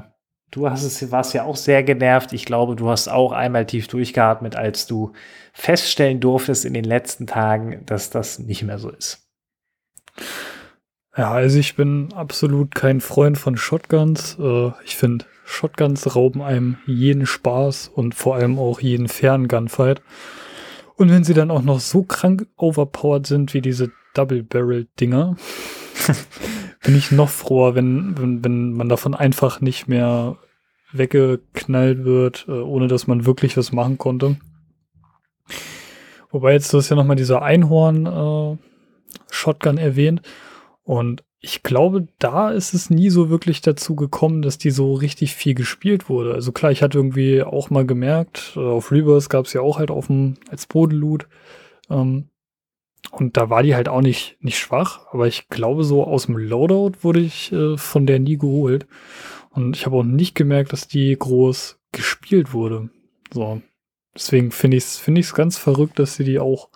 du 0.50 0.70
hast 0.70 0.82
es, 0.82 1.10
warst 1.10 1.32
ja 1.32 1.44
auch 1.44 1.56
sehr 1.56 1.82
genervt. 1.82 2.34
Ich 2.34 2.44
glaube, 2.44 2.76
du 2.76 2.90
hast 2.90 3.08
auch 3.08 3.32
einmal 3.32 3.64
tief 3.64 3.88
durchgeatmet, 3.88 4.56
als 4.56 4.86
du 4.86 5.12
feststellen 5.54 6.20
durftest 6.20 6.66
in 6.66 6.74
den 6.74 6.84
letzten 6.84 7.26
Tagen, 7.26 7.86
dass 7.86 8.10
das 8.10 8.38
nicht 8.38 8.62
mehr 8.62 8.78
so 8.78 8.90
ist. 8.90 9.26
Ja, 11.18 11.32
also 11.32 11.58
ich 11.58 11.74
bin 11.74 12.10
absolut 12.14 12.76
kein 12.76 13.00
Freund 13.00 13.36
von 13.36 13.56
Shotguns. 13.56 14.38
Äh, 14.38 14.70
ich 14.84 14.96
finde, 14.96 15.24
Shotguns 15.44 16.14
rauben 16.14 16.42
einem 16.42 16.76
jeden 16.86 17.26
Spaß 17.26 17.90
und 17.92 18.14
vor 18.14 18.36
allem 18.36 18.56
auch 18.56 18.80
jeden 18.80 19.08
fairen 19.08 19.48
Gunfight. 19.48 20.00
Und 20.94 21.10
wenn 21.10 21.24
sie 21.24 21.34
dann 21.34 21.50
auch 21.50 21.62
noch 21.62 21.80
so 21.80 22.04
krank 22.04 22.46
overpowered 22.56 23.26
sind 23.26 23.52
wie 23.52 23.60
diese 23.60 23.90
Double-Barrel-Dinger, 24.14 25.34
bin 26.84 26.96
ich 26.96 27.10
noch 27.10 27.30
froher, 27.30 27.74
wenn, 27.74 28.16
wenn, 28.16 28.44
wenn 28.44 28.74
man 28.74 28.88
davon 28.88 29.16
einfach 29.16 29.60
nicht 29.60 29.88
mehr 29.88 30.36
weggeknallt 30.92 32.04
wird, 32.04 32.46
äh, 32.46 32.52
ohne 32.52 32.86
dass 32.86 33.08
man 33.08 33.26
wirklich 33.26 33.56
was 33.56 33.72
machen 33.72 33.98
konnte. 33.98 34.36
Wobei 36.30 36.52
jetzt, 36.52 36.72
du 36.72 36.78
hast 36.78 36.90
ja 36.90 36.96
nochmal 36.96 37.16
dieser 37.16 37.42
Einhorn-Shotgun 37.42 39.78
äh, 39.78 39.82
erwähnt. 39.82 40.22
Und 40.88 41.22
ich 41.38 41.62
glaube, 41.62 42.08
da 42.18 42.50
ist 42.50 42.72
es 42.72 42.88
nie 42.88 43.10
so 43.10 43.28
wirklich 43.28 43.60
dazu 43.60 43.94
gekommen, 43.94 44.40
dass 44.40 44.56
die 44.56 44.70
so 44.70 44.94
richtig 44.94 45.34
viel 45.34 45.52
gespielt 45.52 46.08
wurde. 46.08 46.32
Also 46.32 46.50
klar, 46.50 46.72
ich 46.72 46.82
hatte 46.82 46.96
irgendwie 46.96 47.42
auch 47.42 47.68
mal 47.68 47.84
gemerkt, 47.84 48.54
äh, 48.56 48.60
auf 48.60 48.90
Reverse 48.90 49.28
gab 49.28 49.44
es 49.44 49.52
ja 49.52 49.60
auch 49.60 49.78
halt 49.78 49.90
auf 49.90 50.06
dem, 50.06 50.38
als 50.48 50.66
Bodenloot. 50.66 51.28
Ähm, 51.90 52.30
und 53.10 53.36
da 53.36 53.50
war 53.50 53.62
die 53.62 53.74
halt 53.74 53.90
auch 53.90 54.00
nicht, 54.00 54.38
nicht 54.40 54.58
schwach, 54.58 55.00
aber 55.12 55.26
ich 55.26 55.50
glaube, 55.50 55.84
so 55.84 56.04
aus 56.04 56.24
dem 56.24 56.38
Loadout 56.38 56.92
wurde 57.02 57.20
ich 57.20 57.52
äh, 57.52 57.76
von 57.76 58.06
der 58.06 58.18
nie 58.18 58.38
geholt. 58.38 58.86
Und 59.50 59.76
ich 59.76 59.84
habe 59.84 59.96
auch 59.96 60.04
nicht 60.04 60.34
gemerkt, 60.34 60.72
dass 60.72 60.88
die 60.88 61.14
groß 61.18 61.78
gespielt 61.92 62.54
wurde. 62.54 62.88
So. 63.30 63.60
Deswegen 64.14 64.52
finde 64.52 64.78
ich 64.78 64.84
es 64.84 64.96
find 64.96 65.34
ganz 65.34 65.58
verrückt, 65.58 65.98
dass 65.98 66.14
sie 66.14 66.24
die 66.24 66.38
auch 66.38 66.70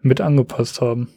mit 0.00 0.20
angepasst 0.20 0.80
haben. 0.80 1.10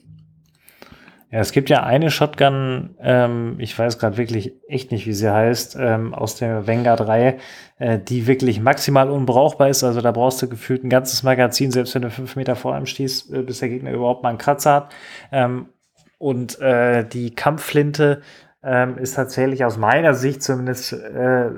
Ja, 1.31 1.39
es 1.39 1.51
gibt 1.51 1.69
ja 1.69 1.83
eine 1.83 2.11
Shotgun, 2.11 2.95
ähm, 2.99 3.55
ich 3.57 3.77
weiß 3.77 3.97
gerade 3.97 4.17
wirklich 4.17 4.53
echt 4.67 4.91
nicht, 4.91 5.07
wie 5.07 5.13
sie 5.13 5.33
heißt, 5.33 5.75
ähm, 5.79 6.13
aus 6.13 6.35
der 6.35 6.67
Vanguard-Reihe, 6.67 7.37
äh, 7.79 7.99
die 7.99 8.27
wirklich 8.27 8.59
maximal 8.59 9.09
unbrauchbar 9.09 9.69
ist. 9.69 9.83
Also 9.83 10.01
da 10.01 10.11
brauchst 10.11 10.41
du 10.41 10.47
gefühlt 10.47 10.83
ein 10.83 10.89
ganzes 10.89 11.23
Magazin, 11.23 11.71
selbst 11.71 11.95
wenn 11.95 12.03
du 12.03 12.11
fünf 12.11 12.35
Meter 12.35 12.55
vor 12.55 12.75
einem 12.75 12.85
stehst, 12.85 13.33
äh, 13.33 13.41
bis 13.41 13.59
der 13.59 13.69
Gegner 13.69 13.91
überhaupt 13.91 14.23
mal 14.23 14.29
einen 14.29 14.37
Kratzer 14.37 14.73
hat. 14.73 14.93
Ähm, 15.31 15.69
und 16.17 16.59
äh, 16.61 17.03
die 17.07 17.33
Kampfflinte 17.33 18.21
ähm, 18.65 18.97
ist 18.97 19.15
tatsächlich 19.15 19.63
aus 19.63 19.77
meiner 19.77 20.13
Sicht 20.13 20.43
zumindest, 20.43 20.93
äh, 20.93 21.49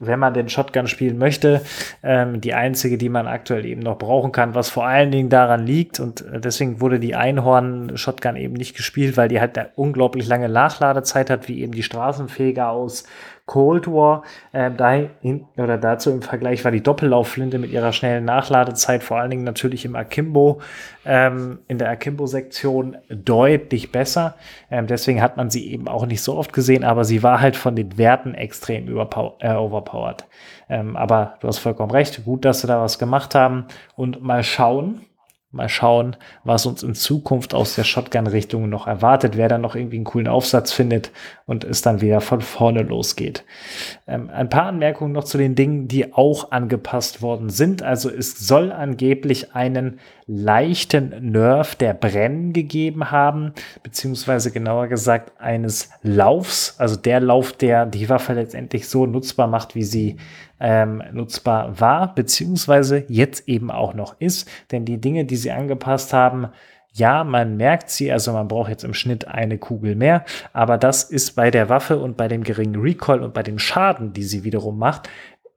wenn 0.00 0.18
man 0.18 0.34
den 0.34 0.48
Shotgun 0.48 0.86
spielen 0.86 1.18
möchte, 1.18 1.62
ähm, 2.02 2.40
die 2.40 2.54
einzige, 2.54 2.98
die 2.98 3.08
man 3.08 3.26
aktuell 3.26 3.64
eben 3.64 3.82
noch 3.82 3.98
brauchen 3.98 4.32
kann, 4.32 4.54
was 4.54 4.70
vor 4.70 4.86
allen 4.86 5.10
Dingen 5.10 5.28
daran 5.28 5.66
liegt 5.66 6.00
und 6.00 6.22
äh, 6.22 6.40
deswegen 6.40 6.80
wurde 6.80 6.98
die 6.98 7.14
Einhorn-Shotgun 7.14 8.36
eben 8.36 8.54
nicht 8.54 8.76
gespielt, 8.76 9.16
weil 9.16 9.28
die 9.28 9.40
halt 9.40 9.56
eine 9.58 9.70
unglaublich 9.76 10.26
lange 10.26 10.48
Nachladezeit 10.48 11.30
hat, 11.30 11.48
wie 11.48 11.60
eben 11.60 11.72
die 11.72 11.82
Straßenfeger 11.82 12.70
aus 12.70 13.04
Cold 13.46 13.86
War. 13.86 14.22
Ähm, 14.52 14.76
dahin, 14.76 15.46
oder 15.56 15.76
dazu 15.76 16.10
im 16.10 16.22
Vergleich 16.22 16.64
war 16.64 16.72
die 16.72 16.82
Doppellaufflinte 16.82 17.58
mit 17.58 17.70
ihrer 17.70 17.92
schnellen 17.92 18.24
Nachladezeit 18.24 19.02
vor 19.02 19.18
allen 19.18 19.30
Dingen 19.30 19.44
natürlich 19.44 19.84
im 19.84 19.96
Akimbo, 19.96 20.60
ähm, 21.04 21.58
in 21.68 21.78
der 21.78 21.90
Akimbo-Sektion 21.90 22.96
deutlich 23.08 23.92
besser. 23.92 24.34
Ähm, 24.70 24.86
deswegen 24.86 25.20
hat 25.20 25.36
man 25.36 25.50
sie 25.50 25.70
eben 25.70 25.88
auch 25.88 26.06
nicht 26.06 26.22
so 26.22 26.36
oft 26.36 26.52
gesehen, 26.52 26.84
aber 26.84 27.04
sie 27.04 27.22
war 27.22 27.40
halt 27.40 27.56
von 27.56 27.76
den 27.76 27.98
Werten 27.98 28.34
extrem 28.34 28.88
äh, 28.88 29.54
overpowered. 29.54 30.24
Ähm, 30.70 30.96
aber 30.96 31.34
du 31.40 31.48
hast 31.48 31.58
vollkommen 31.58 31.90
recht. 31.90 32.24
Gut, 32.24 32.44
dass 32.44 32.62
sie 32.62 32.66
da 32.66 32.80
was 32.80 32.98
gemacht 32.98 33.34
haben 33.34 33.66
und 33.96 34.22
mal 34.22 34.42
schauen 34.42 35.02
Mal 35.54 35.68
schauen, 35.68 36.16
was 36.42 36.66
uns 36.66 36.82
in 36.82 36.94
Zukunft 36.94 37.54
aus 37.54 37.76
der 37.76 37.84
Shotgun-Richtung 37.84 38.68
noch 38.68 38.86
erwartet, 38.86 39.36
wer 39.36 39.48
dann 39.48 39.60
noch 39.60 39.76
irgendwie 39.76 39.96
einen 39.96 40.04
coolen 40.04 40.28
Aufsatz 40.28 40.72
findet 40.72 41.12
und 41.46 41.62
es 41.62 41.80
dann 41.80 42.00
wieder 42.00 42.20
von 42.20 42.40
vorne 42.40 42.82
losgeht. 42.82 43.44
Ähm, 44.06 44.30
ein 44.30 44.48
paar 44.48 44.66
Anmerkungen 44.66 45.12
noch 45.12 45.24
zu 45.24 45.38
den 45.38 45.54
Dingen, 45.54 45.86
die 45.86 46.12
auch 46.12 46.50
angepasst 46.50 47.22
worden 47.22 47.50
sind. 47.50 47.82
Also 47.82 48.10
es 48.10 48.38
soll 48.38 48.72
angeblich 48.72 49.54
einen 49.54 50.00
leichten 50.26 51.30
Nerv 51.32 51.74
der 51.76 51.94
Brennen 51.94 52.52
gegeben 52.52 53.10
haben, 53.10 53.52
beziehungsweise 53.82 54.50
genauer 54.50 54.88
gesagt 54.88 55.32
eines 55.38 55.90
Laufs, 56.02 56.74
also 56.78 56.96
der 56.96 57.20
Lauf, 57.20 57.52
der 57.52 57.86
die 57.86 58.08
Waffe 58.08 58.32
letztendlich 58.32 58.88
so 58.88 59.06
nutzbar 59.06 59.46
macht, 59.46 59.74
wie 59.74 59.84
sie 59.84 60.16
ähm, 60.64 61.02
nutzbar 61.12 61.78
war, 61.78 62.14
beziehungsweise 62.14 63.04
jetzt 63.08 63.46
eben 63.50 63.70
auch 63.70 63.92
noch 63.92 64.18
ist. 64.18 64.50
Denn 64.72 64.86
die 64.86 64.98
Dinge, 64.98 65.26
die 65.26 65.36
sie 65.36 65.50
angepasst 65.52 66.14
haben, 66.14 66.48
ja, 66.90 67.22
man 67.22 67.58
merkt 67.58 67.90
sie, 67.90 68.10
also 68.10 68.32
man 68.32 68.48
braucht 68.48 68.70
jetzt 68.70 68.84
im 68.84 68.94
Schnitt 68.94 69.28
eine 69.28 69.58
Kugel 69.58 69.94
mehr, 69.94 70.24
aber 70.54 70.78
das 70.78 71.04
ist 71.04 71.36
bei 71.36 71.50
der 71.50 71.68
Waffe 71.68 71.98
und 71.98 72.16
bei 72.16 72.28
dem 72.28 72.44
geringen 72.44 72.80
Recoil 72.80 73.20
und 73.20 73.34
bei 73.34 73.42
dem 73.42 73.58
Schaden, 73.58 74.14
die 74.14 74.22
sie 74.22 74.42
wiederum 74.44 74.78
macht, 74.78 75.10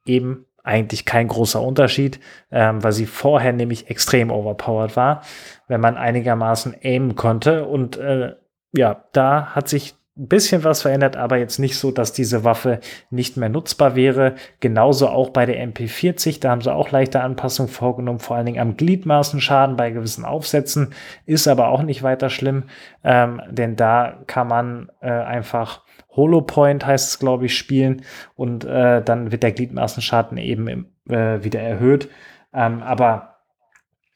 eben 0.05 0.45
eigentlich 0.63 1.05
kein 1.05 1.29
großer 1.29 1.61
Unterschied, 1.61 2.19
ähm, 2.51 2.83
weil 2.83 2.91
sie 2.91 3.05
vorher 3.05 3.53
nämlich 3.53 3.89
extrem 3.89 4.29
overpowered 4.29 4.97
war, 4.97 5.21
wenn 5.69 5.79
man 5.79 5.95
einigermaßen 5.95 6.75
aimen 6.83 7.15
konnte. 7.15 7.65
Und 7.65 7.95
äh, 7.95 8.35
ja, 8.75 9.05
da 9.13 9.55
hat 9.55 9.69
sich 9.69 9.95
ein 10.17 10.27
bisschen 10.27 10.63
was 10.63 10.81
verändert, 10.81 11.15
aber 11.15 11.37
jetzt 11.37 11.59
nicht 11.59 11.77
so, 11.77 11.91
dass 11.91 12.11
diese 12.11 12.43
Waffe 12.43 12.79
nicht 13.09 13.37
mehr 13.37 13.49
nutzbar 13.49 13.95
wäre. 13.95 14.35
Genauso 14.59 15.07
auch 15.07 15.29
bei 15.29 15.45
der 15.45 15.65
MP40, 15.67 16.39
da 16.39 16.51
haben 16.51 16.61
sie 16.61 16.73
auch 16.73 16.91
leichte 16.91 17.21
Anpassungen 17.21 17.71
vorgenommen, 17.71 18.19
vor 18.19 18.35
allen 18.35 18.47
Dingen 18.47 18.59
am 18.59 18.77
Gliedmaßenschaden 18.77 19.75
bei 19.75 19.91
gewissen 19.91 20.25
Aufsätzen, 20.25 20.93
ist 21.25 21.47
aber 21.47 21.67
auch 21.69 21.83
nicht 21.83 22.03
weiter 22.03 22.29
schlimm, 22.29 22.63
ähm, 23.03 23.41
denn 23.49 23.75
da 23.75 24.23
kann 24.25 24.47
man 24.47 24.91
äh, 25.01 25.09
einfach 25.11 25.83
Holopoint 26.15 26.85
heißt 26.85 27.09
es, 27.09 27.19
glaube 27.19 27.45
ich, 27.45 27.55
spielen 27.55 28.01
und 28.35 28.65
äh, 28.65 29.03
dann 29.03 29.31
wird 29.31 29.43
der 29.43 29.51
Gliedmaßenschaden 29.51 30.37
eben 30.39 30.67
im, 30.67 30.87
äh, 31.07 31.43
wieder 31.43 31.61
erhöht. 31.61 32.09
Ähm, 32.53 32.81
aber 32.81 33.35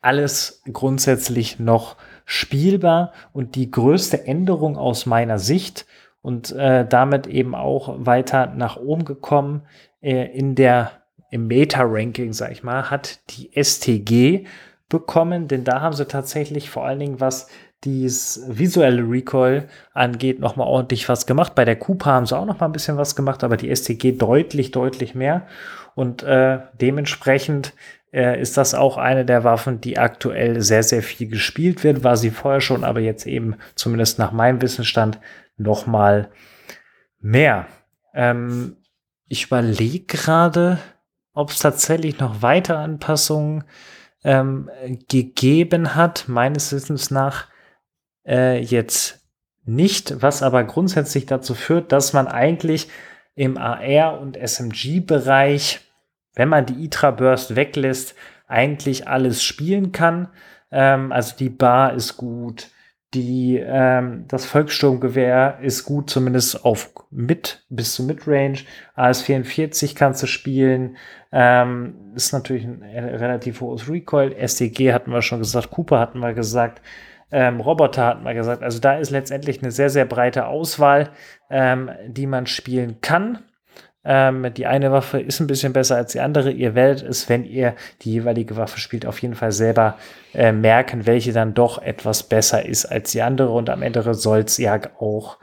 alles 0.02 0.64
grundsätzlich 0.74 1.60
noch 1.60 1.96
spielbar 2.26 3.14
und 3.34 3.56
die 3.56 3.72
größte 3.72 4.26
Änderung 4.26 4.78
aus 4.78 5.06
meiner 5.06 5.40
Sicht 5.40 5.86
und 6.22 6.52
äh, 6.52 6.88
damit 6.88 7.28
eben 7.28 7.56
auch 7.56 7.96
weiter 7.98 8.48
nach 8.48 8.78
oben 8.78 9.06
gekommen 9.06 9.64
äh, 10.02 10.26
in 10.38 10.56
der 10.56 10.92
im 11.32 11.48
Meta-Ranking, 11.48 12.34
sag 12.34 12.52
ich 12.52 12.62
mal, 12.62 12.92
hat 12.92 13.20
die 13.30 13.52
STG 13.56 14.46
bekommen, 14.90 15.48
denn 15.48 15.64
da 15.64 15.80
haben 15.80 15.96
sie 15.96 16.06
tatsächlich 16.06 16.70
vor 16.70 16.86
allen 16.86 17.00
Dingen 17.00 17.20
was 17.22 17.48
dieses 17.84 18.44
visuelle 18.48 19.02
Recoil 19.02 19.68
angeht, 19.94 20.40
noch 20.40 20.56
mal 20.56 20.66
ordentlich 20.66 21.10
was 21.10 21.26
gemacht. 21.26 21.56
Bei 21.56 21.66
der 21.66 21.78
Cooper 21.78 22.12
haben 22.12 22.26
sie 22.26 22.38
auch 22.38 22.46
noch 22.46 22.60
mal 22.60 22.68
ein 22.68 22.74
bisschen 22.74 22.98
was 22.98 23.16
gemacht, 23.16 23.44
aber 23.44 23.58
die 23.58 23.74
STG 23.76 24.12
deutlich, 24.12 24.72
deutlich 24.72 25.16
mehr. 25.16 25.48
Und 25.96 26.22
äh, 26.22 26.60
dementsprechend 26.80 27.74
ist 28.12 28.58
das 28.58 28.74
auch 28.74 28.98
eine 28.98 29.26
der 29.26 29.44
Waffen, 29.44 29.80
die 29.80 29.98
aktuell 29.98 30.62
sehr, 30.62 30.84
sehr 30.84 31.02
viel 31.02 31.30
gespielt 31.30 31.84
wird. 31.84 32.04
War 32.04 32.18
sie 32.18 32.30
vorher 32.30 32.62
schon, 32.62 32.84
aber 32.84 33.00
jetzt 33.00 33.26
eben 33.26 33.56
zumindest 33.76 34.20
nach 34.20 34.32
meinem 34.32 34.62
Wissensstand 34.62 35.20
noch 35.58 35.88
mal 35.88 36.30
mehr. 37.20 37.68
Ähm, 38.14 38.78
ich 39.28 39.46
überlege 39.46 40.06
gerade, 40.06 40.80
ob 41.34 41.52
es 41.52 41.60
tatsächlich 41.60 42.20
noch 42.20 42.42
weitere 42.42 42.78
Anpassungen 42.78 43.64
ähm, 44.24 44.70
gegeben 45.08 45.96
hat. 45.96 46.26
Meines 46.28 46.74
Wissens 46.74 47.12
nach 47.12 47.48
äh, 48.28 48.62
jetzt 48.62 49.22
nicht, 49.64 50.22
was 50.22 50.44
aber 50.44 50.64
grundsätzlich 50.64 51.26
dazu 51.26 51.54
führt, 51.54 51.92
dass 51.92 52.14
man 52.14 52.28
eigentlich 52.28 52.90
im 53.36 53.58
AR 53.58 54.20
und 54.20 54.36
SMG-Bereich, 54.36 55.80
wenn 56.36 56.50
man 56.50 56.66
die 56.66 56.86
ITRA 56.86 57.12
Burst 57.12 57.56
weglässt, 57.56 58.16
eigentlich 58.48 59.08
alles 59.08 59.44
spielen 59.44 59.92
kann. 59.92 60.28
Ähm, 60.72 61.12
also 61.12 61.36
die 61.38 61.50
Bar 61.50 61.94
ist 61.94 62.18
gut, 62.18 62.70
die, 63.14 63.58
ähm, 63.58 64.26
das 64.30 64.46
Volkssturmgewehr 64.46 65.60
ist 65.62 65.84
gut, 65.84 66.10
zumindest 66.10 66.64
auf 66.64 66.92
mit 67.10 67.66
bis 67.70 67.94
zu 67.94 68.04
Midrange. 68.04 68.60
AS44 68.96 69.96
kannst 69.96 70.24
du 70.24 70.28
spielen. 70.28 70.96
Ähm, 71.34 72.14
ist 72.16 72.32
natürlich 72.32 72.64
ein 72.64 72.84
relativ 72.84 73.60
hohes 73.60 73.90
Recoil. 73.90 74.34
STG 74.48 74.94
hatten 74.94 75.12
wir 75.12 75.22
schon 75.22 75.40
gesagt, 75.40 75.72
Cooper 75.72 76.00
hatten 76.00 76.20
wir 76.20 76.34
gesagt. 76.34 76.82
Ähm, 77.32 77.60
Roboter 77.60 78.06
hat 78.06 78.24
man 78.24 78.36
gesagt. 78.36 78.64
Also 78.64 78.80
da 78.80 78.98
ist 78.98 79.12
letztendlich 79.12 79.62
eine 79.62 79.72
sehr, 79.72 79.90
sehr 79.90 80.06
breite 80.06 80.48
Auswahl, 80.48 81.10
ähm, 81.50 81.90
die 82.08 82.28
man 82.28 82.48
spielen 82.48 83.00
kann. 83.02 83.40
Ähm, 84.04 84.54
die 84.56 84.66
eine 84.66 84.92
Waffe 84.92 85.20
ist 85.20 85.40
ein 85.40 85.48
bisschen 85.48 85.74
besser 85.74 85.96
als 85.96 86.14
die 86.14 86.20
andere. 86.20 86.52
Ihr 86.52 86.74
werdet 86.74 87.04
es, 87.04 87.30
wenn 87.30 87.46
ihr 87.46 87.76
die 88.02 88.14
jeweilige 88.14 88.58
Waffe 88.58 88.80
spielt, 88.80 89.06
auf 89.06 89.22
jeden 89.22 89.36
Fall 89.36 89.52
selber 89.52 89.98
äh, 90.34 90.52
merken, 90.52 91.06
welche 91.06 91.34
dann 91.34 91.54
doch 91.54 91.82
etwas 91.82 92.24
besser 92.24 92.66
ist 92.66 92.86
als 92.86 93.12
die 93.12 93.22
andere. 93.22 93.52
Und 93.52 93.70
am 93.70 93.84
Ende 93.84 94.14
soll 94.14 94.40
es 94.40 94.58
ja 94.58 94.80
auch 95.00 95.38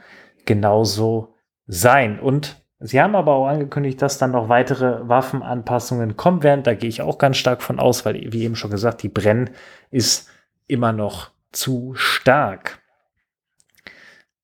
genauso 0.45 1.35
sein. 1.67 2.19
Und 2.19 2.59
Sie 2.81 3.01
haben 3.01 3.15
aber 3.15 3.33
auch 3.33 3.47
angekündigt, 3.47 4.01
dass 4.01 4.17
dann 4.17 4.31
noch 4.31 4.47
weitere 4.47 5.07
Waffenanpassungen 5.07 6.15
kommen 6.15 6.43
werden. 6.43 6.63
Da 6.63 6.75
gehe 6.75 6.87
ich 6.87 7.01
auch 7.01 7.17
ganz 7.17 7.35
stark 7.35 7.61
von 7.61 7.77
aus, 7.77 8.05
weil, 8.05 8.15
wie 8.31 8.43
eben 8.43 8.55
schon 8.55 8.71
gesagt, 8.71 9.03
die 9.03 9.09
Brenn 9.09 9.49
ist 9.91 10.29
immer 10.67 10.93
noch 10.93 11.31
zu 11.51 11.93
stark. 11.95 12.79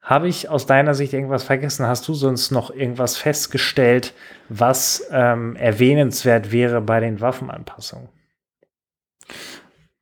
Habe 0.05 0.27
ich 0.27 0.49
aus 0.49 0.67
deiner 0.67 0.93
Sicht 0.93 1.13
irgendwas 1.13 1.43
vergessen? 1.43 1.87
Hast 1.87 2.07
du 2.07 2.13
sonst 2.13 2.51
noch 2.51 2.69
irgendwas 2.69 3.17
festgestellt, 3.17 4.13
was 4.49 5.07
ähm, 5.11 5.55
erwähnenswert 5.55 6.51
wäre 6.51 6.79
bei 6.79 6.99
den 6.99 7.21
Waffenanpassungen? 7.21 8.09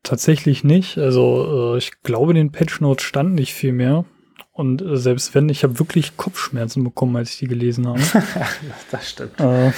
Tatsächlich 0.03 0.65
nicht. 0.65 0.97
Also 0.97 1.75
äh, 1.75 1.77
ich 1.77 2.01
glaube, 2.03 2.33
den 2.33 2.51
Patch 2.51 2.81
Notes 2.81 3.05
stand 3.05 3.33
nicht 3.33 3.53
viel 3.53 3.71
mehr. 3.71 4.03
Und 4.51 4.81
äh, 4.81 4.97
selbst 4.97 5.33
wenn, 5.35 5.47
ich 5.47 5.63
habe 5.63 5.79
wirklich 5.79 6.17
Kopfschmerzen 6.17 6.83
bekommen, 6.83 7.15
als 7.15 7.31
ich 7.31 7.39
die 7.39 7.47
gelesen 7.47 7.87
habe. 7.87 8.01
das 8.91 9.09
stimmt. 9.09 9.39
Äh, 9.39 9.71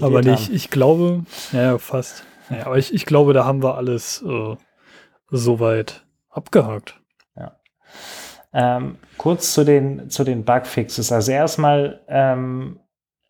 aber 0.00 0.24
ich, 0.24 0.52
ich 0.52 0.70
glaube, 0.70 1.24
ja, 1.50 1.76
fast. 1.78 2.24
Ja, 2.50 2.66
aber 2.66 2.78
ich, 2.78 2.94
ich 2.94 3.04
glaube, 3.04 3.32
da 3.32 3.44
haben 3.44 3.64
wir 3.64 3.74
alles 3.74 4.22
äh, 4.24 4.56
soweit 5.30 6.06
abgehakt. 6.30 7.00
Ja. 7.36 7.56
Ähm, 8.52 8.96
kurz 9.18 9.52
zu 9.52 9.64
den, 9.64 10.10
zu 10.10 10.24
den 10.24 10.44
Bugfixes. 10.44 11.12
Also 11.12 11.32
erstmal, 11.32 12.00
ähm, 12.08 12.80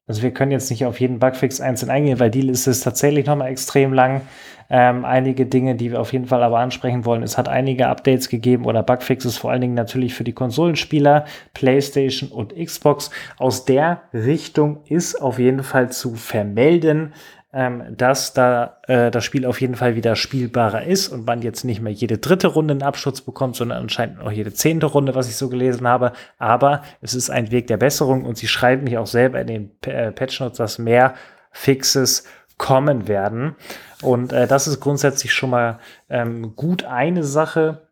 also 0.06 0.22
wir 0.22 0.32
können 0.32 0.52
jetzt 0.52 0.70
nicht 0.70 0.86
auf 0.86 1.00
jeden 1.00 1.18
Bugfix 1.18 1.60
einzeln 1.60 1.90
eingehen, 1.90 2.20
weil 2.20 2.30
die 2.30 2.40
Liste 2.40 2.70
ist 2.70 2.82
tatsächlich 2.82 3.26
nochmal 3.26 3.50
extrem 3.50 3.92
lang. 3.92 4.22
Ähm, 4.70 5.06
einige 5.06 5.46
Dinge, 5.46 5.76
die 5.76 5.92
wir 5.92 6.00
auf 6.00 6.12
jeden 6.12 6.26
Fall 6.26 6.42
aber 6.42 6.58
ansprechen 6.58 7.06
wollen. 7.06 7.22
Es 7.22 7.38
hat 7.38 7.48
einige 7.48 7.88
Updates 7.88 8.28
gegeben 8.28 8.66
oder 8.66 8.82
Bugfixes, 8.82 9.38
vor 9.38 9.50
allen 9.50 9.62
Dingen 9.62 9.74
natürlich 9.74 10.14
für 10.14 10.24
die 10.24 10.34
Konsolenspieler, 10.34 11.24
PlayStation 11.54 12.30
und 12.30 12.54
Xbox. 12.54 13.10
Aus 13.38 13.64
der 13.64 14.02
Richtung 14.12 14.80
ist 14.84 15.22
auf 15.22 15.38
jeden 15.38 15.62
Fall 15.62 15.90
zu 15.90 16.16
vermelden, 16.16 17.14
ähm, 17.52 17.96
dass 17.96 18.34
da 18.34 18.78
äh, 18.86 19.10
das 19.10 19.24
Spiel 19.24 19.46
auf 19.46 19.60
jeden 19.60 19.74
Fall 19.74 19.96
wieder 19.96 20.16
spielbarer 20.16 20.84
ist 20.84 21.08
und 21.08 21.26
man 21.26 21.40
jetzt 21.40 21.64
nicht 21.64 21.80
mehr 21.80 21.92
jede 21.92 22.18
dritte 22.18 22.48
Runde 22.48 22.72
einen 22.72 22.82
Abschutz 22.82 23.22
bekommt, 23.22 23.56
sondern 23.56 23.78
anscheinend 23.78 24.20
auch 24.20 24.30
jede 24.30 24.52
zehnte 24.52 24.86
Runde, 24.86 25.14
was 25.14 25.28
ich 25.28 25.36
so 25.36 25.48
gelesen 25.48 25.88
habe. 25.88 26.12
Aber 26.38 26.82
es 27.00 27.14
ist 27.14 27.30
ein 27.30 27.50
Weg 27.50 27.66
der 27.66 27.78
Besserung 27.78 28.24
und 28.24 28.36
sie 28.36 28.48
schreiben 28.48 28.84
mich 28.84 28.98
auch 28.98 29.06
selber 29.06 29.40
in 29.40 29.46
den 29.46 29.70
äh, 29.86 30.12
Patch 30.12 30.40
Notes, 30.40 30.58
dass 30.58 30.78
mehr 30.78 31.14
Fixes 31.50 32.24
kommen 32.58 33.08
werden. 33.08 33.56
Und 34.02 34.32
äh, 34.32 34.46
das 34.46 34.66
ist 34.66 34.80
grundsätzlich 34.80 35.32
schon 35.32 35.50
mal 35.50 35.78
ähm, 36.10 36.54
gut 36.54 36.84
eine 36.84 37.24
Sache, 37.24 37.88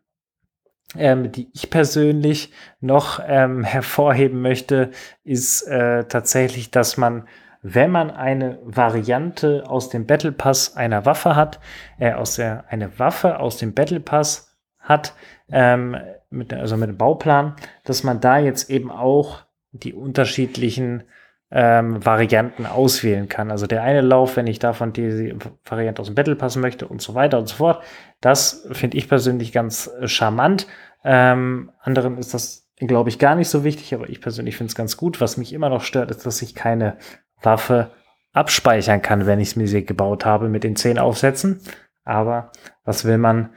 ähm, 0.95 1.31
die 1.31 1.49
ich 1.53 1.69
persönlich 1.69 2.51
noch 2.79 3.19
ähm, 3.25 3.63
hervorheben 3.63 4.41
möchte, 4.41 4.91
ist 5.23 5.63
äh, 5.63 6.05
tatsächlich, 6.05 6.69
dass 6.69 6.97
man, 6.97 7.27
wenn 7.61 7.91
man 7.91 8.11
eine 8.11 8.59
Variante 8.63 9.63
aus 9.67 9.89
dem 9.89 10.05
Battle 10.05 10.31
Pass 10.31 10.75
einer 10.75 11.05
Waffe 11.05 11.35
hat, 11.35 11.59
äh, 11.99 12.13
aus 12.13 12.35
der 12.35 12.65
eine 12.69 12.99
Waffe 12.99 13.39
aus 13.39 13.57
dem 13.57 13.73
Battle 13.73 13.99
Pass 13.99 14.57
hat, 14.79 15.13
ähm, 15.49 15.97
mit, 16.29 16.53
also 16.53 16.77
mit 16.77 16.89
dem 16.89 16.97
Bauplan, 16.97 17.55
dass 17.83 18.03
man 18.03 18.19
da 18.19 18.37
jetzt 18.37 18.69
eben 18.69 18.91
auch 18.91 19.43
die 19.71 19.93
unterschiedlichen 19.93 21.03
ähm, 21.49 22.05
Varianten 22.05 22.65
auswählen 22.65 23.29
kann. 23.29 23.51
Also 23.51 23.67
der 23.67 23.83
eine 23.83 24.01
Lauf, 24.01 24.35
wenn 24.35 24.47
ich 24.47 24.59
davon 24.59 24.91
die 24.91 25.35
Variante 25.65 26.01
aus 26.01 26.07
dem 26.07 26.15
Battle 26.15 26.35
Pass 26.35 26.57
möchte 26.57 26.87
und 26.87 27.01
so 27.01 27.15
weiter 27.15 27.39
und 27.39 27.47
so 27.47 27.55
fort. 27.55 27.83
Das 28.19 28.67
finde 28.71 28.97
ich 28.97 29.07
persönlich 29.07 29.53
ganz 29.53 29.87
äh, 29.87 30.07
charmant. 30.07 30.67
Ähm, 31.03 31.71
anderen 31.79 32.17
ist 32.17 32.33
das, 32.33 32.67
glaube 32.77 33.09
ich, 33.09 33.19
gar 33.19 33.35
nicht 33.35 33.49
so 33.49 33.63
wichtig, 33.63 33.93
aber 33.93 34.09
ich 34.09 34.19
persönlich 34.19 34.57
finde 34.57 34.71
es 34.71 34.75
ganz 34.75 34.97
gut. 34.97 35.21
Was 35.21 35.37
mich 35.37 35.53
immer 35.53 35.69
noch 35.69 35.83
stört, 35.83 36.11
ist, 36.11 36.25
dass 36.25 36.41
ich 36.41 36.53
keine 36.53 36.97
Waffe 37.41 37.91
abspeichern 38.33 39.01
kann, 39.01 39.25
wenn 39.25 39.39
ich 39.39 39.49
es 39.49 39.55
mir 39.55 39.81
gebaut 39.83 40.25
habe 40.25 40.49
mit 40.49 40.63
den 40.63 40.75
zehn 40.75 40.99
Aufsätzen. 40.99 41.61
Aber 42.03 42.51
was 42.83 43.03
will 43.05 43.17
man, 43.17 43.49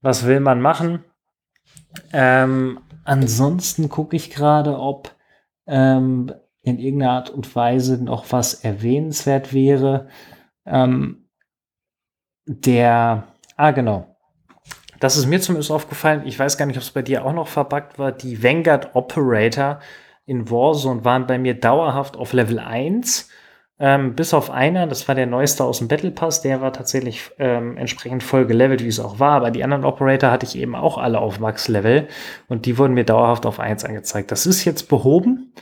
was 0.00 0.26
will 0.26 0.40
man 0.40 0.60
machen? 0.60 1.04
Ähm, 2.12 2.80
ansonsten 3.04 3.88
gucke 3.88 4.16
ich 4.16 4.30
gerade, 4.30 4.78
ob 4.78 5.14
ähm, 5.66 6.32
in 6.62 6.78
irgendeiner 6.78 7.12
Art 7.12 7.30
und 7.30 7.54
Weise 7.54 8.02
noch 8.02 8.30
was 8.30 8.54
erwähnenswert 8.54 9.52
wäre. 9.52 10.08
Ähm, 10.64 11.28
der, 12.46 13.24
ah 13.56 13.70
genau, 13.72 14.16
das 15.00 15.16
ist 15.16 15.26
mir 15.26 15.40
zumindest 15.40 15.72
aufgefallen, 15.72 16.22
ich 16.26 16.38
weiß 16.38 16.56
gar 16.56 16.66
nicht, 16.66 16.76
ob 16.76 16.82
es 16.82 16.90
bei 16.92 17.02
dir 17.02 17.24
auch 17.24 17.32
noch 17.32 17.48
verbuggt 17.48 17.98
war, 17.98 18.12
die 18.12 18.42
Vanguard 18.42 18.94
Operator 18.94 19.80
in 20.26 20.50
Warzone 20.50 21.04
waren 21.04 21.26
bei 21.26 21.38
mir 21.38 21.54
dauerhaft 21.54 22.16
auf 22.16 22.32
Level 22.32 22.58
1. 22.58 23.28
Ähm, 23.78 24.14
bis 24.14 24.32
auf 24.32 24.50
einer, 24.50 24.86
das 24.86 25.08
war 25.08 25.14
der 25.14 25.26
neueste 25.26 25.64
aus 25.64 25.78
dem 25.78 25.88
Battle 25.88 26.12
Pass, 26.12 26.40
der 26.40 26.60
war 26.60 26.72
tatsächlich 26.72 27.30
ähm, 27.38 27.76
entsprechend 27.76 28.22
voll 28.22 28.46
gelevelt, 28.46 28.84
wie 28.84 28.88
es 28.88 29.00
auch 29.00 29.18
war. 29.18 29.32
Aber 29.32 29.50
die 29.50 29.64
anderen 29.64 29.84
Operator 29.84 30.30
hatte 30.30 30.46
ich 30.46 30.56
eben 30.56 30.76
auch 30.76 30.98
alle 30.98 31.18
auf 31.18 31.40
Max-Level 31.40 32.06
und 32.48 32.66
die 32.66 32.78
wurden 32.78 32.94
mir 32.94 33.04
dauerhaft 33.04 33.44
auf 33.44 33.58
1 33.58 33.84
angezeigt. 33.84 34.30
Das 34.30 34.46
ist 34.46 34.64
jetzt 34.64 34.88
behoben. 34.88 35.52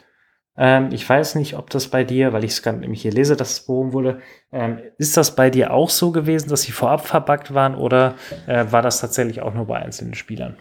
Ähm, 0.57 0.91
ich 0.93 1.09
weiß 1.09 1.37
nicht, 1.37 1.57
ob 1.57 1.71
das 1.71 1.89
bei 1.89 2.05
dir, 2.05 2.35
weil 2.35 2.45
ich 2.45 2.51
es 2.51 2.63
gerade 2.63 2.79
nämlich 2.79 3.01
hier 3.01 3.13
lese, 3.13 3.37
dass 3.37 3.53
es 3.53 3.67
behoben 3.67 3.95
wurde, 3.95 4.21
ähm, 4.53 4.81
ist 4.99 5.17
das 5.17 5.35
bei 5.35 5.49
dir 5.49 5.73
auch 5.73 5.89
so 5.89 6.13
gewesen, 6.13 6.51
dass 6.51 6.63
sie 6.63 6.73
vorab 6.73 7.07
verbuggt 7.07 7.55
waren 7.55 7.75
oder 7.75 8.17
äh, 8.47 8.67
war 8.71 8.83
das 8.83 9.01
tatsächlich 9.01 9.41
auch 9.41 9.55
nur 9.55 9.67
bei 9.67 9.77
einzelnen 9.77 10.13
Spielern? 10.13 10.59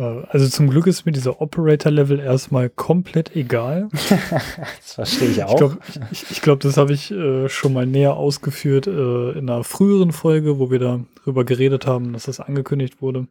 Äh, 0.00 0.22
also 0.28 0.48
zum 0.48 0.70
Glück 0.70 0.86
ist 0.86 1.04
mir 1.04 1.12
dieser 1.12 1.40
Operator-Level 1.40 2.18
erstmal 2.18 2.70
komplett 2.70 3.36
egal. 3.36 3.88
das 4.78 4.94
verstehe 4.94 5.28
ich 5.28 5.44
auch. 5.44 5.52
Ich 5.52 5.58
glaube, 5.58 5.78
ich, 6.10 6.30
ich 6.30 6.42
glaub, 6.42 6.60
das 6.60 6.76
habe 6.76 6.92
ich 6.92 7.10
äh, 7.10 7.48
schon 7.48 7.72
mal 7.72 7.86
näher 7.86 8.14
ausgeführt 8.14 8.86
äh, 8.86 9.32
in 9.32 9.50
einer 9.50 9.64
früheren 9.64 10.12
Folge, 10.12 10.58
wo 10.58 10.70
wir 10.70 10.78
darüber 10.78 11.44
geredet 11.44 11.86
haben, 11.86 12.12
dass 12.12 12.24
das 12.24 12.40
angekündigt 12.40 13.02
wurde. 13.02 13.28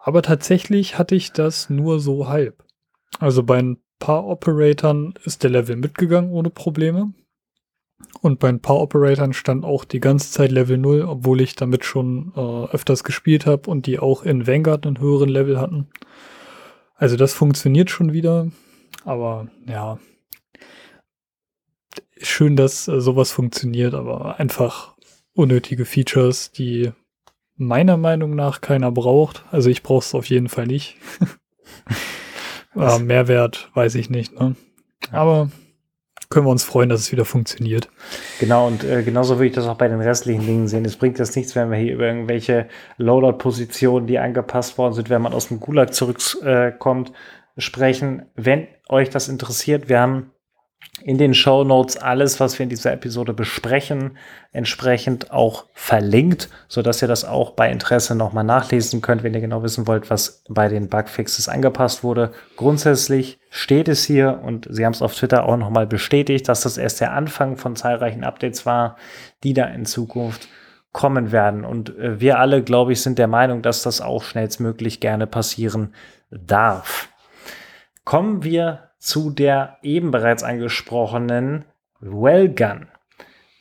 Aber 0.00 0.22
tatsächlich 0.22 0.98
hatte 0.98 1.14
ich 1.14 1.32
das 1.32 1.68
nur 1.68 2.00
so 2.00 2.28
halb. 2.28 2.64
Also 3.18 3.42
bei 3.42 3.58
ein 3.58 3.78
paar 3.98 4.24
Operatoren 4.26 5.14
ist 5.24 5.42
der 5.42 5.50
Level 5.50 5.76
mitgegangen 5.76 6.30
ohne 6.30 6.50
Probleme. 6.50 7.12
Und 8.20 8.38
bei 8.38 8.48
ein 8.48 8.60
paar 8.60 8.80
Operatoren 8.80 9.32
stand 9.32 9.64
auch 9.64 9.84
die 9.84 10.00
ganze 10.00 10.30
Zeit 10.32 10.50
Level 10.50 10.78
0, 10.78 11.02
obwohl 11.02 11.40
ich 11.40 11.54
damit 11.54 11.84
schon 11.84 12.32
äh, 12.36 12.66
öfters 12.72 13.04
gespielt 13.04 13.46
habe 13.46 13.70
und 13.70 13.86
die 13.86 13.98
auch 13.98 14.22
in 14.22 14.46
Vanguard 14.46 14.86
einen 14.86 15.00
höheren 15.00 15.28
Level 15.28 15.60
hatten. 15.60 15.88
Also 16.94 17.16
das 17.16 17.32
funktioniert 17.32 17.90
schon 17.90 18.12
wieder. 18.12 18.48
Aber 19.04 19.48
ja, 19.66 19.98
schön, 22.20 22.56
dass 22.56 22.88
äh, 22.88 23.00
sowas 23.00 23.30
funktioniert, 23.30 23.94
aber 23.94 24.38
einfach 24.38 24.96
unnötige 25.34 25.84
Features, 25.84 26.50
die 26.50 26.92
meiner 27.56 27.96
Meinung 27.96 28.34
nach 28.34 28.60
keiner 28.60 28.90
braucht. 28.90 29.44
Also 29.50 29.70
ich 29.70 29.82
brauche 29.82 30.04
es 30.04 30.14
auf 30.14 30.28
jeden 30.28 30.48
Fall 30.48 30.66
nicht. 30.66 30.96
Äh, 32.76 33.00
Mehrwert 33.00 33.70
weiß 33.74 33.96
ich 33.96 34.08
nicht. 34.08 34.38
Ne? 34.38 34.54
Aber 35.10 35.50
können 36.30 36.46
wir 36.46 36.50
uns 36.50 36.64
freuen, 36.64 36.88
dass 36.88 37.00
es 37.00 37.12
wieder 37.12 37.24
funktioniert. 37.24 37.88
Genau, 38.38 38.66
und 38.66 38.84
äh, 38.84 39.02
genauso 39.02 39.36
würde 39.36 39.46
ich 39.46 39.54
das 39.54 39.66
auch 39.66 39.78
bei 39.78 39.88
den 39.88 40.00
restlichen 40.00 40.44
Dingen 40.44 40.68
sehen. 40.68 40.84
Es 40.84 40.96
bringt 40.96 41.18
jetzt 41.18 41.36
nichts, 41.36 41.56
wenn 41.56 41.70
wir 41.70 41.78
hier 41.78 41.94
über 41.94 42.06
irgendwelche 42.06 42.68
Loadout-Positionen, 42.98 44.06
die 44.06 44.18
angepasst 44.18 44.76
worden 44.78 44.94
sind, 44.94 45.10
wenn 45.10 45.22
man 45.22 45.32
aus 45.32 45.48
dem 45.48 45.60
Gulag 45.60 45.94
zurückkommt, 45.94 47.10
äh, 47.10 47.60
sprechen. 47.60 48.26
Wenn 48.34 48.68
euch 48.88 49.10
das 49.10 49.28
interessiert, 49.28 49.88
wir 49.88 50.00
haben 50.00 50.30
in 51.02 51.18
den 51.18 51.34
Show 51.34 51.64
Notes 51.64 51.96
alles, 51.96 52.40
was 52.40 52.58
wir 52.58 52.64
in 52.64 52.70
dieser 52.70 52.92
Episode 52.92 53.32
besprechen, 53.32 54.16
entsprechend 54.52 55.30
auch 55.30 55.66
verlinkt, 55.72 56.48
so 56.66 56.82
dass 56.82 57.02
ihr 57.02 57.08
das 57.08 57.24
auch 57.24 57.52
bei 57.52 57.70
Interesse 57.70 58.14
nochmal 58.14 58.44
nachlesen 58.44 59.00
könnt, 59.00 59.22
wenn 59.22 59.34
ihr 59.34 59.40
genau 59.40 59.62
wissen 59.62 59.86
wollt, 59.86 60.10
was 60.10 60.42
bei 60.48 60.68
den 60.68 60.88
Bugfixes 60.88 61.48
angepasst 61.48 62.02
wurde. 62.02 62.32
Grundsätzlich 62.56 63.38
steht 63.50 63.88
es 63.88 64.04
hier 64.04 64.40
und 64.42 64.66
Sie 64.70 64.84
haben 64.84 64.92
es 64.92 65.02
auf 65.02 65.14
Twitter 65.14 65.44
auch 65.44 65.56
nochmal 65.56 65.86
bestätigt, 65.86 66.48
dass 66.48 66.62
das 66.62 66.78
erst 66.78 67.00
der 67.00 67.12
Anfang 67.12 67.56
von 67.56 67.76
zahlreichen 67.76 68.24
Updates 68.24 68.66
war, 68.66 68.96
die 69.44 69.54
da 69.54 69.66
in 69.66 69.86
Zukunft 69.86 70.48
kommen 70.92 71.30
werden. 71.30 71.64
Und 71.64 71.96
äh, 71.96 72.20
wir 72.20 72.38
alle, 72.38 72.62
glaube 72.62 72.92
ich, 72.92 73.02
sind 73.02 73.18
der 73.18 73.28
Meinung, 73.28 73.62
dass 73.62 73.82
das 73.82 74.00
auch 74.00 74.24
schnellstmöglich 74.24 75.00
gerne 75.00 75.26
passieren 75.26 75.94
darf. 76.30 77.08
Kommen 78.04 78.42
wir 78.42 78.87
zu 78.98 79.30
der 79.30 79.78
eben 79.82 80.10
bereits 80.10 80.42
angesprochenen 80.42 81.64
Wellgun. 82.00 82.88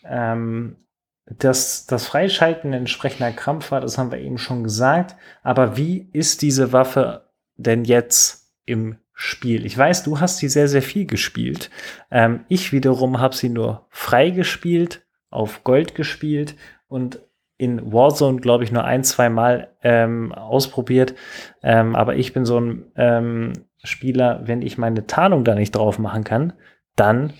Ähm, 0.03 0.77
das, 1.25 1.85
das 1.85 2.07
Freischalten 2.07 2.73
entsprechender 2.73 3.31
Krampf 3.31 3.69
das 3.69 3.97
haben 3.97 4.11
wir 4.11 4.19
eben 4.19 4.37
schon 4.37 4.63
gesagt. 4.63 5.15
Aber 5.43 5.75
wie 5.77 6.09
ist 6.13 6.41
diese 6.41 6.71
Waffe 6.71 7.29
denn 7.57 7.83
jetzt 7.83 8.53
im 8.65 8.97
Spiel? 9.13 9.65
Ich 9.65 9.77
weiß, 9.77 10.03
du 10.03 10.19
hast 10.19 10.37
sie 10.37 10.47
sehr, 10.47 10.69
sehr 10.69 10.81
viel 10.81 11.05
gespielt. 11.05 11.69
Ähm, 12.11 12.45
ich 12.47 12.71
wiederum 12.71 13.19
habe 13.19 13.35
sie 13.35 13.49
nur 13.49 13.87
frei 13.89 14.29
gespielt, 14.29 15.05
auf 15.29 15.63
Gold 15.63 15.95
gespielt 15.95 16.55
und 16.87 17.19
in 17.57 17.91
Warzone, 17.91 18.39
glaube 18.39 18.63
ich, 18.63 18.71
nur 18.71 18.83
ein, 18.83 19.03
zwei 19.03 19.29
Mal 19.29 19.75
ähm, 19.81 20.31
ausprobiert. 20.31 21.15
Ähm, 21.63 21.95
aber 21.95 22.15
ich 22.15 22.31
bin 22.31 22.45
so 22.45 22.59
ein 22.59 22.91
ähm, 22.95 23.53
Spieler, 23.83 24.41
wenn 24.45 24.61
ich 24.61 24.77
meine 24.77 25.07
Tarnung 25.07 25.43
da 25.43 25.55
nicht 25.55 25.75
drauf 25.75 25.99
machen 25.99 26.23
kann, 26.23 26.53
dann 26.95 27.33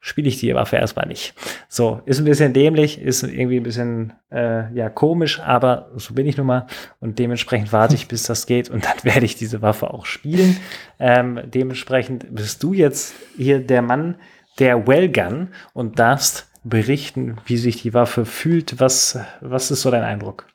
spiele 0.00 0.28
ich 0.28 0.38
die 0.38 0.54
Waffe 0.54 0.76
erstmal 0.76 1.06
nicht. 1.06 1.34
So, 1.68 2.00
ist 2.06 2.18
ein 2.18 2.24
bisschen 2.24 2.52
dämlich, 2.52 3.00
ist 3.00 3.22
irgendwie 3.22 3.56
ein 3.56 3.64
bisschen 3.64 4.12
äh, 4.30 4.72
ja 4.74 4.88
komisch, 4.88 5.40
aber 5.40 5.90
so 5.96 6.14
bin 6.14 6.26
ich 6.26 6.36
nun 6.36 6.46
mal 6.46 6.66
und 7.00 7.18
dementsprechend 7.18 7.72
warte 7.72 7.94
ich, 7.94 8.08
bis 8.08 8.22
das 8.22 8.46
geht 8.46 8.70
und 8.70 8.84
dann 8.84 8.96
werde 9.02 9.26
ich 9.26 9.36
diese 9.36 9.62
Waffe 9.62 9.92
auch 9.92 10.06
spielen. 10.06 10.56
Ähm, 10.98 11.40
dementsprechend 11.46 12.34
bist 12.34 12.62
du 12.62 12.72
jetzt 12.72 13.14
hier 13.36 13.60
der 13.60 13.82
Mann 13.82 14.16
der 14.58 14.86
Wellgun 14.86 15.48
und 15.72 15.98
darfst 15.98 16.50
berichten, 16.64 17.36
wie 17.46 17.56
sich 17.56 17.82
die 17.82 17.94
Waffe 17.94 18.24
fühlt. 18.24 18.80
Was, 18.80 19.18
was 19.40 19.70
ist 19.70 19.82
so 19.82 19.90
dein 19.90 20.02
Eindruck? 20.02 20.46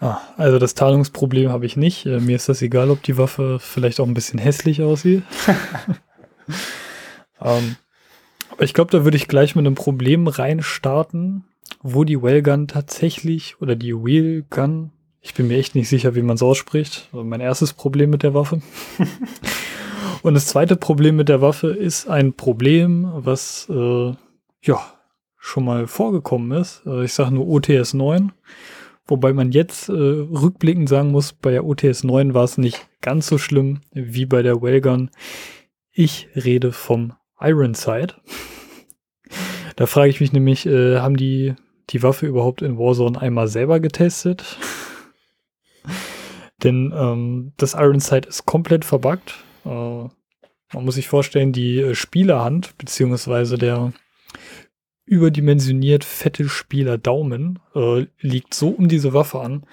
Ah, 0.00 0.18
also 0.38 0.58
das 0.58 0.74
Tarnungsproblem 0.74 1.50
habe 1.50 1.66
ich 1.66 1.76
nicht. 1.76 2.06
Äh, 2.06 2.20
mir 2.20 2.36
ist 2.36 2.48
das 2.48 2.62
egal, 2.62 2.90
ob 2.90 3.02
die 3.02 3.18
Waffe 3.18 3.58
vielleicht 3.60 4.00
auch 4.00 4.06
ein 4.06 4.14
bisschen 4.14 4.38
hässlich 4.38 4.82
aussieht. 4.82 5.22
ähm, 7.42 7.76
aber 8.50 8.62
ich 8.64 8.72
glaube, 8.72 8.90
da 8.90 9.04
würde 9.04 9.18
ich 9.18 9.28
gleich 9.28 9.54
mit 9.56 9.66
einem 9.66 9.74
Problem 9.74 10.26
reinstarten, 10.26 11.44
wo 11.82 12.04
die 12.04 12.22
Wellgun 12.22 12.66
tatsächlich 12.66 13.60
oder 13.60 13.76
die 13.76 13.94
Wheelgun, 13.94 14.90
ich 15.20 15.34
bin 15.34 15.48
mir 15.48 15.58
echt 15.58 15.74
nicht 15.74 15.90
sicher, 15.90 16.14
wie 16.14 16.22
man 16.22 16.36
es 16.36 16.42
ausspricht. 16.42 17.08
Also 17.12 17.22
mein 17.22 17.40
erstes 17.40 17.74
Problem 17.74 18.08
mit 18.08 18.22
der 18.22 18.32
Waffe. 18.32 18.62
Und 20.22 20.34
das 20.34 20.46
zweite 20.46 20.76
Problem 20.76 21.16
mit 21.16 21.28
der 21.28 21.42
Waffe 21.42 21.68
ist 21.68 22.08
ein 22.08 22.32
Problem, 22.32 23.10
was 23.14 23.68
äh, 23.70 24.14
ja 24.62 24.80
schon 25.36 25.64
mal 25.64 25.86
vorgekommen 25.86 26.58
ist. 26.58 26.82
Äh, 26.86 27.04
ich 27.04 27.12
sage 27.12 27.34
nur 27.34 27.48
OTS 27.48 27.92
9. 27.92 28.32
Wobei 29.10 29.32
man 29.32 29.50
jetzt 29.50 29.88
äh, 29.88 29.92
rückblickend 29.92 30.88
sagen 30.88 31.10
muss, 31.10 31.32
bei 31.32 31.50
der 31.50 31.66
OTS 31.66 32.04
9 32.04 32.32
war 32.32 32.44
es 32.44 32.58
nicht 32.58 32.86
ganz 33.00 33.26
so 33.26 33.38
schlimm 33.38 33.80
wie 33.92 34.24
bei 34.24 34.42
der 34.42 34.62
Wellgun. 34.62 35.10
Ich 35.90 36.28
rede 36.36 36.72
vom 36.72 37.12
Ironside. 37.38 38.14
Da 39.76 39.86
frage 39.86 40.10
ich 40.10 40.20
mich 40.20 40.32
nämlich, 40.32 40.66
äh, 40.66 40.98
haben 40.98 41.16
die 41.16 41.54
die 41.88 42.02
Waffe 42.02 42.26
überhaupt 42.26 42.60
in 42.60 42.76
Warzone 42.76 43.18
einmal 43.18 43.48
selber 43.48 43.80
getestet? 43.80 44.58
Denn 46.62 46.92
ähm, 46.94 47.52
das 47.56 47.72
Ironside 47.72 48.28
ist 48.28 48.44
komplett 48.44 48.84
verbuggt. 48.84 49.42
Äh, 49.64 49.68
man 49.68 50.84
muss 50.84 50.96
sich 50.96 51.08
vorstellen, 51.08 51.52
die 51.52 51.80
äh, 51.80 51.94
Spielerhand, 51.94 52.76
beziehungsweise 52.76 53.56
der 53.56 53.94
überdimensioniert 55.10 56.04
fette 56.04 56.48
Spieler 56.48 56.96
Daumen 56.96 57.58
äh, 57.74 58.06
liegt 58.20 58.54
so 58.54 58.68
um 58.68 58.86
diese 58.86 59.12
Waffe 59.12 59.40
an, 59.40 59.64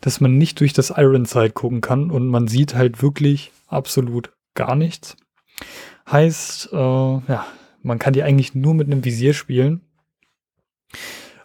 dass 0.00 0.22
man 0.22 0.38
nicht 0.38 0.60
durch 0.60 0.72
das 0.72 0.88
Ironside 0.90 1.50
gucken 1.50 1.82
kann 1.82 2.10
und 2.10 2.26
man 2.26 2.48
sieht 2.48 2.74
halt 2.74 3.02
wirklich 3.02 3.52
absolut 3.66 4.32
gar 4.54 4.74
nichts. 4.74 5.14
Heißt, 6.10 6.70
äh, 6.72 6.76
ja, 6.76 7.46
man 7.82 7.98
kann 7.98 8.14
die 8.14 8.22
eigentlich 8.22 8.54
nur 8.54 8.72
mit 8.72 8.86
einem 8.86 9.04
Visier 9.04 9.34
spielen. 9.34 9.82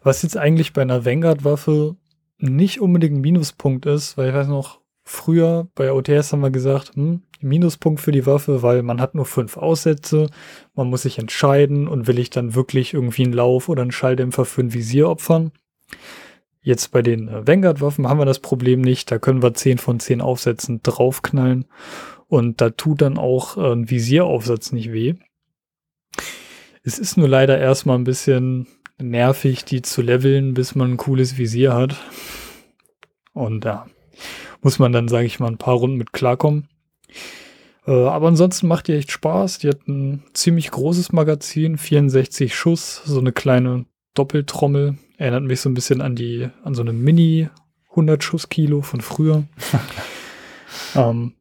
Was 0.03 0.21
jetzt 0.23 0.37
eigentlich 0.37 0.71
bei 0.71 0.81
einer 0.81 1.03
Vanguard-Waffe 1.03 1.97
nicht 2.37 2.79
unbedingt 2.79 3.17
ein 3.17 3.21
Minuspunkt 3.21 3.85
ist, 3.85 4.17
weil 4.17 4.29
ich 4.29 4.35
weiß 4.35 4.47
noch, 4.47 4.79
früher 5.03 5.67
bei 5.75 5.91
OTS 5.91 6.31
haben 6.31 6.41
wir 6.41 6.51
gesagt, 6.51 6.95
hm, 6.95 7.23
Minuspunkt 7.41 7.99
für 8.01 8.11
die 8.11 8.25
Waffe, 8.25 8.63
weil 8.63 8.83
man 8.83 9.01
hat 9.01 9.15
nur 9.15 9.25
fünf 9.25 9.57
Aussätze, 9.57 10.27
man 10.75 10.89
muss 10.89 11.03
sich 11.03 11.19
entscheiden 11.19 11.87
und 11.87 12.07
will 12.07 12.19
ich 12.19 12.29
dann 12.29 12.55
wirklich 12.55 12.93
irgendwie 12.93 13.23
einen 13.23 13.33
Lauf 13.33 13.69
oder 13.69 13.81
einen 13.81 13.91
Schalldämpfer 13.91 14.45
für 14.45 14.61
ein 14.61 14.73
Visier 14.73 15.09
opfern. 15.09 15.51
Jetzt 16.61 16.91
bei 16.91 17.01
den 17.01 17.27
äh, 17.27 17.45
Vanguard-Waffen 17.45 18.07
haben 18.07 18.19
wir 18.19 18.25
das 18.25 18.39
Problem 18.39 18.81
nicht, 18.81 19.11
da 19.11 19.19
können 19.19 19.43
wir 19.43 19.53
10 19.53 19.77
von 19.77 19.99
10 19.99 20.21
Aufsätzen 20.21 20.81
draufknallen 20.81 21.65
und 22.27 22.61
da 22.61 22.69
tut 22.69 23.01
dann 23.01 23.17
auch 23.17 23.57
äh, 23.57 23.73
ein 23.73 23.89
Visieraufsatz 23.89 24.71
nicht 24.71 24.93
weh. 24.93 25.15
Es 26.83 26.99
ist 26.99 27.17
nur 27.17 27.27
leider 27.27 27.57
erstmal 27.59 27.97
ein 27.97 28.05
bisschen 28.05 28.67
nervig, 28.97 29.65
die 29.65 29.81
zu 29.81 30.01
leveln, 30.01 30.53
bis 30.53 30.75
man 30.75 30.91
ein 30.91 30.97
cooles 30.97 31.37
Visier 31.37 31.73
hat. 31.73 31.95
Und 33.33 33.65
da 33.65 33.87
muss 34.63 34.79
man 34.79 34.91
dann, 34.91 35.07
sage 35.07 35.25
ich 35.25 35.39
mal, 35.39 35.47
ein 35.47 35.57
paar 35.57 35.75
Runden 35.75 35.97
mit 35.97 36.13
klarkommen. 36.13 36.67
Äh, 37.85 37.91
aber 37.91 38.27
ansonsten 38.27 38.67
macht 38.67 38.87
die 38.87 38.93
echt 38.93 39.11
Spaß. 39.11 39.59
Die 39.59 39.69
hat 39.69 39.87
ein 39.87 40.23
ziemlich 40.33 40.71
großes 40.71 41.11
Magazin, 41.11 41.77
64 41.77 42.55
Schuss, 42.55 43.01
so 43.05 43.19
eine 43.19 43.31
kleine 43.31 43.85
Doppeltrommel. 44.13 44.97
Erinnert 45.17 45.43
mich 45.43 45.61
so 45.61 45.69
ein 45.69 45.73
bisschen 45.73 46.01
an 46.01 46.15
die, 46.15 46.49
an 46.63 46.73
so 46.73 46.81
eine 46.81 46.93
Mini 46.93 47.49
100 47.91 48.23
Schuss 48.23 48.49
Kilo 48.49 48.81
von 48.81 49.01
früher. 49.01 49.43
ähm, 50.95 51.33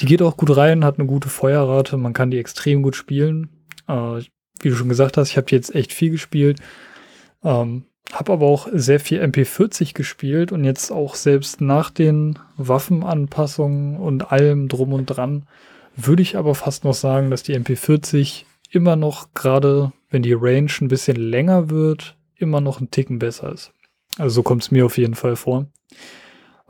die 0.00 0.06
geht 0.06 0.22
auch 0.22 0.36
gut 0.36 0.56
rein, 0.56 0.84
hat 0.84 0.98
eine 0.98 1.08
gute 1.08 1.28
Feuerrate, 1.28 1.96
man 1.96 2.12
kann 2.12 2.30
die 2.30 2.38
extrem 2.38 2.82
gut 2.82 2.96
spielen. 2.96 3.50
Äh, 3.86 4.22
wie 4.60 4.70
du 4.70 4.74
schon 4.74 4.88
gesagt 4.88 5.16
hast, 5.16 5.30
ich 5.30 5.36
habe 5.36 5.46
die 5.46 5.54
jetzt 5.54 5.74
echt 5.74 5.92
viel 5.92 6.10
gespielt. 6.10 6.60
Ähm, 7.44 7.84
habe 8.12 8.32
aber 8.32 8.46
auch 8.46 8.68
sehr 8.72 9.00
viel 9.00 9.22
MP40 9.22 9.94
gespielt 9.94 10.52
und 10.52 10.64
jetzt 10.64 10.90
auch 10.90 11.14
selbst 11.14 11.60
nach 11.60 11.90
den 11.90 12.38
Waffenanpassungen 12.56 13.96
und 13.96 14.32
allem 14.32 14.68
drum 14.68 14.92
und 14.92 15.06
dran 15.06 15.46
würde 15.94 16.22
ich 16.22 16.36
aber 16.36 16.54
fast 16.54 16.84
noch 16.84 16.94
sagen, 16.94 17.30
dass 17.30 17.42
die 17.42 17.58
MP40 17.58 18.44
immer 18.70 18.96
noch, 18.96 19.34
gerade 19.34 19.92
wenn 20.10 20.22
die 20.22 20.32
Range 20.32 20.70
ein 20.80 20.88
bisschen 20.88 21.16
länger 21.16 21.70
wird, 21.70 22.16
immer 22.36 22.60
noch 22.60 22.80
ein 22.80 22.90
Ticken 22.90 23.18
besser 23.18 23.52
ist. 23.52 23.72
Also 24.16 24.36
so 24.36 24.42
kommt 24.42 24.62
es 24.62 24.70
mir 24.70 24.86
auf 24.86 24.96
jeden 24.96 25.14
Fall 25.14 25.36
vor. 25.36 25.66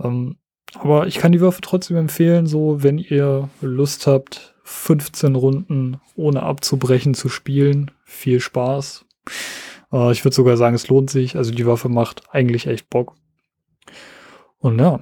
Ähm, 0.00 0.36
aber 0.74 1.06
ich 1.06 1.18
kann 1.18 1.32
die 1.32 1.40
Waffe 1.40 1.60
trotzdem 1.60 1.96
empfehlen, 1.96 2.46
so 2.46 2.82
wenn 2.82 2.98
ihr 2.98 3.48
Lust 3.60 4.06
habt, 4.06 4.54
15 4.64 5.34
Runden 5.34 6.00
ohne 6.14 6.42
abzubrechen 6.42 7.14
zu 7.14 7.28
spielen. 7.28 7.90
Viel 8.04 8.40
Spaß. 8.40 9.06
Äh, 9.92 10.12
ich 10.12 10.24
würde 10.24 10.34
sogar 10.34 10.56
sagen, 10.56 10.74
es 10.74 10.88
lohnt 10.88 11.10
sich. 11.10 11.36
Also 11.36 11.52
die 11.52 11.66
Waffe 11.66 11.88
macht 11.88 12.22
eigentlich 12.30 12.66
echt 12.66 12.90
Bock. 12.90 13.14
Und 14.58 14.78
ja, 14.78 15.00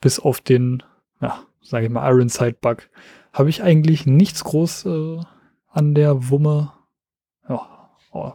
bis 0.00 0.18
auf 0.18 0.40
den, 0.40 0.82
ja, 1.20 1.40
sage 1.62 1.86
ich 1.86 1.92
mal, 1.92 2.08
Ironside-Bug, 2.08 2.88
habe 3.32 3.50
ich 3.50 3.62
eigentlich 3.62 4.06
nichts 4.06 4.44
groß 4.44 4.86
äh, 4.86 5.20
an 5.68 5.94
der 5.94 6.28
Wumme 6.30 6.72
ja, 7.48 7.77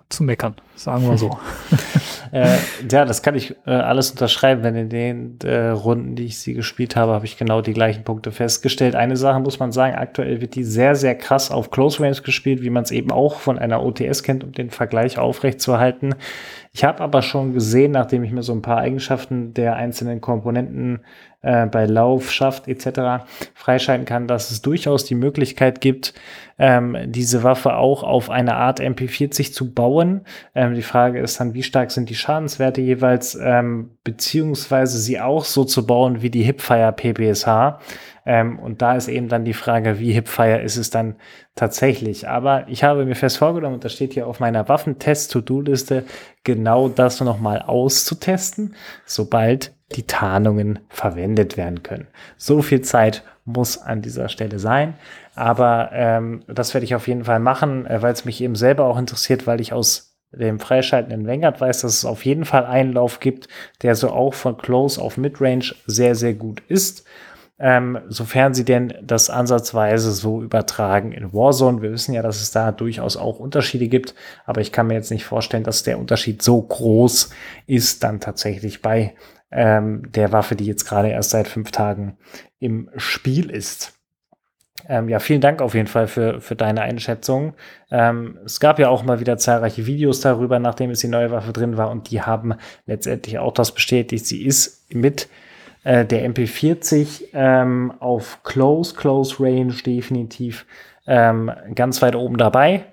zu 0.09 0.23
meckern, 0.23 0.55
sagen 0.75 1.09
wir 1.09 1.17
so. 1.17 1.37
äh, 2.31 2.57
ja, 2.89 3.05
das 3.05 3.21
kann 3.21 3.35
ich 3.35 3.55
äh, 3.65 3.71
alles 3.71 4.11
unterschreiben, 4.11 4.63
denn 4.63 4.75
in 4.75 4.89
den 4.89 5.39
äh, 5.43 5.69
Runden, 5.69 6.15
die 6.15 6.25
ich 6.25 6.39
sie 6.39 6.53
gespielt 6.53 6.95
habe, 6.95 7.13
habe 7.13 7.25
ich 7.25 7.37
genau 7.37 7.61
die 7.61 7.73
gleichen 7.73 8.03
Punkte 8.03 8.31
festgestellt. 8.31 8.95
Eine 8.95 9.17
Sache 9.17 9.39
muss 9.39 9.59
man 9.59 9.71
sagen, 9.71 9.95
aktuell 9.95 10.41
wird 10.41 10.55
die 10.55 10.63
sehr, 10.63 10.95
sehr 10.95 11.15
krass 11.15 11.51
auf 11.51 11.71
Close 11.71 12.01
Range 12.01 12.21
gespielt, 12.23 12.61
wie 12.61 12.69
man 12.69 12.83
es 12.83 12.91
eben 12.91 13.11
auch 13.11 13.39
von 13.39 13.59
einer 13.59 13.83
OTS 13.83 14.23
kennt, 14.23 14.43
um 14.43 14.51
den 14.51 14.69
Vergleich 14.69 15.17
aufrechtzuerhalten. 15.17 16.15
Ich 16.71 16.83
habe 16.83 17.01
aber 17.01 17.21
schon 17.21 17.53
gesehen, 17.53 17.91
nachdem 17.91 18.23
ich 18.23 18.31
mir 18.31 18.43
so 18.43 18.53
ein 18.53 18.61
paar 18.61 18.77
Eigenschaften 18.77 19.53
der 19.53 19.75
einzelnen 19.75 20.21
Komponenten 20.21 21.01
äh, 21.43 21.67
bei 21.67 21.85
Lauf, 21.85 22.31
Schaft 22.31 22.67
etc. 22.67 23.25
freischalten 23.53 24.05
kann, 24.05 24.27
dass 24.27 24.49
es 24.49 24.61
durchaus 24.61 25.05
die 25.05 25.15
Möglichkeit 25.15 25.81
gibt, 25.81 26.13
ähm, 26.57 26.97
diese 27.05 27.43
Waffe 27.43 27.75
auch 27.75 28.03
auf 28.03 28.29
eine 28.29 28.55
Art 28.55 28.79
MP40 28.79 29.53
zu 29.53 29.73
bauen. 29.73 30.21
Ähm, 30.55 30.73
die 30.73 30.81
Frage 30.81 31.19
ist 31.19 31.39
dann, 31.39 31.53
wie 31.53 31.63
stark 31.63 31.91
sind 31.91 32.09
die 32.09 32.15
Schadenswerte 32.15 32.81
jeweils, 32.81 33.37
ähm, 33.41 33.91
beziehungsweise 34.03 34.97
sie 34.97 35.19
auch 35.19 35.45
so 35.45 35.63
zu 35.63 35.85
bauen 35.85 36.21
wie 36.21 36.29
die 36.29 36.43
Hipfire 36.43 36.93
PPSH. 36.93 37.79
Ähm, 38.25 38.57
und 38.59 38.81
da 38.81 38.95
ist 38.95 39.09
eben 39.09 39.27
dann 39.27 39.43
die 39.43 39.53
Frage, 39.53 39.99
wie 39.99 40.13
Hipfire 40.13 40.61
ist 40.61 40.77
es 40.77 40.89
dann 40.89 41.15
tatsächlich. 41.55 42.27
Aber 42.29 42.65
ich 42.69 42.83
habe 42.83 43.05
mir 43.05 43.15
fest 43.15 43.37
vorgenommen, 43.37 43.75
und 43.75 43.83
das 43.83 43.93
steht 43.93 44.13
hier 44.13 44.27
auf 44.27 44.39
meiner 44.39 44.69
Waffentest-To-Do-Liste, 44.69 46.05
genau 46.43 46.87
das 46.87 47.19
nochmal 47.19 47.61
auszutesten, 47.61 48.75
sobald 49.05 49.73
die 49.91 50.07
Tarnungen 50.07 50.79
verwendet 50.89 51.57
werden 51.57 51.83
können. 51.83 52.07
So 52.37 52.61
viel 52.61 52.81
Zeit 52.81 53.23
muss 53.45 53.77
an 53.77 54.01
dieser 54.01 54.29
Stelle 54.29 54.59
sein. 54.59 54.95
Aber 55.35 55.89
ähm, 55.93 56.43
das 56.47 56.73
werde 56.73 56.85
ich 56.85 56.95
auf 56.95 57.07
jeden 57.07 57.25
Fall 57.25 57.39
machen, 57.39 57.85
äh, 57.85 58.01
weil 58.01 58.13
es 58.13 58.25
mich 58.25 58.41
eben 58.41 58.55
selber 58.55 58.85
auch 58.85 58.97
interessiert, 58.97 59.45
weil 59.45 59.61
ich 59.61 59.73
aus 59.73 60.17
dem 60.31 60.59
freischaltenden 60.59 61.27
Vanguard 61.27 61.61
weiß, 61.61 61.81
dass 61.81 61.93
es 61.93 62.05
auf 62.05 62.25
jeden 62.25 62.45
Fall 62.45 62.65
einen 62.65 62.93
Lauf 62.93 63.19
gibt, 63.19 63.47
der 63.83 63.95
so 63.95 64.09
auch 64.09 64.33
von 64.33 64.57
Close 64.57 64.99
auf 64.99 65.17
Midrange 65.17 65.75
sehr, 65.85 66.15
sehr 66.15 66.33
gut 66.33 66.61
ist 66.67 67.05
ähm, 67.59 67.99
sofern 68.09 68.53
sie 68.53 68.65
denn 68.65 68.93
das 69.01 69.29
ansatzweise 69.29 70.11
so 70.11 70.41
übertragen 70.41 71.11
in 71.11 71.33
Warzone. 71.33 71.81
Wir 71.81 71.91
wissen 71.91 72.13
ja, 72.13 72.21
dass 72.21 72.41
es 72.41 72.51
da 72.51 72.71
durchaus 72.71 73.15
auch 73.15 73.39
Unterschiede 73.39 73.87
gibt, 73.87 74.15
aber 74.45 74.61
ich 74.61 74.71
kann 74.71 74.87
mir 74.87 74.95
jetzt 74.95 75.11
nicht 75.11 75.23
vorstellen, 75.23 75.63
dass 75.63 75.83
der 75.83 75.99
Unterschied 75.99 76.41
so 76.41 76.61
groß 76.61 77.29
ist 77.67 78.03
dann 78.03 78.19
tatsächlich 78.19 78.81
bei 78.81 79.15
ähm, 79.53 80.11
der 80.11 80.31
Waffe, 80.31 80.55
die 80.55 80.65
jetzt 80.65 80.85
gerade 80.85 81.09
erst 81.09 81.29
seit 81.29 81.47
fünf 81.47 81.71
Tagen 81.71 82.17
im 82.59 82.89
Spiel 82.97 83.49
ist. 83.49 83.93
Ähm, 84.89 85.07
ja, 85.07 85.19
vielen 85.19 85.39
Dank 85.39 85.61
auf 85.61 85.75
jeden 85.75 85.87
Fall 85.87 86.07
für, 86.07 86.41
für 86.41 86.55
deine 86.55 86.81
Einschätzung. 86.81 87.53
Ähm, 87.89 88.37
es 88.43 88.59
gab 88.59 88.79
ja 88.79 88.89
auch 88.89 89.03
mal 89.03 89.19
wieder 89.19 89.37
zahlreiche 89.37 89.85
Videos 89.85 90.19
darüber, 90.19 90.59
nachdem 90.59 90.89
es 90.89 90.99
die 90.99 91.07
neue 91.07 91.31
Waffe 91.31 91.53
drin 91.53 91.77
war 91.77 91.89
und 91.89 92.09
die 92.11 92.21
haben 92.21 92.55
letztendlich 92.85 93.39
auch 93.39 93.53
das 93.53 93.71
bestätigt. 93.73 94.25
Sie 94.25 94.43
ist 94.43 94.93
mit 94.93 95.29
äh, 95.83 96.05
der 96.05 96.29
MP40 96.29 97.25
ähm, 97.33 97.93
auf 97.99 98.43
Close, 98.43 98.95
Close 98.95 99.35
Range 99.39 99.73
definitiv 99.85 100.65
ähm, 101.07 101.51
ganz 101.75 102.01
weit 102.01 102.15
oben 102.15 102.37
dabei. 102.37 102.85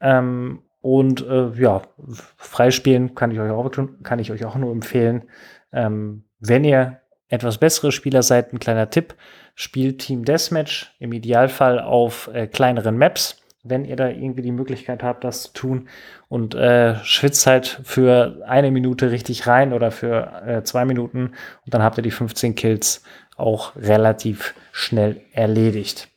Ähm, 0.00 0.62
und 0.80 1.26
äh, 1.26 1.50
ja, 1.60 1.82
freispielen 2.36 3.14
kann 3.14 3.30
ich 3.30 3.38
euch 3.38 3.50
auch, 3.50 3.70
kann 4.02 4.18
ich 4.18 4.32
euch 4.32 4.44
auch 4.46 4.56
nur 4.56 4.72
empfehlen. 4.72 5.24
Ähm, 5.72 6.24
wenn 6.38 6.64
ihr 6.64 7.00
etwas 7.28 7.58
bessere 7.58 7.92
Spieler 7.92 8.22
seid, 8.22 8.52
ein 8.52 8.58
kleiner 8.58 8.90
Tipp, 8.90 9.14
spielt 9.54 10.00
Team 10.00 10.24
Deathmatch 10.24 10.94
im 10.98 11.12
Idealfall 11.12 11.80
auf 11.80 12.28
äh, 12.32 12.46
kleineren 12.46 12.96
Maps 12.96 13.40
wenn 13.62 13.84
ihr 13.84 13.96
da 13.96 14.08
irgendwie 14.08 14.42
die 14.42 14.52
Möglichkeit 14.52 15.02
habt, 15.02 15.24
das 15.24 15.42
zu 15.44 15.52
tun 15.52 15.88
und 16.28 16.54
äh, 16.54 16.96
schwitzt 17.04 17.46
halt 17.46 17.80
für 17.84 18.42
eine 18.46 18.70
Minute 18.70 19.10
richtig 19.10 19.46
rein 19.46 19.72
oder 19.72 19.90
für 19.90 20.42
äh, 20.46 20.62
zwei 20.64 20.84
Minuten 20.84 21.32
und 21.64 21.74
dann 21.74 21.82
habt 21.82 21.98
ihr 21.98 22.02
die 22.02 22.10
15 22.10 22.54
Kills 22.54 23.02
auch 23.36 23.76
relativ 23.76 24.54
schnell 24.72 25.20
erledigt. 25.32 26.08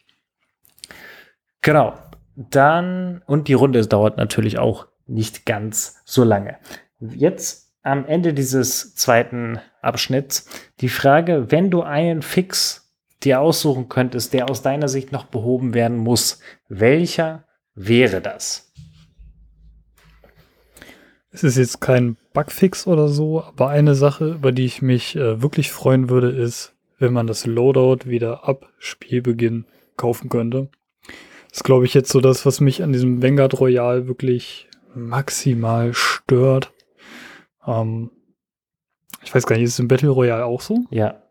Genau. 1.62 1.93
Dann, 2.36 3.22
und 3.28 3.47
die 3.47 3.54
Runde 3.54 3.86
dauert 3.86 4.18
natürlich 4.18 4.58
auch 4.58 4.88
nicht 5.06 5.45
ganz 5.45 6.01
so 6.04 6.24
lange. 6.24 6.58
Jetzt 6.99 7.62
am 7.84 8.06
Ende 8.06 8.34
dieses 8.34 8.96
zweiten 8.96 9.60
Abschnitts 9.82 10.48
die 10.80 10.90
Frage, 10.90 11.52
wenn 11.52 11.70
du 11.70 11.84
einen 11.84 12.22
Fix 12.22 12.92
dir 13.24 13.42
aussuchen 13.42 13.90
könntest, 13.90 14.34
der 14.34 14.50
aus 14.50 14.62
deiner 14.62 14.88
Sicht 14.88 15.12
noch 15.12 15.26
behoben 15.26 15.74
werden 15.74 15.98
muss, 15.98 16.40
welcher 16.68 17.46
wäre 17.76 18.22
das? 18.22 18.72
Es 21.32 21.44
ist 21.44 21.58
jetzt 21.58 21.82
kein 21.82 22.18
Bugfix 22.34 22.86
oder 22.86 23.08
so, 23.08 23.44
aber 23.44 23.70
eine 23.70 23.96
Sache, 23.96 24.34
über 24.34 24.52
die 24.52 24.66
ich 24.66 24.82
mich 24.82 25.16
äh, 25.16 25.42
wirklich 25.42 25.72
freuen 25.72 26.10
würde, 26.10 26.30
ist, 26.30 26.76
wenn 27.00 27.12
man 27.12 27.28
das 27.28 27.46
Loadout 27.46 28.08
wieder 28.08 28.48
ab 28.48 28.72
Spielbeginn 28.78 29.66
kaufen 29.98 30.30
könnte. 30.30 30.70
Das 31.50 31.58
ist, 31.58 31.64
glaube 31.64 31.86
ich, 31.86 31.94
jetzt 31.94 32.12
so 32.12 32.22
das, 32.22 32.46
was 32.46 32.62
mich 32.62 32.84
an 32.84 32.94
diesem 32.94 33.22
Vanguard 33.24 33.60
Royal 33.60 34.08
wirklich 34.08 34.68
maximal 34.94 35.94
stört. 35.94 36.72
Ähm, 37.68 38.11
ich 39.24 39.34
weiß 39.34 39.45
gar 39.45 39.55
nicht, 39.55 39.64
ist 39.66 39.74
es 39.74 39.80
im 39.80 39.88
Battle 39.88 40.09
Royale 40.09 40.45
auch 40.45 40.61
so? 40.61 40.86
Ja. 40.89 41.22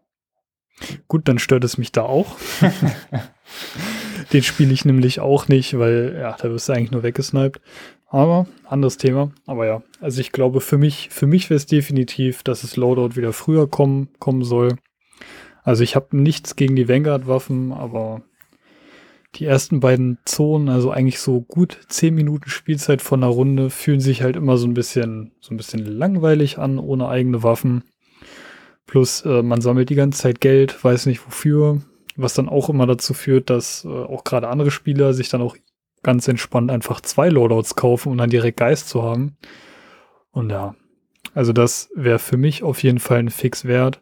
Gut, 1.09 1.29
dann 1.29 1.39
stört 1.39 1.65
es 1.65 1.79
mich 1.79 1.93
da 1.93 2.03
auch. 2.03 2.37
Den 4.33 4.43
spiele 4.43 4.73
ich 4.73 4.85
nämlich 4.85 5.21
auch 5.21 5.49
nicht, 5.49 5.79
weil, 5.79 6.17
ja, 6.19 6.37
da 6.37 6.51
wirst 6.51 6.69
du 6.69 6.73
eigentlich 6.73 6.91
nur 6.91 7.03
weggesniped. 7.03 7.61
Aber, 8.07 8.47
anderes 8.67 8.97
Thema. 8.99 9.33
Aber 9.47 9.67
ja, 9.67 9.83
also 10.01 10.21
ich 10.21 10.33
glaube, 10.33 10.61
für 10.61 10.79
mich, 10.79 11.09
für 11.11 11.27
mich 11.27 11.51
wäre 11.51 11.57
es 11.57 11.67
definitiv, 11.67 12.43
dass 12.43 12.63
das 12.63 12.77
Loadout 12.77 13.17
wieder 13.17 13.33
früher 13.33 13.69
kommen, 13.69 14.09
kommen 14.19 14.45
soll. 14.45 14.77
Also 15.63 15.83
ich 15.83 15.97
habe 15.97 16.17
nichts 16.17 16.57
gegen 16.57 16.77
die 16.77 16.89
Vanguard-Waffen, 16.89 17.73
aber 17.73 18.23
die 19.37 19.47
ersten 19.47 19.81
beiden 19.81 20.19
Zonen, 20.25 20.69
also 20.69 20.91
eigentlich 20.91 21.21
so 21.21 21.41
gut 21.41 21.79
zehn 21.89 22.15
Minuten 22.15 22.51
Spielzeit 22.51 23.01
von 23.01 23.23
einer 23.23 23.33
Runde, 23.33 23.71
fühlen 23.71 24.01
sich 24.01 24.23
halt 24.23 24.37
immer 24.37 24.59
so 24.59 24.67
ein 24.67 24.75
bisschen, 24.75 25.33
so 25.41 25.55
ein 25.55 25.57
bisschen 25.57 25.85
langweilig 25.85 26.59
an, 26.59 26.79
ohne 26.79 27.09
eigene 27.09 27.43
Waffen. 27.43 27.83
Plus, 28.87 29.25
äh, 29.25 29.43
man 29.43 29.63
sammelt 29.63 29.89
die 29.89 29.95
ganze 29.95 30.21
Zeit 30.21 30.41
Geld, 30.41 30.85
weiß 30.85 31.07
nicht 31.07 31.25
wofür, 31.25 31.81
was 32.17 32.35
dann 32.35 32.49
auch 32.49 32.69
immer 32.69 32.87
dazu 32.87 33.15
führt, 33.15 33.49
dass 33.49 33.85
äh, 33.85 33.89
auch 33.89 34.25
gerade 34.25 34.49
andere 34.49 34.71
Spieler 34.71 35.15
sich 35.15 35.31
dann 35.31 35.41
auch 35.41 35.57
ganz 36.03 36.29
entspannt 36.29 36.71
einfach 36.71 37.01
zwei 37.01 37.29
Loadouts 37.29 37.75
kaufen, 37.75 38.11
um 38.11 38.19
dann 38.19 38.31
direkt 38.31 38.59
Geist 38.59 38.89
zu 38.89 39.03
haben. 39.03 39.37
Und 40.31 40.51
ja, 40.51 40.75
also 41.35 41.53
das 41.53 41.91
wäre 41.95 42.19
für 42.19 42.37
mich 42.37 42.63
auf 42.63 42.83
jeden 42.83 42.99
Fall 42.99 43.19
ein 43.19 43.31
Fix 43.31 43.65
wert. 43.65 44.01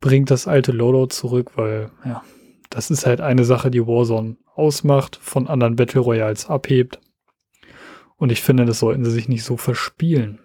Bringt 0.00 0.30
das 0.30 0.48
alte 0.48 0.72
Loadout 0.72 1.08
zurück, 1.08 1.52
weil 1.56 1.90
ja, 2.06 2.22
das 2.70 2.90
ist 2.90 3.04
halt 3.04 3.20
eine 3.20 3.44
Sache, 3.44 3.70
die 3.70 3.86
Warzone 3.86 4.36
ausmacht, 4.54 5.18
von 5.20 5.48
anderen 5.48 5.76
Battle 5.76 6.00
Royals 6.00 6.48
abhebt. 6.48 7.00
Und 8.16 8.30
ich 8.30 8.42
finde, 8.42 8.64
das 8.64 8.78
sollten 8.78 9.04
sie 9.04 9.10
sich 9.10 9.28
nicht 9.28 9.44
so 9.44 9.56
verspielen. 9.56 10.38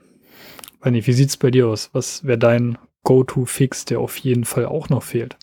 Weil 0.81 0.93
nicht, 0.93 1.07
wie 1.07 1.13
sieht's 1.13 1.37
bei 1.37 1.51
dir 1.51 1.67
aus? 1.67 1.89
Was 1.93 2.25
wäre 2.25 2.37
dein 2.37 2.77
Go-To-Fix, 3.03 3.85
der 3.85 3.99
auf 3.99 4.17
jeden 4.17 4.45
Fall 4.45 4.65
auch 4.65 4.89
noch 4.89 5.03
fehlt? 5.03 5.37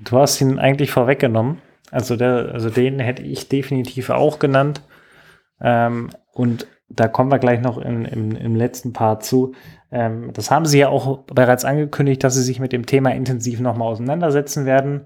Du 0.00 0.18
hast 0.18 0.40
ihn 0.40 0.58
eigentlich 0.58 0.90
vorweggenommen. 0.90 1.58
Also, 1.90 2.16
der, 2.16 2.50
also 2.52 2.70
den 2.70 2.98
hätte 2.98 3.22
ich 3.22 3.48
definitiv 3.48 4.10
auch 4.10 4.38
genannt. 4.38 4.82
Ähm, 5.60 6.10
und 6.32 6.66
da 6.88 7.08
kommen 7.08 7.30
wir 7.30 7.38
gleich 7.38 7.60
noch 7.60 7.78
in, 7.78 8.04
im, 8.04 8.32
im 8.32 8.56
letzten 8.56 8.92
Part 8.92 9.24
zu. 9.24 9.54
Ähm, 9.90 10.30
das 10.32 10.50
haben 10.50 10.66
sie 10.66 10.80
ja 10.80 10.88
auch 10.88 11.24
bereits 11.24 11.64
angekündigt, 11.64 12.24
dass 12.24 12.34
sie 12.34 12.42
sich 12.42 12.60
mit 12.60 12.72
dem 12.72 12.86
Thema 12.86 13.10
intensiv 13.10 13.60
nochmal 13.60 13.88
auseinandersetzen 13.88 14.64
werden. 14.66 15.02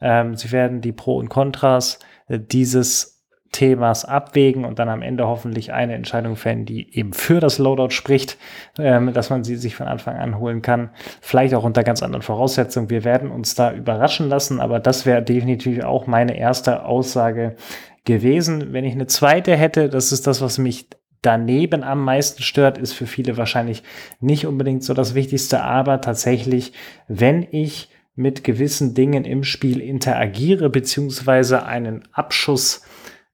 Ähm, 0.00 0.36
sie 0.36 0.52
werden 0.52 0.80
die 0.80 0.92
Pro 0.92 1.16
und 1.16 1.28
Kontras 1.28 1.98
äh, 2.28 2.38
dieses 2.38 3.20
Themas 3.52 4.04
abwägen 4.04 4.64
und 4.64 4.78
dann 4.78 4.88
am 4.88 5.02
Ende 5.02 5.26
hoffentlich 5.26 5.72
eine 5.72 5.94
Entscheidung 5.94 6.36
fällen, 6.36 6.66
die 6.66 6.96
eben 6.96 7.12
für 7.12 7.40
das 7.40 7.58
Loadout 7.58 7.90
spricht, 7.90 8.38
ähm, 8.78 9.12
dass 9.12 9.28
man 9.28 9.42
sie 9.42 9.56
sich 9.56 9.74
von 9.74 9.88
Anfang 9.88 10.16
an 10.16 10.38
holen 10.38 10.62
kann. 10.62 10.90
Vielleicht 11.20 11.54
auch 11.54 11.64
unter 11.64 11.82
ganz 11.82 12.02
anderen 12.02 12.22
Voraussetzungen. 12.22 12.90
Wir 12.90 13.02
werden 13.02 13.30
uns 13.30 13.56
da 13.56 13.72
überraschen 13.72 14.28
lassen, 14.28 14.60
aber 14.60 14.78
das 14.78 15.04
wäre 15.04 15.22
definitiv 15.22 15.82
auch 15.82 16.06
meine 16.06 16.38
erste 16.38 16.84
Aussage 16.84 17.56
gewesen. 18.04 18.72
Wenn 18.72 18.84
ich 18.84 18.94
eine 18.94 19.08
zweite 19.08 19.56
hätte, 19.56 19.88
das 19.88 20.12
ist 20.12 20.28
das, 20.28 20.40
was 20.40 20.58
mich 20.58 20.88
daneben 21.20 21.82
am 21.82 22.04
meisten 22.04 22.42
stört, 22.42 22.78
ist 22.78 22.92
für 22.92 23.06
viele 23.06 23.36
wahrscheinlich 23.36 23.82
nicht 24.20 24.46
unbedingt 24.46 24.84
so 24.84 24.94
das 24.94 25.14
Wichtigste, 25.14 25.62
aber 25.62 26.00
tatsächlich, 26.00 26.72
wenn 27.08 27.46
ich 27.50 27.90
mit 28.20 28.44
gewissen 28.44 28.94
Dingen 28.94 29.24
im 29.24 29.44
Spiel 29.44 29.80
interagiere, 29.80 30.70
beziehungsweise 30.70 31.64
einen 31.64 32.06
Abschuss 32.12 32.84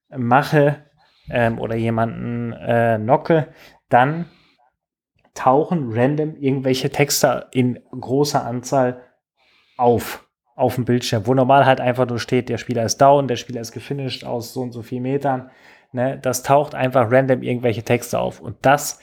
mache 0.09 0.85
ähm, 1.29 1.59
oder 1.59 1.75
jemanden 1.75 2.53
äh, 2.53 2.97
knocke, 2.97 3.49
dann 3.89 4.25
tauchen 5.33 5.91
random 5.91 6.35
irgendwelche 6.35 6.89
Texte 6.89 7.47
in 7.51 7.79
großer 7.91 8.43
Anzahl 8.43 9.01
auf 9.77 10.23
auf 10.55 10.73
dem 10.73 10.85
Bildschirm, 10.85 11.27
wo 11.27 11.35
normal 11.35 11.67
halt 11.67 11.79
einfach 11.79 12.07
nur 12.07 12.17
steht, 12.17 12.49
der 12.49 12.57
Spieler 12.57 12.83
ist 12.83 12.97
down, 12.97 13.27
der 13.27 13.35
Spieler 13.35 13.61
ist 13.61 13.73
gefinisht 13.73 14.23
aus 14.23 14.53
so 14.53 14.61
und 14.61 14.71
so 14.71 14.81
viel 14.81 14.99
Metern. 14.99 15.51
Ne, 15.91 16.17
das 16.19 16.41
taucht 16.41 16.73
einfach 16.73 17.11
random 17.11 17.43
irgendwelche 17.43 17.83
Texte 17.83 18.17
auf 18.17 18.41
und 18.41 18.57
das 18.63 18.99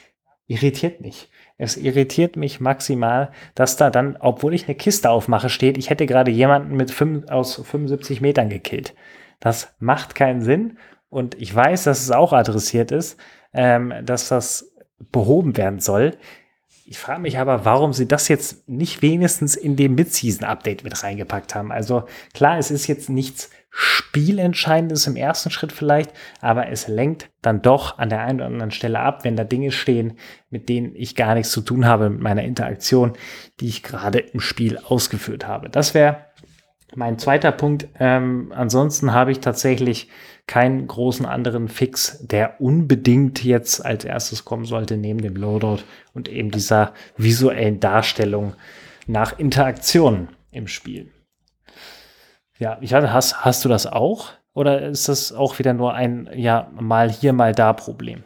irritiert 0.46 1.00
mich. 1.00 1.30
Es 1.56 1.76
irritiert 1.76 2.36
mich 2.36 2.60
maximal, 2.60 3.30
dass 3.54 3.76
da 3.76 3.90
dann, 3.90 4.16
obwohl 4.18 4.54
ich 4.54 4.66
eine 4.66 4.74
Kiste 4.74 5.10
aufmache, 5.10 5.48
steht, 5.48 5.78
ich 5.78 5.88
hätte 5.88 6.06
gerade 6.06 6.30
jemanden 6.30 6.76
mit 6.76 6.90
fünf, 6.90 7.30
aus 7.30 7.54
75 7.54 8.20
Metern 8.20 8.48
gekillt. 8.48 8.94
Das 9.38 9.72
macht 9.78 10.14
keinen 10.14 10.42
Sinn 10.42 10.78
und 11.10 11.40
ich 11.40 11.54
weiß, 11.54 11.84
dass 11.84 12.00
es 12.00 12.10
auch 12.10 12.32
adressiert 12.32 12.90
ist, 12.90 13.20
ähm, 13.52 13.94
dass 14.02 14.28
das 14.28 14.74
behoben 15.12 15.56
werden 15.56 15.78
soll. 15.78 16.16
Ich 16.86 16.98
frage 16.98 17.22
mich 17.22 17.38
aber, 17.38 17.64
warum 17.64 17.92
sie 17.92 18.06
das 18.06 18.28
jetzt 18.28 18.68
nicht 18.68 19.00
wenigstens 19.00 19.54
in 19.56 19.76
dem 19.76 19.94
Mid-Season-Update 19.94 20.84
mit 20.84 21.02
reingepackt 21.02 21.54
haben. 21.54 21.72
Also 21.72 22.04
klar, 22.34 22.58
es 22.58 22.70
ist 22.70 22.88
jetzt 22.88 23.08
nichts 23.08 23.50
Spielentscheidendes 23.76 25.08
im 25.08 25.16
ersten 25.16 25.50
Schritt 25.50 25.72
vielleicht, 25.72 26.12
aber 26.40 26.68
es 26.68 26.86
lenkt 26.86 27.30
dann 27.42 27.60
doch 27.60 27.98
an 27.98 28.08
der 28.08 28.20
einen 28.20 28.38
oder 28.38 28.46
anderen 28.46 28.70
Stelle 28.70 29.00
ab, 29.00 29.24
wenn 29.24 29.34
da 29.34 29.42
Dinge 29.42 29.72
stehen, 29.72 30.16
mit 30.48 30.68
denen 30.68 30.94
ich 30.94 31.16
gar 31.16 31.34
nichts 31.34 31.50
zu 31.50 31.60
tun 31.60 31.84
habe 31.84 32.08
mit 32.08 32.20
meiner 32.20 32.44
Interaktion, 32.44 33.14
die 33.58 33.66
ich 33.66 33.82
gerade 33.82 34.20
im 34.20 34.38
Spiel 34.38 34.78
ausgeführt 34.78 35.48
habe. 35.48 35.70
Das 35.70 35.92
wäre 35.92 36.26
mein 36.94 37.18
zweiter 37.18 37.50
Punkt. 37.50 37.88
Ähm, 37.98 38.52
ansonsten 38.54 39.12
habe 39.12 39.32
ich 39.32 39.40
tatsächlich 39.40 40.08
keinen 40.46 40.86
großen 40.86 41.26
anderen 41.26 41.68
Fix, 41.68 42.24
der 42.24 42.60
unbedingt 42.60 43.42
jetzt 43.42 43.84
als 43.84 44.04
erstes 44.04 44.44
kommen 44.44 44.66
sollte, 44.66 44.96
neben 44.96 45.20
dem 45.20 45.34
Loadout 45.34 45.82
und 46.12 46.28
eben 46.28 46.52
dieser 46.52 46.92
visuellen 47.16 47.80
Darstellung 47.80 48.54
nach 49.08 49.36
Interaktionen 49.36 50.28
im 50.52 50.68
Spiel. 50.68 51.13
Ja, 52.64 52.78
ich 52.80 52.94
hatte, 52.94 53.12
hast, 53.12 53.44
hast 53.44 53.62
du 53.66 53.68
das 53.68 53.86
auch? 53.86 54.30
Oder 54.54 54.88
ist 54.88 55.10
das 55.10 55.34
auch 55.34 55.58
wieder 55.58 55.74
nur 55.74 55.92
ein, 55.92 56.30
ja, 56.34 56.70
mal 56.80 57.10
hier, 57.10 57.34
mal 57.34 57.52
da 57.52 57.74
Problem? 57.74 58.24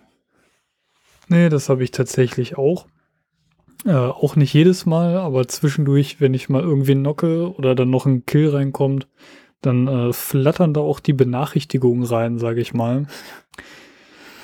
Nee, 1.27 1.49
das 1.49 1.69
habe 1.69 1.83
ich 1.83 1.91
tatsächlich 1.91 2.57
auch. 2.57 2.87
Äh, 3.85 3.95
auch 3.95 4.37
nicht 4.37 4.55
jedes 4.55 4.87
Mal, 4.87 5.17
aber 5.17 5.49
zwischendurch, 5.49 6.21
wenn 6.21 6.35
ich 6.35 6.49
mal 6.49 6.63
irgendwie 6.63 6.95
knocke 6.95 7.53
oder 7.53 7.75
dann 7.75 7.91
noch 7.91 8.07
ein 8.07 8.27
Kill 8.27 8.51
reinkommt, 8.51 9.09
dann 9.61 9.89
äh, 9.89 10.13
flattern 10.13 10.73
da 10.73 10.83
auch 10.83 11.01
die 11.01 11.15
Benachrichtigungen 11.15 12.05
rein, 12.05 12.39
sage 12.39 12.61
ich 12.61 12.73
mal. 12.73 13.09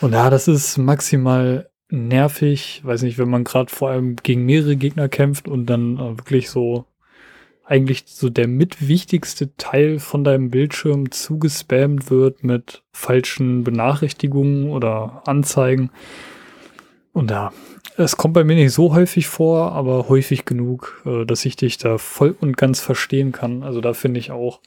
Und 0.01 0.13
ja, 0.13 0.29
das 0.29 0.49
ist 0.49 0.77
maximal 0.77 1.71
nervig. 1.89 2.81
Weiß 2.85 3.03
nicht, 3.03 3.19
wenn 3.19 3.31
man 3.31 3.45
gerade 3.45 3.73
vor 3.73 3.91
allem 3.91 4.17
gegen 4.17 4.45
mehrere 4.45 4.75
Gegner 4.75 5.09
kämpft 5.09 5.47
und 5.47 5.67
dann 5.67 5.99
äh, 5.99 6.19
wirklich 6.19 6.51
so 6.51 6.85
eigentlich 7.65 8.05
so 8.07 8.29
der 8.29 8.47
mitwichtigste 8.47 9.57
Teil 9.57 9.99
von 9.99 10.23
deinem 10.23 10.51
Bildschirm 10.51 11.11
zugespammt 11.11 12.11
wird 12.11 12.45
mit 12.45 12.83
falschen 12.93 13.65
Benachrichtigungen 13.65 14.71
oder 14.71 15.23
Anzeigen. 15.27 15.91
Und 17.13 17.31
ja, 17.31 17.53
es 17.97 18.17
kommt 18.17 18.35
bei 18.35 18.45
mir 18.45 18.57
nicht 18.57 18.73
so 18.73 18.95
häufig 18.95 19.29
vor, 19.29 19.73
aber 19.73 20.09
häufig 20.09 20.45
genug, 20.45 21.03
äh, 21.07 21.25
dass 21.25 21.45
ich 21.45 21.57
dich 21.57 21.79
da 21.79 21.97
voll 21.99 22.37
und 22.39 22.57
ganz 22.57 22.81
verstehen 22.81 23.33
kann. 23.33 23.63
Also 23.63 23.81
da 23.81 23.95
finde 23.95 24.21
ich 24.21 24.31
auch, 24.31 24.61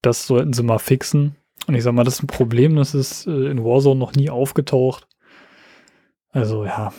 das 0.00 0.26
sollten 0.26 0.52
sie 0.52 0.62
mal 0.62 0.78
fixen. 0.78 1.36
Und 1.66 1.74
ich 1.74 1.84
sag 1.84 1.92
mal, 1.92 2.04
das 2.04 2.14
ist 2.14 2.24
ein 2.24 2.28
Problem, 2.28 2.74
das 2.76 2.94
ist 2.94 3.26
äh, 3.26 3.50
in 3.50 3.62
Warzone 3.62 4.00
noch 4.00 4.14
nie 4.14 4.30
aufgetaucht. 4.30 5.06
Also 6.30 6.64
ja, 6.64 6.92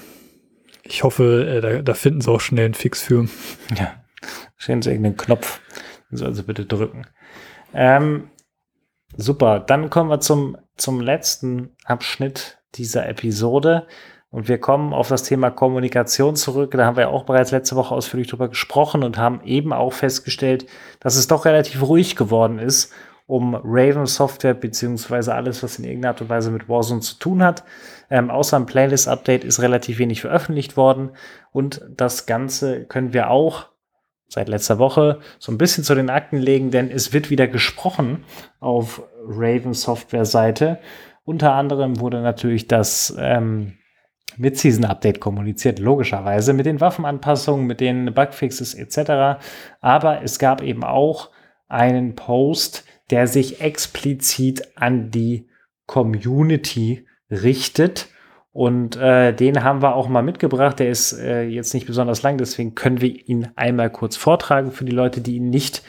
ich 0.84 1.04
hoffe, 1.04 1.48
äh, 1.48 1.60
da, 1.60 1.82
da 1.82 1.94
finden 1.96 2.22
sie 2.22 2.32
auch 2.32 2.40
schnell 2.40 2.66
einen 2.66 2.74
Fix 2.76 3.02
für. 3.02 3.28
Ja. 3.78 4.03
Stellen 4.58 4.82
Sie 4.82 4.90
irgendeinen 4.90 5.18
Knopf. 5.18 5.62
Den 6.12 6.18
soll 6.18 6.34
Sie 6.34 6.44
bitte 6.44 6.66
drücken. 6.66 7.08
Ähm, 7.74 8.30
Super, 9.16 9.60
dann 9.60 9.92
kommen 9.92 10.10
wir 10.10 10.20
zum, 10.22 10.58
zum 10.76 11.00
letzten 11.00 11.76
Abschnitt 11.86 12.60
dieser 12.76 13.08
Episode. 13.08 13.86
Und 14.32 14.48
wir 14.48 14.58
kommen 14.58 14.94
auf 14.94 15.08
das 15.08 15.22
Thema 15.22 15.52
Kommunikation 15.52 16.36
zurück. 16.36 16.72
Da 16.72 16.86
haben 16.86 16.98
wir 16.98 17.10
auch 17.10 17.24
bereits 17.24 17.52
letzte 17.52 17.76
Woche 17.76 17.94
ausführlich 17.94 18.28
drüber 18.28 18.48
gesprochen 18.50 19.04
und 19.04 19.20
haben 19.20 19.42
eben 19.44 19.72
auch 19.72 19.94
festgestellt, 19.94 20.66
dass 21.00 21.16
es 21.16 21.28
doch 21.28 21.46
relativ 21.46 21.84
ruhig 21.84 22.16
geworden 22.16 22.58
ist 22.58 22.92
um 23.26 23.56
Raven 23.56 24.06
Software 24.06 24.54
beziehungsweise 24.54 25.34
alles, 25.34 25.64
was 25.64 25.80
in 25.80 25.86
irgendeiner 25.86 26.14
Art 26.14 26.22
und 26.22 26.30
Weise 26.30 26.52
mit 26.52 26.68
Warzone 26.68 27.02
zu 27.02 27.18
tun 27.20 27.42
hat. 27.42 27.64
Ähm, 28.10 28.30
außer 28.30 28.58
ein 28.58 28.66
Playlist-Update 28.66 29.44
ist 29.44 29.62
relativ 29.62 29.98
wenig 29.98 30.22
veröffentlicht 30.22 30.76
worden 30.76 31.12
und 31.52 31.82
das 31.90 32.26
Ganze 32.26 32.86
können 32.86 33.14
wir 33.14 33.30
auch 33.30 33.70
seit 34.28 34.50
letzter 34.50 34.80
Woche 34.80 35.20
so 35.40 35.52
ein 35.52 35.58
bisschen 35.58 35.84
zu 35.84 35.96
den 35.96 36.10
Akten 36.10 36.38
legen, 36.38 36.72
denn 36.72 36.90
es 36.90 37.14
wird 37.14 37.30
wieder 37.30 37.48
gesprochen 37.48 38.24
auf 38.60 39.04
Raven 39.26 39.74
Software 39.74 40.26
Seite. 40.26 40.80
Unter 41.24 41.54
anderem 41.54 42.00
wurde 42.00 42.22
natürlich 42.22 42.68
das 42.68 43.16
ähm, 43.18 43.74
Mid-Season-Update 44.38 45.20
kommuniziert, 45.20 45.80
logischerweise 45.80 46.54
mit 46.54 46.66
den 46.66 46.82
Waffenanpassungen, 46.82 47.66
mit 47.66 47.80
den 47.80 48.14
Bugfixes 48.14 48.74
etc. 48.74 49.44
Aber 49.82 50.22
es 50.24 50.40
gab 50.40 50.62
eben 50.62 50.84
auch 50.84 51.30
einen 51.68 52.16
Post, 52.16 52.86
der 53.10 53.28
sich 53.28 53.62
explizit 53.62 54.64
an 54.76 55.12
die 55.12 55.50
Community 55.86 57.08
richtet. 57.30 58.08
Und 58.54 58.96
äh, 58.98 59.34
den 59.34 59.64
haben 59.64 59.82
wir 59.82 59.96
auch 59.96 60.08
mal 60.08 60.22
mitgebracht. 60.22 60.80
Der 60.80 60.90
ist 60.90 61.14
äh, 61.14 61.42
jetzt 61.44 61.74
nicht 61.74 61.88
besonders 61.88 62.22
lang, 62.22 62.38
deswegen 62.38 62.76
können 62.76 63.02
wir 63.02 63.28
ihn 63.28 63.48
einmal 63.56 63.90
kurz 63.90 64.16
vortragen 64.16 64.72
für 64.72 64.86
die 64.86 64.92
Leute, 64.92 65.22
die 65.22 65.38
ihn 65.38 65.50
nicht 65.50 65.82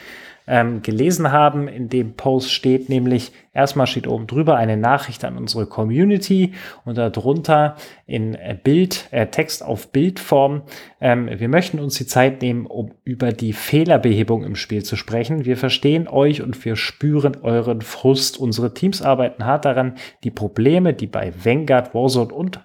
ähm, 0.47 0.81
gelesen 0.81 1.31
haben. 1.31 1.67
In 1.67 1.89
dem 1.89 2.13
Post 2.13 2.51
steht 2.51 2.89
nämlich, 2.89 3.31
erstmal 3.53 3.87
steht 3.87 4.07
oben 4.07 4.27
drüber 4.27 4.55
eine 4.55 4.77
Nachricht 4.77 5.23
an 5.25 5.37
unsere 5.37 5.65
Community 5.65 6.53
und 6.83 6.97
darunter 6.97 7.75
in 8.05 8.35
äh, 8.35 8.57
Bild, 8.61 9.07
äh, 9.11 9.27
Text 9.27 9.63
auf 9.63 9.91
Bildform. 9.91 10.63
Ähm, 11.01 11.29
wir 11.37 11.49
möchten 11.49 11.79
uns 11.79 11.95
die 11.95 12.07
Zeit 12.07 12.41
nehmen, 12.41 12.65
um 12.65 12.93
über 13.03 13.31
die 13.31 13.53
Fehlerbehebung 13.53 14.43
im 14.43 14.55
Spiel 14.55 14.83
zu 14.83 14.95
sprechen. 14.95 15.45
Wir 15.45 15.57
verstehen 15.57 16.07
euch 16.07 16.41
und 16.41 16.63
wir 16.65 16.75
spüren 16.75 17.37
euren 17.41 17.81
Frust. 17.81 18.37
Unsere 18.37 18.73
Teams 18.73 19.01
arbeiten 19.01 19.45
hart 19.45 19.65
daran, 19.65 19.95
die 20.23 20.31
Probleme, 20.31 20.93
die 20.93 21.07
bei 21.07 21.33
Vanguard, 21.43 21.93
Warzone 21.93 22.33
und 22.33 22.59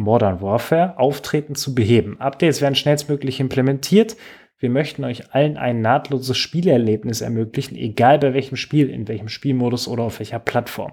Modern 0.00 0.40
Warfare 0.40 0.98
auftreten 0.98 1.54
zu 1.54 1.74
beheben. 1.74 2.18
Updates 2.20 2.60
werden 2.60 2.74
schnellstmöglich 2.74 3.38
implementiert. 3.38 4.16
Wir 4.60 4.68
möchten 4.68 5.04
euch 5.04 5.34
allen 5.34 5.56
ein 5.56 5.80
nahtloses 5.80 6.36
Spielerlebnis 6.36 7.22
ermöglichen, 7.22 7.76
egal 7.76 8.18
bei 8.18 8.34
welchem 8.34 8.56
Spiel, 8.56 8.90
in 8.90 9.08
welchem 9.08 9.30
Spielmodus 9.30 9.88
oder 9.88 10.02
auf 10.02 10.18
welcher 10.18 10.38
Plattform. 10.38 10.92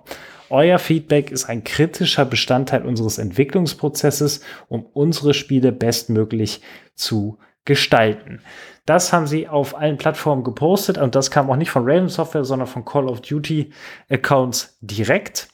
Euer 0.49 0.79
Feedback 0.79 1.31
ist 1.31 1.49
ein 1.49 1.65
kritischer 1.65 2.23
Bestandteil 2.23 2.85
unseres 2.85 3.17
Entwicklungsprozesses, 3.17 4.39
um 4.69 4.85
unsere 4.85 5.33
Spiele 5.33 5.73
bestmöglich 5.73 6.61
zu 6.95 7.39
gestalten. 7.65 8.41
Das 8.85 9.11
haben 9.11 9.27
sie 9.27 9.49
auf 9.49 9.77
allen 9.77 9.97
Plattformen 9.97 10.45
gepostet 10.45 10.97
und 10.97 11.13
das 11.13 11.29
kam 11.29 11.49
auch 11.49 11.57
nicht 11.57 11.69
von 11.69 11.83
Raven 11.83 12.07
Software, 12.07 12.45
sondern 12.45 12.69
von 12.69 12.85
Call 12.85 13.09
of 13.09 13.19
Duty 13.19 13.73
Accounts 14.09 14.77
direkt. 14.79 15.49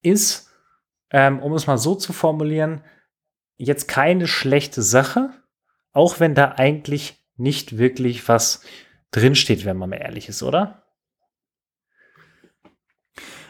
Ist, 0.00 0.48
ähm, 1.10 1.40
um 1.40 1.52
es 1.54 1.66
mal 1.66 1.78
so 1.78 1.96
zu 1.96 2.12
formulieren, 2.12 2.84
jetzt 3.56 3.88
keine 3.88 4.28
schlechte 4.28 4.82
Sache, 4.82 5.30
auch 5.96 6.20
wenn 6.20 6.34
da 6.34 6.52
eigentlich 6.52 7.24
nicht 7.36 7.78
wirklich 7.78 8.28
was 8.28 8.62
drinsteht, 9.10 9.64
wenn 9.64 9.78
man 9.78 9.90
mal 9.90 9.96
ehrlich 9.96 10.28
ist, 10.28 10.42
oder? 10.42 10.82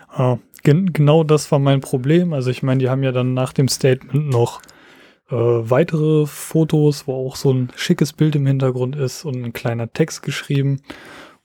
Ah, 0.09 0.39
gen 0.63 0.93
genau 0.93 1.25
das 1.25 1.51
war 1.51 1.59
mein 1.59 1.81
Problem. 1.81 2.33
Also 2.33 2.51
ich 2.51 2.63
meine, 2.63 2.79
die 2.79 2.89
haben 2.89 3.03
ja 3.03 3.13
dann 3.13 3.35
nach 3.35 3.53
dem 3.53 3.69
Statement 3.69 4.29
noch 4.29 4.63
äh, 5.29 5.35
weitere 5.35 6.27
Fotos, 6.27 7.09
wo 7.09 7.15
auch 7.15 7.35
so 7.35 7.53
ein 7.53 7.73
schickes 7.75 8.13
Bild 8.13 8.37
im 8.37 8.47
Hintergrund 8.47 8.95
ist 8.95 9.25
und 9.25 9.45
ein 9.45 9.53
kleiner 9.53 9.93
Text 9.93 10.23
geschrieben, 10.23 10.81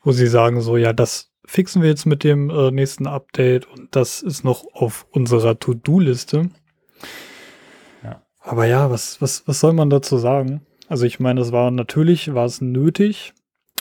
wo 0.04 0.12
sie 0.12 0.28
sagen 0.28 0.62
so, 0.62 0.78
ja, 0.78 0.93
das 0.93 1.32
fixen 1.45 1.82
wir 1.82 1.89
jetzt 1.89 2.06
mit 2.06 2.24
dem 2.24 2.52
äh, 2.52 2.70
nächsten 2.70 3.08
Update 3.08 3.68
und 3.68 3.95
das 3.95 4.22
ist 4.22 4.43
noch 4.43 4.66
auf 4.74 5.08
unserer 5.10 5.58
To-Do-Liste. 5.58 6.49
Ja. 8.04 8.22
Aber 8.39 8.66
ja, 8.66 8.91
was, 8.91 9.20
was, 9.20 9.47
was 9.47 9.60
soll 9.60 9.74
man 9.74 9.89
dazu 9.89 10.18
sagen? 10.18 10.62
Also 10.92 11.06
ich 11.06 11.22
meine, 11.22 11.39
es 11.39 11.54
war 11.54 11.72
natürlich, 11.72 12.34
war 12.34 12.44
es 12.44 12.60
nötig, 12.60 13.32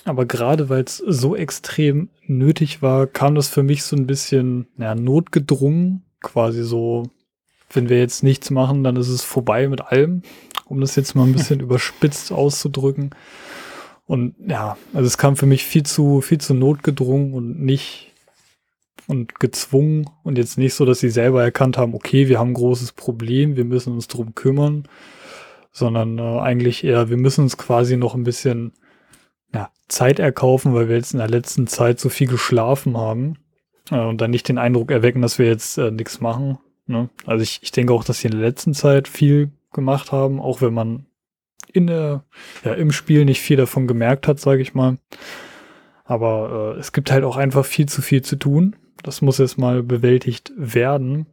aber 0.05 0.27
gerade 0.27 0.69
weil 0.69 0.85
es 0.85 0.99
so 0.99 1.35
extrem 1.35 2.09
nötig 2.25 2.83
war, 2.83 3.09
kam 3.09 3.35
das 3.35 3.49
für 3.49 3.65
mich 3.65 3.83
so 3.83 3.97
ein 3.97 4.07
bisschen 4.07 4.69
ja, 4.79 4.95
notgedrungen, 4.95 6.05
quasi 6.21 6.63
so, 6.63 7.11
wenn 7.73 7.89
wir 7.89 7.99
jetzt 7.99 8.23
nichts 8.23 8.51
machen, 8.51 8.85
dann 8.85 8.95
ist 8.95 9.09
es 9.09 9.25
vorbei 9.25 9.67
mit 9.69 9.81
allem, 9.81 10.23
um 10.67 10.81
das 10.81 10.95
jetzt 10.95 11.17
mal 11.17 11.25
ein 11.25 11.33
bisschen 11.33 11.59
überspitzt 11.69 12.31
auszudrücken. 12.31 13.11
Und 14.07 14.37
ja, 14.47 14.77
also 14.93 15.09
es 15.09 15.19
kam 15.19 15.35
für 15.35 15.47
mich 15.47 15.65
viel 15.65 15.83
zu, 15.83 16.21
viel 16.21 16.39
zu 16.39 16.55
notgedrungen 16.55 17.35
und 17.35 17.61
nicht 17.61 18.13
und 19.09 19.41
gezwungen 19.41 20.09
und 20.23 20.39
jetzt 20.39 20.59
nicht 20.59 20.75
so, 20.75 20.85
dass 20.85 21.01
sie 21.01 21.11
selber 21.11 21.43
erkannt 21.43 21.77
haben, 21.77 21.93
okay, 21.93 22.29
wir 22.29 22.39
haben 22.39 22.51
ein 22.51 22.55
großes 22.55 22.93
Problem, 22.93 23.57
wir 23.57 23.65
müssen 23.65 23.95
uns 23.95 24.07
drum 24.07 24.37
kümmern, 24.37 24.85
sondern 25.73 26.19
äh, 26.19 26.41
eigentlich 26.41 26.85
eher, 26.85 27.11
wir 27.11 27.17
müssen 27.17 27.43
uns 27.43 27.57
quasi 27.57 27.97
noch 27.97 28.15
ein 28.15 28.25
bisschen 28.25 28.73
ja, 29.53 29.71
Zeit 29.89 30.19
erkaufen, 30.19 30.75
weil 30.75 30.89
wir 30.89 30.97
jetzt 30.97 31.13
in 31.13 31.19
der 31.19 31.29
letzten 31.29 31.67
Zeit 31.67 32.01
so 32.01 32.09
viel 32.09 32.27
geschlafen 32.27 32.97
haben 32.97 33.39
äh, 33.91 34.01
und 34.01 34.21
dann 34.21 34.31
nicht 34.31 34.49
den 34.49 34.59
Eindruck 34.59 34.91
erwecken, 34.91 35.23
dass 35.23 35.39
wir 35.39 35.47
jetzt 35.47 35.79
äh, 35.79 35.91
nichts 35.91 36.21
machen. 36.21 36.59
Ne? 36.87 37.09
Also 37.27 37.43
ich, 37.43 37.61
ich 37.63 37.73
denke 37.73 37.93
auch, 37.93 38.05
dass 38.05 38.21
sie 38.21 38.29
in 38.29 38.33
der 38.33 38.49
letzten 38.49 38.75
Zeit 38.75 39.09
viel 39.09 39.51
gemacht 39.73 40.13
haben, 40.13 40.41
auch 40.41 40.61
wenn 40.61 40.75
man 40.75 41.07
in 41.73 41.87
der, 41.87 42.25
ja, 42.65 42.75
im 42.75 42.91
Spiel 42.91 43.25
nicht 43.25 43.41
viel 43.41 43.57
davon 43.57 43.87
gemerkt 43.87 44.27
hat, 44.27 44.41
sage 44.41 44.63
ich 44.63 44.75
mal. 44.75 44.99
Aber 46.05 46.75
äh, 46.75 46.81
es 46.81 46.93
gibt 46.93 47.13
halt 47.13 47.23
auch 47.23 47.37
einfach 47.37 47.65
viel 47.65 47.87
zu 47.87 48.03
viel 48.03 48.23
zu 48.23 48.37
tun. 48.37 48.75
Das 49.03 49.23
muss 49.23 49.39
jetzt 49.39 49.59
mal 49.59 49.83
bewältigt 49.83 50.53
werden. 50.57 51.27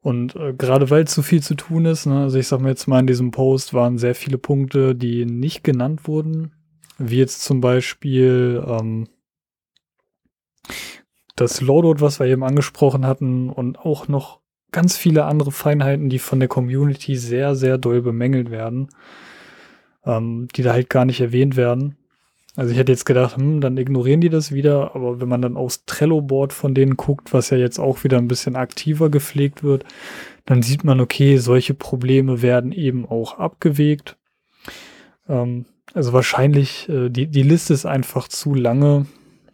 Und 0.00 0.36
äh, 0.36 0.54
gerade 0.54 0.90
weil 0.90 1.08
so 1.08 1.22
viel 1.22 1.42
zu 1.42 1.54
tun 1.54 1.84
ist, 1.84 2.06
ne, 2.06 2.22
also 2.22 2.38
ich 2.38 2.46
sag 2.46 2.60
mal 2.60 2.68
jetzt 2.68 2.86
mal 2.86 3.00
in 3.00 3.06
diesem 3.06 3.30
Post 3.30 3.74
waren 3.74 3.98
sehr 3.98 4.14
viele 4.14 4.38
Punkte, 4.38 4.94
die 4.94 5.24
nicht 5.24 5.64
genannt 5.64 6.06
wurden, 6.06 6.52
wie 6.98 7.18
jetzt 7.18 7.42
zum 7.42 7.60
Beispiel 7.60 8.64
ähm, 8.66 9.08
das 11.36 11.60
Loadout, 11.60 12.00
was 12.00 12.20
wir 12.20 12.26
eben 12.26 12.44
angesprochen 12.44 13.06
hatten 13.06 13.50
und 13.50 13.78
auch 13.78 14.08
noch 14.08 14.40
ganz 14.70 14.96
viele 14.96 15.24
andere 15.24 15.52
Feinheiten, 15.52 16.08
die 16.08 16.18
von 16.18 16.40
der 16.40 16.48
Community 16.48 17.16
sehr, 17.16 17.54
sehr 17.54 17.78
doll 17.78 18.02
bemängelt 18.02 18.50
werden, 18.50 18.88
ähm, 20.04 20.48
die 20.54 20.62
da 20.62 20.72
halt 20.72 20.90
gar 20.90 21.04
nicht 21.04 21.20
erwähnt 21.20 21.56
werden. 21.56 21.96
Also 22.58 22.72
ich 22.72 22.78
hätte 22.78 22.90
jetzt 22.90 23.06
gedacht, 23.06 23.36
hm, 23.36 23.60
dann 23.60 23.76
ignorieren 23.76 24.20
die 24.20 24.30
das 24.30 24.50
wieder, 24.50 24.96
aber 24.96 25.20
wenn 25.20 25.28
man 25.28 25.40
dann 25.40 25.56
aufs 25.56 25.84
Trello-Board 25.84 26.52
von 26.52 26.74
denen 26.74 26.96
guckt, 26.96 27.32
was 27.32 27.50
ja 27.50 27.56
jetzt 27.56 27.78
auch 27.78 28.02
wieder 28.02 28.18
ein 28.18 28.26
bisschen 28.26 28.56
aktiver 28.56 29.10
gepflegt 29.10 29.62
wird, 29.62 29.84
dann 30.44 30.62
sieht 30.62 30.82
man, 30.82 30.98
okay, 31.00 31.36
solche 31.36 31.74
Probleme 31.74 32.42
werden 32.42 32.72
eben 32.72 33.06
auch 33.06 33.38
abgewegt. 33.38 34.16
Ähm, 35.28 35.66
also 35.94 36.12
wahrscheinlich, 36.12 36.88
äh, 36.88 37.10
die, 37.10 37.28
die 37.28 37.44
Liste 37.44 37.74
ist 37.74 37.86
einfach 37.86 38.26
zu 38.26 38.54
lange 38.54 39.06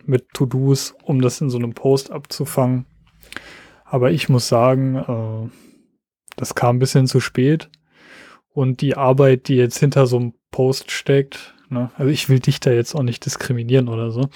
mit 0.07 0.31
To-Dos, 0.33 0.95
um 1.03 1.21
das 1.21 1.43
in 1.43 1.51
so 1.51 1.59
einem 1.59 1.75
Post 1.75 2.11
abzufangen. 2.11 2.87
Aber 3.85 4.13
ich 4.13 4.31
muss 4.31 4.49
sagen, 4.49 4.97
äh, 4.97 5.51
das 6.37 6.55
kam 6.55 6.77
ein 6.77 6.79
bisschen 6.79 7.07
zu 7.07 7.21
spät. 7.21 7.69
Und 8.49 8.81
die 8.81 8.97
Arbeit, 8.97 9.49
die 9.49 9.57
jetzt 9.57 9.77
hinter 9.77 10.07
so 10.07 10.17
einem 10.17 10.33
Post 10.51 10.91
steckt, 10.91 11.54
Ne? 11.69 11.91
Also 11.97 12.11
ich 12.11 12.29
will 12.29 12.41
dich 12.41 12.61
da 12.61 12.71
jetzt 12.71 12.95
auch 12.95 13.03
nicht 13.03 13.25
diskriminieren 13.25 13.89
oder 13.89 14.11
so. 14.11 14.29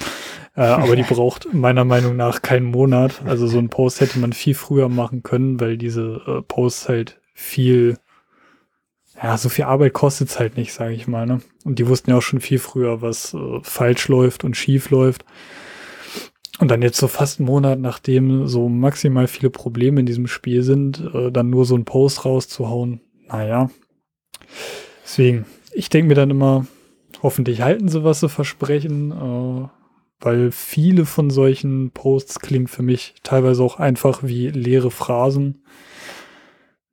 Äh, 0.56 0.62
aber 0.62 0.96
die 0.96 1.02
braucht 1.08 1.52
meiner 1.52 1.84
Meinung 1.84 2.16
nach 2.16 2.42
keinen 2.42 2.66
Monat. 2.66 3.22
Also 3.24 3.46
so 3.46 3.58
ein 3.58 3.68
Post 3.68 4.00
hätte 4.00 4.18
man 4.18 4.32
viel 4.32 4.54
früher 4.54 4.88
machen 4.88 5.22
können, 5.22 5.60
weil 5.60 5.76
diese 5.76 6.20
äh, 6.26 6.42
Posts 6.42 6.88
halt 6.88 7.20
viel, 7.34 7.98
ja, 9.22 9.36
so 9.38 9.48
viel 9.48 9.64
Arbeit 9.64 9.92
kostet 9.92 10.28
es 10.28 10.38
halt 10.38 10.56
nicht, 10.56 10.72
sage 10.72 10.94
ich 10.94 11.06
mal. 11.06 11.26
Ne? 11.26 11.40
Und 11.64 11.78
die 11.78 11.86
wussten 11.88 12.10
ja 12.10 12.16
auch 12.16 12.22
schon 12.22 12.40
viel 12.40 12.58
früher, 12.58 13.02
was 13.02 13.34
äh, 13.34 13.60
falsch 13.62 14.08
läuft 14.08 14.44
und 14.44 14.56
schief 14.56 14.90
läuft. 14.90 15.24
Und 16.58 16.72
dann 16.72 16.82
jetzt 16.82 16.98
so 16.98 17.06
fast 17.06 17.38
einen 17.38 17.46
Monat, 17.46 17.78
nachdem 17.78 18.48
so 18.48 18.68
maximal 18.68 19.28
viele 19.28 19.50
Probleme 19.50 20.00
in 20.00 20.06
diesem 20.06 20.26
Spiel 20.26 20.64
sind, 20.64 21.00
äh, 21.14 21.30
dann 21.30 21.50
nur 21.50 21.64
so 21.64 21.76
einen 21.76 21.84
Post 21.84 22.24
rauszuhauen, 22.24 23.00
naja. 23.28 23.70
Deswegen, 25.04 25.46
ich 25.72 25.88
denke 25.88 26.08
mir 26.08 26.14
dann 26.14 26.30
immer, 26.30 26.66
Hoffentlich 27.22 27.62
halten 27.62 27.88
sie, 27.88 28.04
was 28.04 28.20
sie 28.20 28.28
versprechen, 28.28 29.10
äh, 29.12 29.68
weil 30.20 30.50
viele 30.50 31.06
von 31.06 31.30
solchen 31.30 31.90
Posts 31.90 32.40
klingen 32.40 32.68
für 32.68 32.82
mich 32.82 33.14
teilweise 33.22 33.62
auch 33.62 33.78
einfach 33.78 34.22
wie 34.22 34.48
leere 34.48 34.90
Phrasen. 34.90 35.62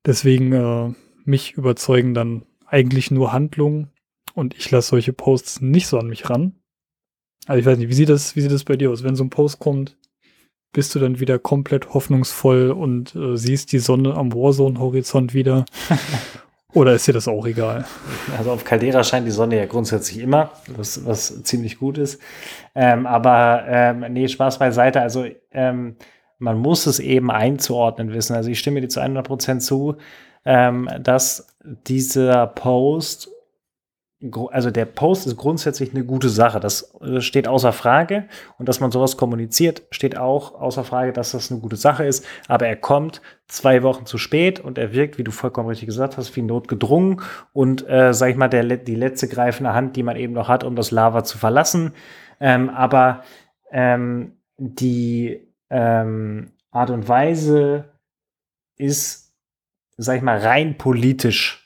Deswegen 0.05 0.51
äh, 0.53 0.93
mich 1.23 1.53
überzeugen 1.53 2.13
dann 2.13 2.43
eigentlich 2.67 3.11
nur 3.11 3.33
Handlungen 3.33 3.91
und 4.33 4.55
ich 4.55 4.69
lasse 4.71 4.89
solche 4.89 5.13
Posts 5.13 5.61
nicht 5.61 5.87
so 5.87 5.97
an 5.97 6.07
mich 6.07 6.29
ran. 6.29 6.55
Also 7.47 7.59
ich 7.59 7.65
weiß 7.65 7.77
nicht, 7.77 7.89
wie 7.89 7.93
sieht 7.93 8.09
das, 8.09 8.35
wie 8.35 8.41
sieht 8.41 8.51
das 8.51 8.63
bei 8.63 8.75
dir 8.75 8.91
aus? 8.91 9.03
Wenn 9.03 9.15
so 9.15 9.23
ein 9.23 9.29
Post 9.29 9.59
kommt, 9.59 9.97
bist 10.73 10.93
du 10.93 10.99
dann 10.99 11.19
wieder 11.19 11.39
komplett 11.39 11.93
hoffnungsvoll 11.93 12.71
und 12.71 13.15
äh, 13.15 13.37
siehst 13.37 13.71
die 13.71 13.79
Sonne 13.79 14.15
am 14.15 14.33
Warzone-Horizont 14.33 15.33
wieder. 15.33 15.65
Oder 16.75 16.93
ist 16.93 17.07
dir 17.07 17.13
das 17.13 17.29
auch 17.29 17.47
egal? 17.47 17.85
Also 18.37 18.51
auf 18.51 18.65
Caldera 18.65 19.01
scheint 19.05 19.25
die 19.25 19.31
Sonne 19.31 19.57
ja 19.57 19.65
grundsätzlich 19.65 20.19
immer, 20.19 20.51
was, 20.75 21.05
was 21.05 21.41
ziemlich 21.43 21.79
gut 21.79 21.97
ist. 21.97 22.21
Ähm, 22.75 23.07
aber 23.07 23.63
ähm, 23.65 24.05
nee, 24.09 24.27
Spaß 24.27 24.59
beiseite. 24.59 24.99
Also 24.99 25.25
ähm, 25.51 25.95
man 26.37 26.57
muss 26.57 26.85
es 26.85 26.99
eben 26.99 27.31
einzuordnen 27.31 28.13
wissen. 28.13 28.35
Also 28.35 28.49
ich 28.49 28.59
stimme 28.59 28.81
dir 28.81 28.89
zu 28.89 28.99
100% 28.99 29.59
zu, 29.59 29.95
ähm, 30.43 30.89
dass 30.99 31.47
dieser 31.63 32.45
Post 32.47 33.31
also 34.51 34.71
der 34.71 34.85
Post 34.85 35.27
ist 35.27 35.37
grundsätzlich 35.37 35.93
eine 35.93 36.03
gute 36.03 36.29
Sache. 36.29 36.59
Das 36.59 36.93
steht 37.19 37.47
außer 37.47 37.73
Frage. 37.73 38.25
Und 38.57 38.69
dass 38.69 38.79
man 38.79 38.91
sowas 38.91 39.17
kommuniziert, 39.17 39.83
steht 39.91 40.17
auch 40.17 40.59
außer 40.59 40.83
Frage, 40.83 41.13
dass 41.13 41.31
das 41.31 41.51
eine 41.51 41.59
gute 41.59 41.75
Sache 41.75 42.05
ist. 42.05 42.25
Aber 42.47 42.67
er 42.67 42.75
kommt 42.75 43.21
zwei 43.47 43.83
Wochen 43.83 44.05
zu 44.05 44.17
spät 44.17 44.59
und 44.59 44.77
er 44.77 44.93
wirkt, 44.93 45.17
wie 45.17 45.23
du 45.23 45.31
vollkommen 45.31 45.69
richtig 45.69 45.87
gesagt 45.87 46.17
hast, 46.17 46.35
wie 46.35 46.41
notgedrungen 46.41 47.21
und, 47.53 47.87
äh, 47.89 48.13
sag 48.13 48.29
ich 48.29 48.37
mal, 48.37 48.47
der, 48.47 48.63
die 48.77 48.95
letzte 48.95 49.27
greifende 49.27 49.73
Hand, 49.73 49.95
die 49.95 50.03
man 50.03 50.15
eben 50.15 50.33
noch 50.33 50.47
hat, 50.47 50.63
um 50.63 50.75
das 50.75 50.91
Lava 50.91 51.23
zu 51.23 51.37
verlassen. 51.37 51.93
Ähm, 52.39 52.69
aber 52.69 53.23
ähm, 53.71 54.33
die 54.57 55.47
ähm, 55.69 56.51
Art 56.71 56.89
und 56.89 57.07
Weise 57.07 57.85
ist, 58.77 59.33
sag 59.97 60.17
ich 60.17 60.21
mal, 60.21 60.37
rein 60.37 60.77
politisch 60.77 61.64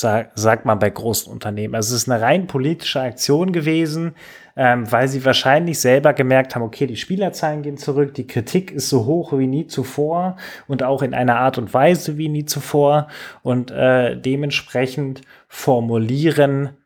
sag, 0.00 0.32
sagt 0.34 0.64
man 0.64 0.78
bei 0.78 0.90
großen 0.90 1.32
Unternehmen. 1.32 1.74
Also 1.74 1.94
es 1.94 2.02
ist 2.02 2.10
eine 2.10 2.20
rein 2.20 2.46
politische 2.46 3.00
Aktion 3.00 3.52
gewesen, 3.52 4.14
ähm, 4.54 4.90
weil 4.90 5.08
sie 5.08 5.24
wahrscheinlich 5.24 5.80
selber 5.80 6.12
gemerkt 6.12 6.54
haben, 6.54 6.62
okay, 6.62 6.86
die 6.86 6.96
Spielerzahlen 6.96 7.62
gehen 7.62 7.78
zurück, 7.78 8.14
die 8.14 8.26
Kritik 8.26 8.70
ist 8.70 8.88
so 8.88 9.06
hoch 9.06 9.36
wie 9.36 9.46
nie 9.46 9.66
zuvor 9.66 10.36
und 10.66 10.82
auch 10.82 11.02
in 11.02 11.14
einer 11.14 11.38
Art 11.38 11.58
und 11.58 11.72
Weise 11.72 12.18
wie 12.18 12.28
nie 12.28 12.44
zuvor. 12.44 13.08
Und 13.42 13.70
äh, 13.70 14.20
dementsprechend 14.20 15.22
formulieren 15.48 16.76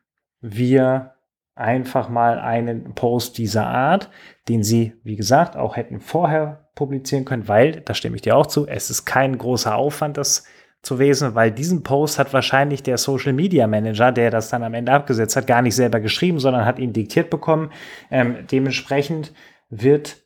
wir 0.41 1.15
einfach 1.55 2.09
mal 2.09 2.39
einen 2.39 2.95
Post 2.95 3.39
dieser 3.39 3.67
Art, 3.67 4.09
den 4.49 4.63
sie, 4.63 4.95
wie 5.03 5.17
gesagt, 5.17 5.57
auch 5.57 5.77
hätten 5.77 6.01
vorher 6.01 6.71
publizieren 6.75 7.25
können, 7.25 7.49
weil, 7.49 7.83
da 7.83 7.93
stimme 7.93 8.17
ich 8.17 8.23
dir 8.23 8.37
auch 8.37 8.47
zu, 8.47 8.67
es 8.67 8.89
ist 8.89 9.05
kein 9.05 9.37
großer 9.37 9.75
Aufwand, 9.75 10.17
das 10.17 10.45
zu 10.83 10.97
lesen, 10.97 11.35
weil 11.35 11.51
diesen 11.51 11.83
Post 11.83 12.19
hat 12.19 12.33
wahrscheinlich 12.33 12.83
der 12.83 12.97
Social 12.97 13.33
Media 13.33 13.67
Manager, 13.67 14.13
der 14.13 14.31
das 14.31 14.49
dann 14.49 14.63
am 14.63 14.75
Ende 14.75 14.93
abgesetzt 14.93 15.37
hat, 15.37 15.47
gar 15.47 15.63
nicht 15.63 15.75
selber 15.77 16.01
geschrieben, 16.01 16.39
sondern 16.39 16.65
hat 16.65 16.79
ihn 16.79 16.93
diktiert 16.93 17.29
bekommen. 17.29 17.71
Ähm, 18.11 18.47
dementsprechend 18.51 19.33
wird 19.69 20.17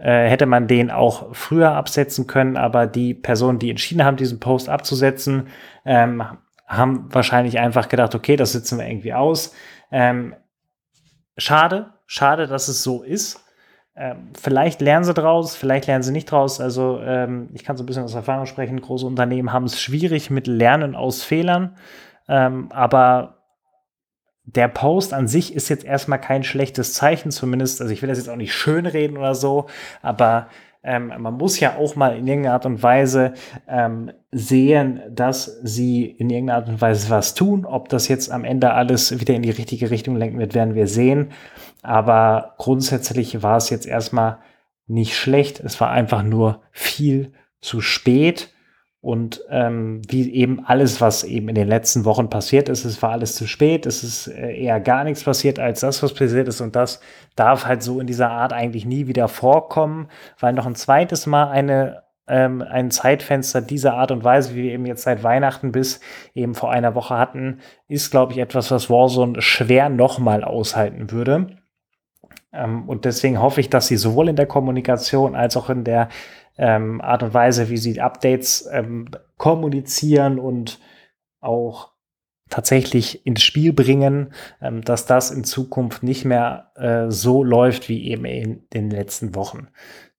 äh, 0.00 0.28
hätte 0.28 0.46
man 0.46 0.66
den 0.66 0.90
auch 0.90 1.34
früher 1.34 1.72
absetzen 1.72 2.26
können, 2.26 2.56
aber 2.56 2.86
die 2.86 3.14
Personen, 3.14 3.58
die 3.58 3.70
entschieden 3.70 4.04
haben, 4.04 4.16
diesen 4.16 4.40
Post 4.40 4.68
abzusetzen, 4.68 5.48
ähm, 5.84 6.24
haben 6.66 7.06
wahrscheinlich 7.12 7.58
einfach 7.58 7.88
gedacht, 7.88 8.14
okay, 8.14 8.36
das 8.36 8.52
sitzen 8.52 8.78
wir 8.78 8.86
irgendwie 8.86 9.12
aus. 9.12 9.54
Ähm, 9.90 10.34
schade, 11.36 11.92
schade, 12.06 12.46
dass 12.46 12.68
es 12.68 12.82
so 12.82 13.02
ist. 13.02 13.41
Ähm, 13.94 14.30
vielleicht 14.40 14.80
lernen 14.80 15.04
sie 15.04 15.12
draus, 15.12 15.54
vielleicht 15.54 15.86
lernen 15.86 16.02
sie 16.02 16.12
nicht 16.12 16.30
draus. 16.30 16.60
Also 16.60 17.00
ähm, 17.02 17.50
ich 17.52 17.64
kann 17.64 17.76
so 17.76 17.82
ein 17.82 17.86
bisschen 17.86 18.04
aus 18.04 18.14
Erfahrung 18.14 18.46
sprechen. 18.46 18.80
Große 18.80 19.06
Unternehmen 19.06 19.52
haben 19.52 19.64
es 19.64 19.80
schwierig 19.80 20.30
mit 20.30 20.46
Lernen 20.46 20.94
aus 20.94 21.22
Fehlern. 21.22 21.76
Ähm, 22.28 22.70
aber 22.72 23.42
der 24.44 24.68
Post 24.68 25.12
an 25.12 25.28
sich 25.28 25.54
ist 25.54 25.68
jetzt 25.68 25.84
erstmal 25.84 26.20
kein 26.20 26.42
schlechtes 26.42 26.94
Zeichen, 26.94 27.30
zumindest. 27.30 27.80
Also 27.80 27.92
ich 27.92 28.02
will 28.02 28.08
das 28.08 28.18
jetzt 28.18 28.28
auch 28.28 28.36
nicht 28.36 28.54
schönreden 28.54 29.18
oder 29.18 29.34
so, 29.34 29.66
aber 30.00 30.48
ähm, 30.84 31.12
man 31.18 31.34
muss 31.34 31.60
ja 31.60 31.76
auch 31.76 31.94
mal 31.94 32.16
in 32.16 32.26
irgendeiner 32.26 32.54
Art 32.54 32.66
und 32.66 32.82
Weise 32.82 33.34
ähm, 33.68 34.10
sehen, 34.32 35.00
dass 35.10 35.60
sie 35.62 36.04
in 36.04 36.28
irgendeiner 36.28 36.58
Art 36.58 36.68
und 36.68 36.80
Weise 36.80 37.10
was 37.10 37.34
tun. 37.34 37.64
Ob 37.64 37.88
das 37.88 38.08
jetzt 38.08 38.30
am 38.30 38.44
Ende 38.44 38.72
alles 38.72 39.20
wieder 39.20 39.34
in 39.34 39.42
die 39.42 39.50
richtige 39.50 39.90
Richtung 39.90 40.16
lenken 40.16 40.38
wird, 40.38 40.54
werden 40.54 40.74
wir 40.74 40.88
sehen. 40.88 41.30
Aber 41.82 42.54
grundsätzlich 42.58 43.42
war 43.42 43.56
es 43.56 43.70
jetzt 43.70 43.86
erstmal 43.86 44.38
nicht 44.86 45.16
schlecht. 45.16 45.60
Es 45.60 45.80
war 45.80 45.90
einfach 45.90 46.22
nur 46.22 46.62
viel 46.72 47.32
zu 47.60 47.80
spät. 47.80 48.51
Und 49.02 49.42
ähm, 49.50 50.00
wie 50.08 50.32
eben 50.32 50.64
alles, 50.64 51.00
was 51.00 51.24
eben 51.24 51.48
in 51.48 51.56
den 51.56 51.66
letzten 51.66 52.04
Wochen 52.04 52.30
passiert 52.30 52.68
ist, 52.68 52.84
es 52.84 53.02
war 53.02 53.10
alles 53.10 53.34
zu 53.34 53.48
spät, 53.48 53.84
es 53.84 54.04
ist 54.04 54.28
äh, 54.28 54.54
eher 54.54 54.78
gar 54.78 55.02
nichts 55.02 55.24
passiert 55.24 55.58
als 55.58 55.80
das, 55.80 56.04
was 56.04 56.14
passiert 56.14 56.46
ist. 56.46 56.60
Und 56.60 56.76
das 56.76 57.00
darf 57.34 57.66
halt 57.66 57.82
so 57.82 57.98
in 57.98 58.06
dieser 58.06 58.30
Art 58.30 58.52
eigentlich 58.52 58.86
nie 58.86 59.08
wieder 59.08 59.26
vorkommen, 59.26 60.08
weil 60.38 60.52
noch 60.52 60.66
ein 60.66 60.76
zweites 60.76 61.26
Mal 61.26 61.50
eine, 61.50 62.04
ähm, 62.28 62.62
ein 62.62 62.92
Zeitfenster 62.92 63.60
dieser 63.60 63.94
Art 63.94 64.12
und 64.12 64.22
Weise, 64.22 64.54
wie 64.54 64.62
wir 64.62 64.72
eben 64.72 64.86
jetzt 64.86 65.02
seit 65.02 65.24
Weihnachten 65.24 65.72
bis 65.72 65.98
eben 66.32 66.54
vor 66.54 66.70
einer 66.70 66.94
Woche 66.94 67.18
hatten, 67.18 67.58
ist, 67.88 68.12
glaube 68.12 68.34
ich, 68.34 68.38
etwas, 68.38 68.70
was 68.70 68.88
Warzone 68.88 69.42
schwer 69.42 69.88
nochmal 69.88 70.44
aushalten 70.44 71.10
würde. 71.10 71.48
Ähm, 72.52 72.88
und 72.88 73.04
deswegen 73.04 73.40
hoffe 73.40 73.60
ich, 73.60 73.68
dass 73.68 73.88
sie 73.88 73.96
sowohl 73.96 74.28
in 74.28 74.36
der 74.36 74.46
Kommunikation 74.46 75.34
als 75.34 75.56
auch 75.56 75.70
in 75.70 75.84
der 75.84 76.08
ähm, 76.58 77.00
Art 77.00 77.22
und 77.22 77.34
Weise, 77.34 77.68
wie 77.68 77.76
sie 77.76 78.00
Updates 78.00 78.68
ähm, 78.70 79.08
kommunizieren 79.36 80.38
und 80.38 80.80
auch 81.40 81.92
tatsächlich 82.50 83.26
ins 83.26 83.42
Spiel 83.42 83.72
bringen, 83.72 84.32
ähm, 84.60 84.82
dass 84.82 85.06
das 85.06 85.30
in 85.30 85.44
Zukunft 85.44 86.02
nicht 86.02 86.24
mehr 86.24 86.70
äh, 86.76 87.10
so 87.10 87.42
läuft 87.42 87.88
wie 87.88 88.10
eben 88.10 88.24
in 88.24 88.68
den 88.70 88.90
letzten 88.90 89.34
Wochen. 89.34 89.68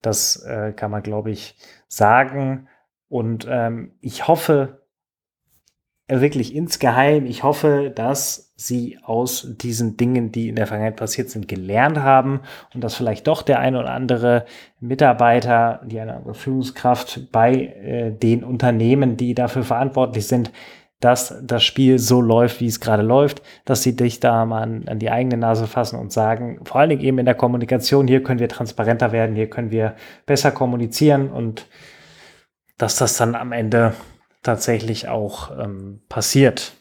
Das 0.02 0.42
äh, 0.44 0.72
kann 0.72 0.90
man, 0.90 1.02
glaube 1.02 1.30
ich, 1.30 1.56
sagen. 1.88 2.68
Und 3.08 3.46
ähm, 3.48 3.92
ich 4.00 4.26
hoffe, 4.26 4.83
wirklich 6.08 6.54
insgeheim, 6.54 7.24
ich 7.24 7.42
hoffe, 7.42 7.90
dass 7.94 8.52
sie 8.56 8.98
aus 9.02 9.48
diesen 9.56 9.96
Dingen, 9.96 10.32
die 10.32 10.48
in 10.48 10.56
der 10.56 10.66
Vergangenheit 10.66 10.96
passiert 10.96 11.30
sind, 11.30 11.48
gelernt 11.48 11.98
haben 11.98 12.40
und 12.74 12.84
dass 12.84 12.94
vielleicht 12.94 13.26
doch 13.26 13.42
der 13.42 13.58
eine 13.58 13.80
oder 13.80 13.90
andere 13.90 14.44
Mitarbeiter, 14.80 15.80
die 15.84 15.98
eine 15.98 16.14
andere 16.14 16.34
Führungskraft 16.34 17.32
bei 17.32 17.54
äh, 17.54 18.10
den 18.12 18.44
Unternehmen, 18.44 19.16
die 19.16 19.34
dafür 19.34 19.64
verantwortlich 19.64 20.26
sind, 20.26 20.52
dass 21.00 21.42
das 21.42 21.62
Spiel 21.64 21.98
so 21.98 22.20
läuft, 22.20 22.60
wie 22.60 22.66
es 22.66 22.80
gerade 22.80 23.02
läuft, 23.02 23.42
dass 23.64 23.82
sie 23.82 23.96
dich 23.96 24.20
da 24.20 24.46
mal 24.46 24.62
an, 24.62 24.88
an, 24.88 24.98
die 24.98 25.10
eigene 25.10 25.36
Nase 25.36 25.66
fassen 25.66 25.98
und 25.98 26.12
sagen, 26.12 26.60
vor 26.64 26.80
allen 26.80 26.90
Dingen 26.90 27.02
eben 27.02 27.18
in 27.18 27.26
der 27.26 27.34
Kommunikation, 27.34 28.08
hier 28.08 28.22
können 28.22 28.40
wir 28.40 28.48
transparenter 28.48 29.12
werden, 29.12 29.36
hier 29.36 29.50
können 29.50 29.70
wir 29.70 29.96
besser 30.26 30.50
kommunizieren 30.50 31.30
und 31.30 31.66
dass 32.78 32.96
das 32.96 33.16
dann 33.16 33.34
am 33.34 33.52
Ende 33.52 33.94
tatsächlich 34.44 35.08
auch 35.08 35.50
ähm, 35.58 36.02
passiert. 36.08 36.74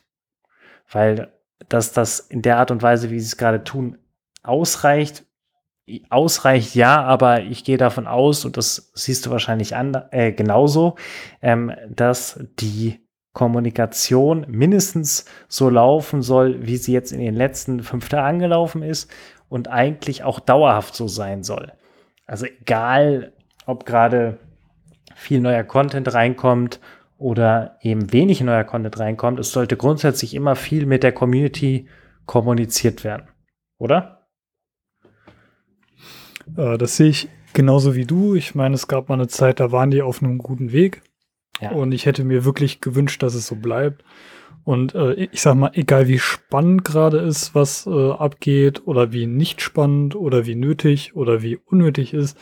Weil 0.91 1.33
dass 1.69 1.93
das 1.93 2.19
in 2.19 2.41
der 2.41 2.57
Art 2.57 2.71
und 2.71 2.81
Weise, 2.81 3.09
wie 3.09 3.19
sie 3.19 3.27
es 3.27 3.37
gerade 3.37 3.63
tun, 3.63 3.97
ausreicht. 4.43 5.25
Ausreicht 6.09 6.75
ja, 6.75 7.01
aber 7.01 7.41
ich 7.41 7.63
gehe 7.63 7.77
davon 7.77 8.07
aus, 8.07 8.45
und 8.45 8.55
das 8.57 8.91
siehst 8.93 9.25
du 9.25 9.31
wahrscheinlich 9.31 9.75
an, 9.75 9.93
äh, 10.11 10.31
genauso, 10.31 10.95
ähm, 11.41 11.73
dass 11.89 12.39
die 12.59 13.01
Kommunikation 13.33 14.45
mindestens 14.47 15.25
so 15.47 15.69
laufen 15.69 16.21
soll, 16.21 16.65
wie 16.65 16.77
sie 16.77 16.93
jetzt 16.93 17.11
in 17.11 17.19
den 17.19 17.35
letzten 17.35 17.81
fünf 17.81 18.07
Tagen 18.07 18.39
gelaufen 18.39 18.83
ist 18.83 19.11
und 19.49 19.67
eigentlich 19.67 20.23
auch 20.23 20.39
dauerhaft 20.39 20.95
so 20.95 21.07
sein 21.07 21.43
soll. 21.43 21.73
Also 22.27 22.45
egal, 22.45 23.33
ob 23.65 23.85
gerade 23.85 24.37
viel 25.15 25.41
neuer 25.41 25.63
Content 25.63 26.13
reinkommt 26.13 26.79
oder 27.23 27.77
eben 27.81 28.11
wenig 28.11 28.41
neuer 28.41 28.65
Content 28.65 28.99
reinkommt, 28.99 29.39
es 29.39 29.51
sollte 29.51 29.77
grundsätzlich 29.77 30.35
immer 30.35 30.57
viel 30.57 30.85
mit 30.85 31.03
der 31.03 31.13
Community 31.13 31.87
kommuniziert 32.25 33.05
werden, 33.05 33.29
oder? 33.77 34.27
Äh, 36.57 36.77
das 36.77 36.97
sehe 36.97 37.09
ich 37.09 37.29
genauso 37.53 37.95
wie 37.95 38.05
du. 38.05 38.35
Ich 38.35 38.55
meine, 38.55 38.75
es 38.75 38.89
gab 38.89 39.07
mal 39.07 39.15
eine 39.15 39.29
Zeit, 39.29 39.61
da 39.61 39.71
waren 39.71 39.89
die 39.89 40.01
auf 40.01 40.21
einem 40.21 40.37
guten 40.37 40.73
Weg. 40.73 41.01
Ja. 41.61 41.71
Und 41.71 41.93
ich 41.93 42.05
hätte 42.05 42.25
mir 42.25 42.43
wirklich 42.43 42.81
gewünscht, 42.81 43.23
dass 43.23 43.35
es 43.35 43.47
so 43.47 43.55
bleibt. 43.55 44.03
Und 44.65 44.93
äh, 44.93 45.13
ich 45.13 45.41
sag 45.41 45.55
mal, 45.55 45.71
egal 45.75 46.09
wie 46.09 46.19
spannend 46.19 46.83
gerade 46.83 47.19
ist, 47.19 47.55
was 47.55 47.87
äh, 47.87 48.11
abgeht, 48.11 48.85
oder 48.85 49.13
wie 49.13 49.27
nicht 49.27 49.61
spannend, 49.61 50.15
oder 50.15 50.45
wie 50.45 50.55
nötig 50.55 51.15
oder 51.15 51.41
wie 51.41 51.55
unnötig 51.55 52.13
ist, 52.13 52.37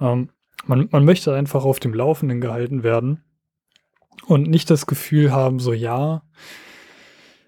ähm, 0.00 0.30
man, 0.64 0.88
man 0.90 1.04
möchte 1.04 1.34
einfach 1.34 1.66
auf 1.66 1.78
dem 1.78 1.92
Laufenden 1.92 2.40
gehalten 2.40 2.82
werden 2.82 3.22
und 4.26 4.48
nicht 4.48 4.70
das 4.70 4.86
Gefühl 4.86 5.32
haben, 5.32 5.60
so 5.60 5.72
ja, 5.72 6.22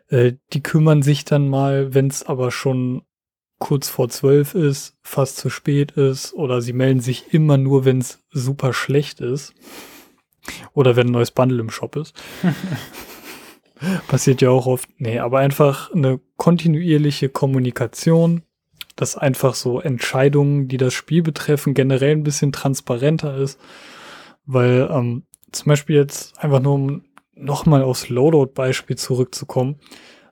äh, 0.08 0.34
die 0.52 0.62
kümmern 0.62 1.02
sich 1.02 1.24
dann 1.24 1.48
mal, 1.48 1.94
wenn 1.94 2.08
es 2.08 2.22
aber 2.24 2.50
schon 2.50 3.02
kurz 3.58 3.88
vor 3.88 4.08
zwölf 4.08 4.54
ist, 4.54 4.96
fast 5.02 5.38
zu 5.38 5.48
spät 5.48 5.92
ist, 5.92 6.34
oder 6.34 6.60
sie 6.60 6.72
melden 6.72 7.00
sich 7.00 7.32
immer 7.32 7.56
nur, 7.56 7.84
wenn 7.84 7.98
es 7.98 8.22
super 8.30 8.72
schlecht 8.72 9.20
ist. 9.20 9.54
Oder 10.74 10.94
wenn 10.94 11.08
ein 11.08 11.12
neues 11.12 11.32
Bundle 11.32 11.58
im 11.58 11.70
Shop 11.70 11.96
ist. 11.96 12.14
Passiert 14.08 14.40
ja 14.42 14.50
auch 14.50 14.66
oft. 14.66 14.88
Nee, 14.98 15.18
aber 15.18 15.40
einfach 15.40 15.92
eine 15.92 16.20
kontinuierliche 16.36 17.28
Kommunikation 17.28 18.42
dass 18.96 19.16
einfach 19.16 19.54
so 19.54 19.80
Entscheidungen, 19.80 20.68
die 20.68 20.78
das 20.78 20.94
Spiel 20.94 21.22
betreffen, 21.22 21.74
generell 21.74 22.12
ein 22.12 22.24
bisschen 22.24 22.50
transparenter 22.50 23.36
ist. 23.36 23.60
Weil 24.46 24.88
ähm, 24.90 25.24
zum 25.58 25.70
Beispiel 25.70 25.96
jetzt 25.96 26.38
einfach 26.38 26.60
nur 26.60 26.74
um 26.74 27.04
nochmal 27.34 27.82
aufs 27.82 28.08
Loadout-Beispiel 28.08 28.96
zurückzukommen. 28.96 29.76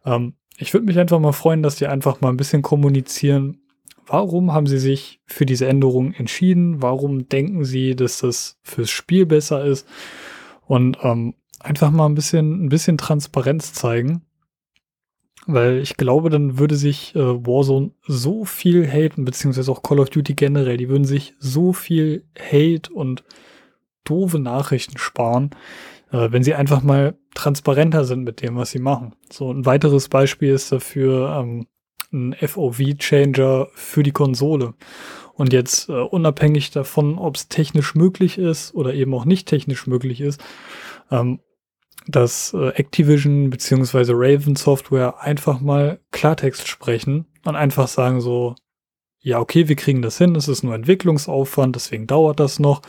Ähm, 0.05 0.35
ich 0.57 0.73
würde 0.73 0.87
mich 0.87 0.99
einfach 0.99 1.19
mal 1.21 1.33
freuen, 1.33 1.63
dass 1.63 1.77
die 1.77 1.87
einfach 1.87 2.21
mal 2.21 2.31
ein 2.31 2.37
bisschen 2.37 2.63
kommunizieren. 2.63 3.59
Warum 4.07 4.53
haben 4.53 4.67
sie 4.67 4.79
sich 4.79 5.21
für 5.27 5.47
diese 5.47 5.67
Änderung 5.67 6.13
entschieden? 6.13 6.83
Warum 6.83 7.29
denken 7.29 7.65
sie, 7.65 7.97
dass 7.97 8.19
das 8.19 8.59
fürs 8.63 8.91
Spiel 8.91 9.27
besser 9.27 9.65
ist? 9.65 9.87
Und 10.67 10.99
ähm, 11.03 11.35
einfach 11.61 11.91
mal 11.91 12.07
ein 12.07 12.15
bisschen, 12.15 12.65
ein 12.65 12.69
bisschen 12.69 12.99
Transparenz 12.99 13.73
zeigen. 13.73 14.23
Weil 15.47 15.81
ich 15.81 15.97
glaube, 15.97 16.31
dann 16.31 16.59
würde 16.59 16.77
sich 16.77 17.15
äh, 17.15 17.19
Warzone 17.19 17.91
so 18.07 18.45
viel 18.45 18.87
haten, 18.87 19.25
beziehungsweise 19.25 19.71
auch 19.71 19.83
Call 19.83 20.01
of 20.01 20.09
Duty 20.09 20.35
generell, 20.35 20.79
die 20.79 20.89
würden 20.89 21.05
sich 21.05 21.35
so 21.39 21.75
viel 21.75 22.25
Hate 22.39 22.91
und 22.93 23.25
doofe 24.05 24.39
Nachrichten 24.39 24.99
sparen, 24.99 25.51
äh, 26.13 26.31
wenn 26.31 26.43
sie 26.43 26.55
einfach 26.55 26.83
mal 26.83 27.17
transparenter 27.35 28.05
sind 28.05 28.25
mit 28.25 28.43
dem, 28.43 28.57
was 28.57 28.71
sie 28.71 28.79
machen. 28.79 29.15
So 29.31 29.53
ein 29.53 29.67
weiteres 29.67 30.09
Beispiel 30.09 30.53
ist 30.53 30.71
dafür 30.73 31.41
ähm, 31.41 31.67
ein 32.13 32.35
FOV-Changer 32.35 33.69
für 33.75 34.03
die 34.03 34.13
Konsole. 34.13 34.75
Und 35.35 35.53
jetzt 35.53 35.89
äh, 35.89 35.93
unabhängig 35.93 36.71
davon, 36.71 37.19
ob 37.19 37.37
es 37.37 37.49
technisch 37.49 37.95
möglich 37.95 38.39
ist 38.39 38.75
oder 38.75 38.95
eben 38.95 39.13
auch 39.15 39.25
nicht 39.25 39.49
technisch 39.49 39.87
möglich 39.87 40.21
ist, 40.21 40.41
ähm, 41.11 41.41
dass 42.07 42.55
äh, 42.55 42.69
Activision 42.69 43.51
beziehungsweise 43.51 44.13
Raven 44.15 44.57
Software 44.57 45.21
einfach 45.21 45.61
mal 45.61 46.01
Klartext 46.13 46.69
sprechen 46.69 47.27
und 47.45 47.57
einfach 47.57 47.89
sagen 47.89 48.21
so, 48.21 48.55
ja, 49.19 49.41
okay, 49.41 49.69
wir 49.69 49.77
kriegen 49.77 50.03
das 50.03 50.19
hin, 50.19 50.37
es 50.37 50.49
ist 50.49 50.63
nur 50.63 50.75
Entwicklungsaufwand, 50.75 51.75
deswegen 51.75 52.07
dauert 52.07 52.41
das 52.41 52.59
noch. 52.59 52.83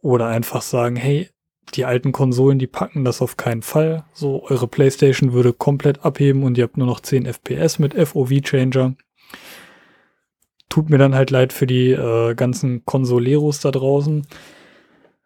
Oder 0.00 0.26
einfach 0.26 0.62
sagen, 0.62 0.96
hey, 0.96 1.28
die 1.74 1.84
alten 1.84 2.12
Konsolen, 2.12 2.58
die 2.58 2.66
packen 2.66 3.04
das 3.04 3.20
auf 3.20 3.36
keinen 3.36 3.62
Fall. 3.62 4.04
So, 4.12 4.42
eure 4.44 4.66
PlayStation 4.68 5.32
würde 5.32 5.52
komplett 5.52 6.04
abheben 6.04 6.42
und 6.44 6.56
ihr 6.56 6.64
habt 6.64 6.76
nur 6.76 6.86
noch 6.86 7.00
10 7.00 7.26
FPS 7.26 7.78
mit 7.78 7.94
FOV-Changer. 7.94 8.94
Tut 10.68 10.90
mir 10.90 10.98
dann 10.98 11.14
halt 11.14 11.30
leid 11.30 11.52
für 11.52 11.66
die 11.66 11.90
äh, 11.90 12.34
ganzen 12.34 12.84
Konsoleros 12.84 13.60
da 13.60 13.70
draußen. 13.70 14.26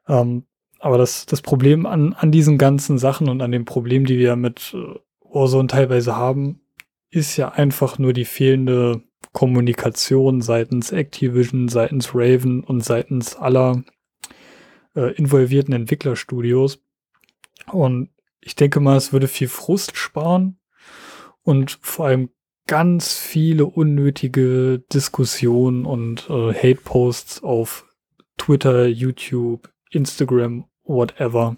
Ähm, 0.09 0.45
aber 0.79 0.99
das, 0.99 1.27
das 1.27 1.43
Problem 1.43 1.87
an, 1.87 2.12
an 2.12 2.33
diesen 2.33 2.59
ganzen 2.59 2.99
Sachen 2.99 3.29
und 3.29 3.41
an 3.41 3.53
den 3.53 3.64
Problemen, 3.64 4.05
die 4.05 4.18
wir 4.18 4.37
mit 4.37 4.75
äh, 4.75 4.99
Warzone 5.20 5.68
teilweise 5.68 6.16
haben, 6.16 6.61
ist 7.11 7.37
ja 7.37 7.51
einfach 7.51 7.99
nur 7.99 8.12
die 8.12 8.25
fehlende 8.25 9.03
Kommunikation 9.33 10.41
seitens 10.41 10.93
Activision, 10.93 11.68
seitens 11.68 12.14
Raven 12.14 12.64
und 12.64 12.85
seitens 12.85 13.37
aller 13.37 13.85
äh, 14.95 15.12
involvierten 15.14 15.74
Entwicklerstudios. 15.74 16.82
Und 17.70 18.11
ich 18.40 18.57
denke 18.57 18.80
mal, 18.80 18.97
es 18.97 19.12
würde 19.12 19.28
viel 19.28 19.49
Frust 19.49 19.97
sparen 19.97 20.59
und 21.43 21.78
vor 21.80 22.07
allem 22.07 22.30
ganz 22.66 23.14
viele 23.18 23.66
unnötige 23.66 24.82
Diskussionen 24.93 25.84
und 25.84 26.28
äh, 26.28 26.53
Hate-Posts 26.53 27.43
auf 27.43 27.86
Twitter, 28.38 28.86
YouTube, 28.86 29.70
Instagram 29.90 30.64
whatever. 30.84 31.57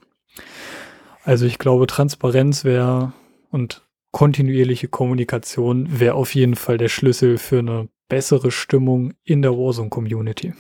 Also 1.22 1.46
ich 1.46 1.58
glaube, 1.58 1.86
Transparenz 1.86 2.64
wäre 2.64 3.12
und 3.50 3.82
kontinuierliche 4.10 4.88
Kommunikation 4.88 6.00
wäre 6.00 6.14
auf 6.14 6.34
jeden 6.34 6.54
Fall 6.56 6.78
der 6.78 6.88
Schlüssel 6.88 7.38
für 7.38 7.58
eine 7.58 7.88
bessere 8.08 8.50
Stimmung 8.50 9.14
in 9.24 9.42
der 9.42 9.52
Warzone-Community. 9.52 10.52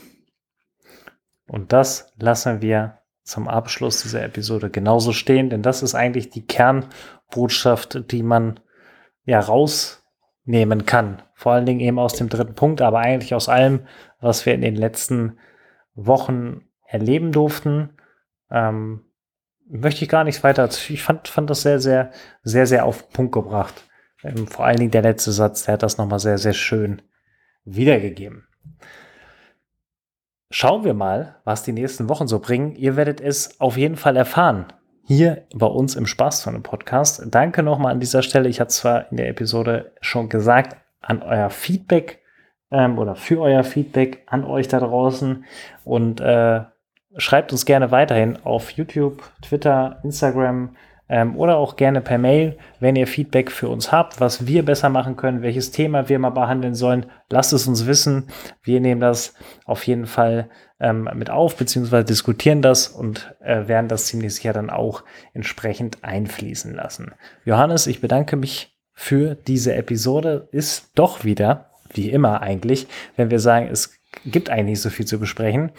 Und 1.46 1.72
das 1.72 2.12
lassen 2.18 2.62
wir 2.62 2.98
zum 3.22 3.48
Abschluss 3.48 4.02
dieser 4.02 4.22
Episode 4.22 4.70
genauso 4.70 5.12
stehen, 5.12 5.50
denn 5.50 5.62
das 5.62 5.82
ist 5.82 5.94
eigentlich 5.94 6.30
die 6.30 6.46
Kernbotschaft, 6.46 8.10
die 8.10 8.22
man 8.22 8.60
ja 9.24 9.40
rausnehmen 9.40 10.84
kann. 10.84 11.22
Vor 11.34 11.52
allen 11.52 11.66
Dingen 11.66 11.80
eben 11.80 11.98
aus 11.98 12.14
dem 12.14 12.28
dritten 12.28 12.54
Punkt, 12.54 12.82
aber 12.82 12.98
eigentlich 12.98 13.34
aus 13.34 13.48
allem, 13.48 13.86
was 14.20 14.44
wir 14.46 14.54
in 14.54 14.60
den 14.60 14.76
letzten 14.76 15.38
Wochen 15.94 16.68
erleben 16.86 17.32
durften. 17.32 17.90
Ähm, 18.50 19.04
möchte 19.66 20.04
ich 20.04 20.10
gar 20.10 20.24
nichts 20.24 20.44
weiter. 20.44 20.68
Ich 20.88 21.02
fand, 21.02 21.28
fand 21.28 21.48
das 21.50 21.62
sehr, 21.62 21.80
sehr, 21.80 22.10
sehr, 22.42 22.66
sehr 22.66 22.84
auf 22.84 23.02
den 23.02 23.12
Punkt 23.12 23.32
gebracht. 23.32 23.84
Ähm, 24.22 24.46
vor 24.46 24.66
allen 24.66 24.78
Dingen 24.78 24.90
der 24.90 25.02
letzte 25.02 25.32
Satz, 25.32 25.64
der 25.64 25.74
hat 25.74 25.82
das 25.82 25.98
nochmal 25.98 26.18
sehr, 26.18 26.38
sehr 26.38 26.52
schön 26.52 27.02
wiedergegeben. 27.64 28.46
Schauen 30.56 30.84
wir 30.84 30.94
mal, 30.94 31.34
was 31.42 31.64
die 31.64 31.72
nächsten 31.72 32.08
Wochen 32.08 32.28
so 32.28 32.38
bringen. 32.38 32.76
Ihr 32.76 32.94
werdet 32.94 33.20
es 33.20 33.60
auf 33.60 33.76
jeden 33.76 33.96
Fall 33.96 34.16
erfahren. 34.16 34.66
Hier 35.02 35.48
bei 35.52 35.66
uns 35.66 35.96
im 35.96 36.06
Spaß 36.06 36.44
von 36.44 36.52
dem 36.52 36.62
Podcast. 36.62 37.24
Danke 37.26 37.64
nochmal 37.64 37.90
an 37.90 37.98
dieser 37.98 38.22
Stelle. 38.22 38.48
Ich 38.48 38.60
hatte 38.60 38.70
zwar 38.70 39.10
in 39.10 39.16
der 39.16 39.28
Episode 39.28 39.90
schon 40.00 40.28
gesagt, 40.28 40.76
an 41.00 41.22
euer 41.22 41.50
Feedback 41.50 42.20
ähm, 42.70 43.00
oder 43.00 43.16
für 43.16 43.40
euer 43.40 43.64
Feedback 43.64 44.22
an 44.26 44.44
euch 44.44 44.68
da 44.68 44.78
draußen. 44.78 45.44
Und 45.82 46.20
äh, 46.20 46.60
schreibt 47.16 47.50
uns 47.50 47.64
gerne 47.64 47.90
weiterhin 47.90 48.38
auf 48.44 48.70
YouTube, 48.70 49.24
Twitter, 49.42 49.98
Instagram 50.04 50.76
ähm, 51.08 51.36
oder 51.36 51.56
auch 51.56 51.76
gerne 51.76 52.00
per 52.00 52.18
Mail, 52.18 52.56
wenn 52.80 52.96
ihr 52.96 53.06
Feedback 53.06 53.50
für 53.50 53.68
uns 53.68 53.92
habt, 53.92 54.20
was 54.20 54.46
wir 54.46 54.64
besser 54.64 54.88
machen 54.88 55.16
können, 55.16 55.42
welches 55.42 55.70
Thema 55.70 56.08
wir 56.08 56.18
mal 56.18 56.30
behandeln 56.30 56.74
sollen. 56.74 57.06
Lasst 57.28 57.52
es 57.52 57.66
uns 57.66 57.86
wissen. 57.86 58.28
Wir 58.62 58.80
nehmen 58.80 59.00
das 59.00 59.34
auf 59.64 59.86
jeden 59.86 60.06
Fall 60.06 60.48
ähm, 60.80 61.08
mit 61.14 61.30
auf, 61.30 61.56
beziehungsweise 61.56 62.04
diskutieren 62.04 62.62
das 62.62 62.88
und 62.88 63.34
äh, 63.40 63.68
werden 63.68 63.88
das 63.88 64.06
ziemlich 64.06 64.34
sicher 64.34 64.52
dann 64.52 64.70
auch 64.70 65.04
entsprechend 65.32 66.02
einfließen 66.02 66.74
lassen. 66.74 67.12
Johannes, 67.44 67.86
ich 67.86 68.00
bedanke 68.00 68.36
mich 68.36 68.74
für 68.92 69.34
diese 69.34 69.74
Episode. 69.74 70.48
Ist 70.52 70.92
doch 70.94 71.24
wieder, 71.24 71.70
wie 71.92 72.10
immer 72.10 72.40
eigentlich, 72.40 72.86
wenn 73.16 73.30
wir 73.30 73.40
sagen, 73.40 73.68
es 73.70 73.98
gibt 74.24 74.48
eigentlich 74.48 74.80
so 74.80 74.90
viel 74.90 75.06
zu 75.06 75.18
besprechen 75.18 75.72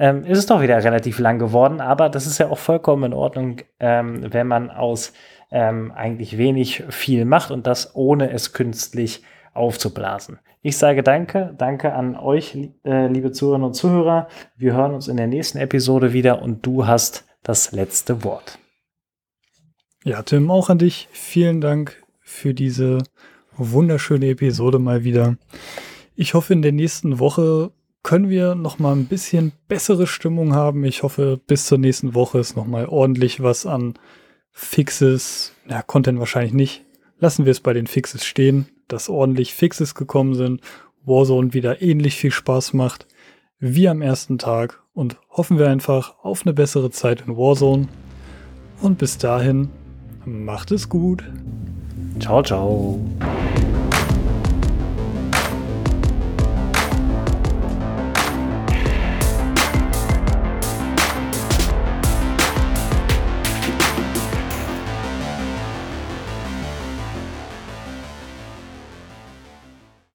ähm, 0.00 0.24
ist 0.24 0.38
es 0.38 0.46
doch 0.46 0.62
wieder 0.62 0.82
relativ 0.82 1.18
lang 1.18 1.38
geworden, 1.38 1.82
aber 1.82 2.08
das 2.08 2.26
ist 2.26 2.38
ja 2.38 2.48
auch 2.48 2.58
vollkommen 2.58 3.04
in 3.04 3.12
Ordnung, 3.12 3.58
ähm, 3.78 4.32
wenn 4.32 4.46
man 4.46 4.70
aus 4.70 5.12
ähm, 5.50 5.92
eigentlich 5.92 6.38
wenig 6.38 6.84
viel 6.88 7.26
macht 7.26 7.50
und 7.50 7.66
das 7.66 7.94
ohne 7.94 8.30
es 8.30 8.54
künstlich 8.54 9.22
aufzublasen. 9.52 10.38
Ich 10.62 10.78
sage 10.78 11.02
danke, 11.02 11.54
danke 11.58 11.92
an 11.92 12.16
euch, 12.16 12.56
äh, 12.82 13.08
liebe 13.08 13.30
Zuhörerinnen 13.30 13.66
und 13.66 13.74
Zuhörer. 13.74 14.28
Wir 14.56 14.72
hören 14.72 14.94
uns 14.94 15.06
in 15.06 15.18
der 15.18 15.26
nächsten 15.26 15.58
Episode 15.58 16.14
wieder 16.14 16.40
und 16.40 16.64
du 16.64 16.86
hast 16.86 17.26
das 17.42 17.72
letzte 17.72 18.24
Wort. 18.24 18.58
Ja, 20.04 20.22
Tim, 20.22 20.50
auch 20.50 20.70
an 20.70 20.78
dich. 20.78 21.08
Vielen 21.12 21.60
Dank 21.60 22.02
für 22.22 22.54
diese 22.54 22.98
wunderschöne 23.56 24.28
Episode 24.30 24.78
mal 24.78 25.04
wieder. 25.04 25.36
Ich 26.14 26.32
hoffe, 26.32 26.54
in 26.54 26.62
der 26.62 26.72
nächsten 26.72 27.18
Woche 27.18 27.72
können 28.02 28.30
wir 28.30 28.54
noch 28.54 28.78
mal 28.78 28.92
ein 28.92 29.06
bisschen 29.06 29.52
bessere 29.68 30.06
Stimmung 30.06 30.54
haben. 30.54 30.84
Ich 30.84 31.02
hoffe, 31.02 31.40
bis 31.46 31.66
zur 31.66 31.78
nächsten 31.78 32.14
Woche 32.14 32.38
ist 32.38 32.56
noch 32.56 32.66
mal 32.66 32.86
ordentlich 32.86 33.42
was 33.42 33.66
an 33.66 33.94
Fixes, 34.50 35.52
ja, 35.68 35.82
Content 35.82 36.18
wahrscheinlich 36.18 36.54
nicht. 36.54 36.84
Lassen 37.18 37.44
wir 37.44 37.52
es 37.52 37.60
bei 37.60 37.72
den 37.72 37.86
Fixes 37.86 38.24
stehen, 38.24 38.68
dass 38.88 39.08
ordentlich 39.08 39.54
Fixes 39.54 39.94
gekommen 39.94 40.34
sind, 40.34 40.60
Warzone 41.04 41.54
wieder 41.54 41.82
ähnlich 41.82 42.16
viel 42.16 42.30
Spaß 42.30 42.72
macht 42.72 43.06
wie 43.58 43.88
am 43.88 44.00
ersten 44.00 44.38
Tag 44.38 44.82
und 44.94 45.18
hoffen 45.28 45.58
wir 45.58 45.68
einfach 45.68 46.18
auf 46.22 46.46
eine 46.46 46.54
bessere 46.54 46.90
Zeit 46.90 47.22
in 47.26 47.36
Warzone. 47.36 47.88
Und 48.80 48.98
bis 48.98 49.18
dahin, 49.18 49.68
macht 50.24 50.70
es 50.70 50.88
gut. 50.88 51.22
Ciao, 52.18 52.42
ciao. 52.42 52.98